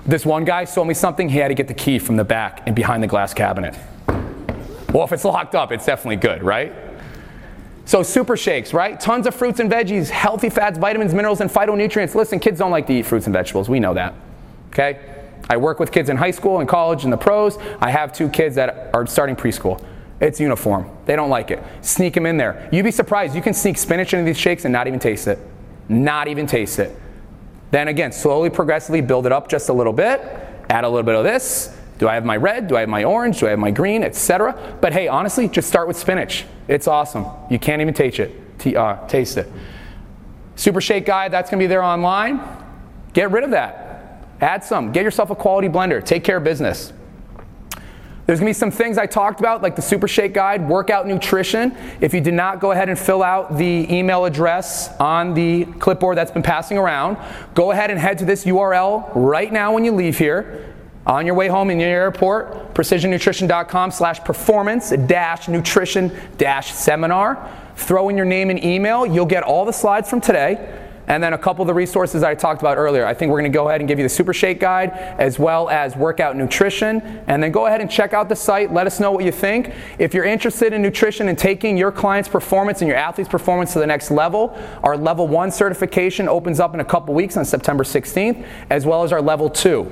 This 0.06 0.26
one 0.26 0.46
guy 0.46 0.66
sold 0.66 0.88
me 0.88 0.94
something, 0.94 1.30
he 1.30 1.38
had 1.38 1.48
to 1.48 1.56
get 1.56 1.68
the 1.68 1.74
key 1.74 1.98
from 1.98 2.16
the 2.16 2.24
back 2.24 2.64
and 2.66 2.76
behind 2.76 3.02
the 3.02 3.08
glass 3.08 3.34
cabinet. 3.34 3.76
Well, 4.94 5.04
if 5.04 5.12
it's 5.12 5.26
locked 5.26 5.56
up, 5.56 5.72
it's 5.72 5.86
definitely 5.86 6.18
good, 6.18 6.44
right? 6.44 6.74
So, 7.86 8.02
super 8.02 8.36
shakes, 8.36 8.74
right? 8.74 9.00
Tons 9.00 9.28
of 9.28 9.36
fruits 9.36 9.60
and 9.60 9.72
veggies, 9.72 10.10
healthy 10.10 10.50
fats, 10.50 10.78
vitamins, 10.78 11.14
minerals, 11.14 11.42
and 11.42 11.50
phytonutrients. 11.50 12.16
Listen, 12.16 12.40
kids 12.40 12.60
don't 12.60 12.72
like 12.72 12.88
to 12.88 12.94
eat 12.94 13.06
fruits 13.06 13.28
and 13.28 13.34
vegetables. 13.34 13.70
We 13.70 13.80
know 13.80 13.94
that. 13.94 14.14
Okay? 14.70 15.00
I 15.50 15.58
work 15.58 15.80
with 15.80 15.92
kids 15.92 16.10
in 16.10 16.18
high 16.18 16.32
school 16.32 16.60
and 16.60 16.68
college 16.68 17.04
and 17.04 17.14
the 17.14 17.18
pros. 17.18 17.58
I 17.80 17.92
have 17.92 18.12
two 18.14 18.30
kids 18.30 18.56
that 18.56 18.94
are 18.94 19.06
starting 19.06 19.36
preschool. 19.36 19.84
It's 20.20 20.40
uniform. 20.40 20.90
They 21.06 21.16
don't 21.16 21.30
like 21.30 21.52
it. 21.52 21.62
Sneak 21.82 22.14
them 22.14 22.26
in 22.26 22.38
there. 22.38 22.70
You'd 22.72 22.84
be 22.84 22.92
surprised. 22.92 23.36
You 23.36 23.42
can 23.42 23.54
sneak 23.54 23.78
spinach 23.78 24.14
into 24.14 24.26
these 24.26 24.40
shakes 24.40 24.66
and 24.66 24.72
not 24.72 24.88
even 24.88 25.00
taste 25.00 25.28
it. 25.28 25.40
Not 25.90 26.28
even 26.28 26.48
taste 26.48 26.80
it. 26.80 26.98
Then 27.72 27.90
again, 27.90 28.12
slowly, 28.12 28.50
progressively 28.50 29.02
build 29.02 29.26
it 29.26 29.32
up 29.32 29.50
just 29.50 29.70
a 29.70 29.74
little 29.74 29.94
bit. 29.94 30.22
Add 30.70 30.84
a 30.84 30.90
little 30.90 31.04
bit 31.04 31.16
of 31.16 31.24
this. 31.24 31.78
Do 31.98 32.08
I 32.08 32.16
have 32.16 32.26
my 32.26 32.38
red? 32.38 32.68
Do 32.68 32.76
I 32.76 32.82
have 32.82 32.90
my 32.90 33.04
orange? 33.04 33.40
Do 33.40 33.48
I 33.48 33.52
have 33.52 33.60
my 33.60 33.72
green? 33.72 34.04
Etc. 34.04 34.78
But 34.82 34.94
hey, 34.94 35.08
honestly, 35.08 35.48
just 35.48 35.68
start 35.68 35.88
with 35.88 35.98
spinach. 35.98 36.46
It's 36.68 36.88
awesome. 36.88 37.26
You 37.50 37.60
can't 37.60 37.82
even 37.82 37.94
taste 37.94 38.20
it. 38.20 38.60
T- 38.60 38.76
uh, 38.76 39.06
taste 39.08 39.38
it. 39.38 39.52
Super 40.56 40.82
Shake 40.82 41.06
Guide, 41.06 41.32
that's 41.32 41.50
going 41.50 41.60
to 41.60 41.64
be 41.64 41.68
there 41.68 41.84
online. 41.84 42.42
Get 43.14 43.32
rid 43.32 43.44
of 43.44 43.52
that. 43.52 43.85
Add 44.46 44.64
some. 44.64 44.92
Get 44.92 45.04
yourself 45.04 45.32
a 45.32 45.36
quality 45.36 45.68
blender. 45.68 46.06
Take 46.06 46.24
care 46.24 46.38
of 46.38 46.44
business. 46.44 46.94
There's 48.28 48.38
gonna 48.38 48.50
be 48.50 48.54
some 48.54 48.70
things 48.70 49.00
I 49.00 49.08
talked 49.08 49.40
about, 49.40 49.64
like 49.64 49.76
the 49.76 49.82
Super 49.82 50.08
Shake 50.08 50.36
Guide, 50.36 50.70
workout 50.70 51.08
nutrition. 51.08 51.76
If 52.00 52.14
you 52.14 52.22
did 52.22 52.36
not 52.36 52.60
go 52.60 52.72
ahead 52.72 52.88
and 52.88 52.98
fill 52.98 53.24
out 53.24 53.58
the 53.58 53.92
email 53.92 54.24
address 54.26 54.96
on 55.00 55.34
the 55.34 55.66
clipboard 55.80 56.20
that's 56.20 56.30
been 56.30 56.44
passing 56.44 56.78
around, 56.78 57.18
go 57.56 57.72
ahead 57.72 57.90
and 57.90 58.00
head 58.00 58.20
to 58.20 58.26
this 58.26 58.46
URL 58.46 59.10
right 59.16 59.52
now 59.52 59.74
when 59.74 59.84
you 59.84 59.92
leave 59.92 60.20
here. 60.20 60.76
On 61.08 61.26
your 61.26 61.34
way 61.34 61.48
home 61.48 61.72
in 61.72 61.80
your 61.80 61.90
airport, 61.90 62.76
precisionnutrition.com 62.76 63.90
slash 63.90 64.20
performance 64.24 64.92
dash 64.92 65.48
nutrition 65.48 66.16
dash 66.38 66.72
seminar. 66.72 67.52
Throw 67.78 68.10
in 68.10 68.16
your 68.16 68.28
name 68.28 68.52
and 68.52 68.64
email. 68.64 69.08
You'll 69.08 69.26
get 69.26 69.42
all 69.42 69.66
the 69.66 69.74
slides 69.74 70.08
from 70.08 70.22
today. 70.22 70.85
And 71.08 71.22
then 71.22 71.34
a 71.34 71.38
couple 71.38 71.62
of 71.62 71.68
the 71.68 71.74
resources 71.74 72.24
I 72.24 72.36
talked 72.36 72.62
about 72.62 72.78
earlier. 72.78 73.06
I 73.06 73.14
think 73.14 73.32
we're 73.32 73.40
going 73.40 73.52
to 73.52 73.56
go 73.56 73.68
ahead 73.70 73.82
and 73.82 73.88
give 73.88 74.00
you 74.00 74.04
the 74.04 74.10
Super 74.10 74.34
Shake 74.34 74.60
Guide 74.60 74.92
as 75.20 75.38
well 75.38 75.70
as 75.70 75.96
workout 75.96 76.36
nutrition. 76.36 77.02
And 77.28 77.42
then 77.42 77.52
go 77.52 77.68
ahead 77.68 77.82
and 77.82 77.90
check 77.90 78.14
out 78.14 78.30
the 78.30 78.36
site. 78.36 78.74
Let 78.74 78.88
us 78.88 79.00
know 79.00 79.12
what 79.12 79.24
you 79.24 79.32
think. 79.32 79.74
If 80.00 80.14
you're 80.14 80.26
interested 80.26 80.74
in 80.74 80.82
nutrition 80.82 81.30
and 81.30 81.38
taking 81.38 81.78
your 81.78 81.92
client's 81.92 82.30
performance 82.30 82.82
and 82.82 82.88
your 82.88 82.98
athlete's 82.98 83.30
performance 83.30 83.74
to 83.74 83.80
the 83.80 83.88
next 83.88 84.12
level, 84.12 84.58
our 84.84 84.98
level 84.98 85.28
one 85.28 85.52
certification 85.52 86.28
opens 86.28 86.60
up 86.60 86.74
in 86.74 86.80
a 86.80 86.86
couple 86.86 87.14
weeks 87.14 87.38
on 87.38 87.46
September 87.46 87.84
16th, 87.84 88.46
as 88.70 88.86
well 88.86 89.04
as 89.04 89.12
our 89.12 89.22
level 89.22 89.50
two. 89.50 89.92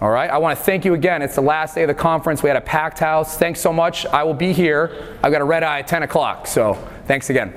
All 0.00 0.10
right, 0.10 0.28
I 0.28 0.36
want 0.38 0.58
to 0.58 0.64
thank 0.64 0.84
you 0.84 0.92
again. 0.92 1.22
It's 1.22 1.36
the 1.36 1.40
last 1.40 1.76
day 1.76 1.82
of 1.82 1.88
the 1.88 1.94
conference. 1.94 2.42
We 2.42 2.48
had 2.48 2.56
a 2.56 2.60
packed 2.60 2.98
house. 2.98 3.38
Thanks 3.38 3.60
so 3.60 3.72
much. 3.72 4.04
I 4.06 4.22
will 4.24 4.34
be 4.34 4.52
here. 4.52 5.16
I've 5.22 5.32
got 5.32 5.40
a 5.40 5.44
red 5.44 5.62
eye 5.62 5.78
at 5.78 5.86
10 5.86 6.02
o'clock. 6.02 6.46
So 6.46 6.74
thanks 7.06 7.30
again. 7.30 7.54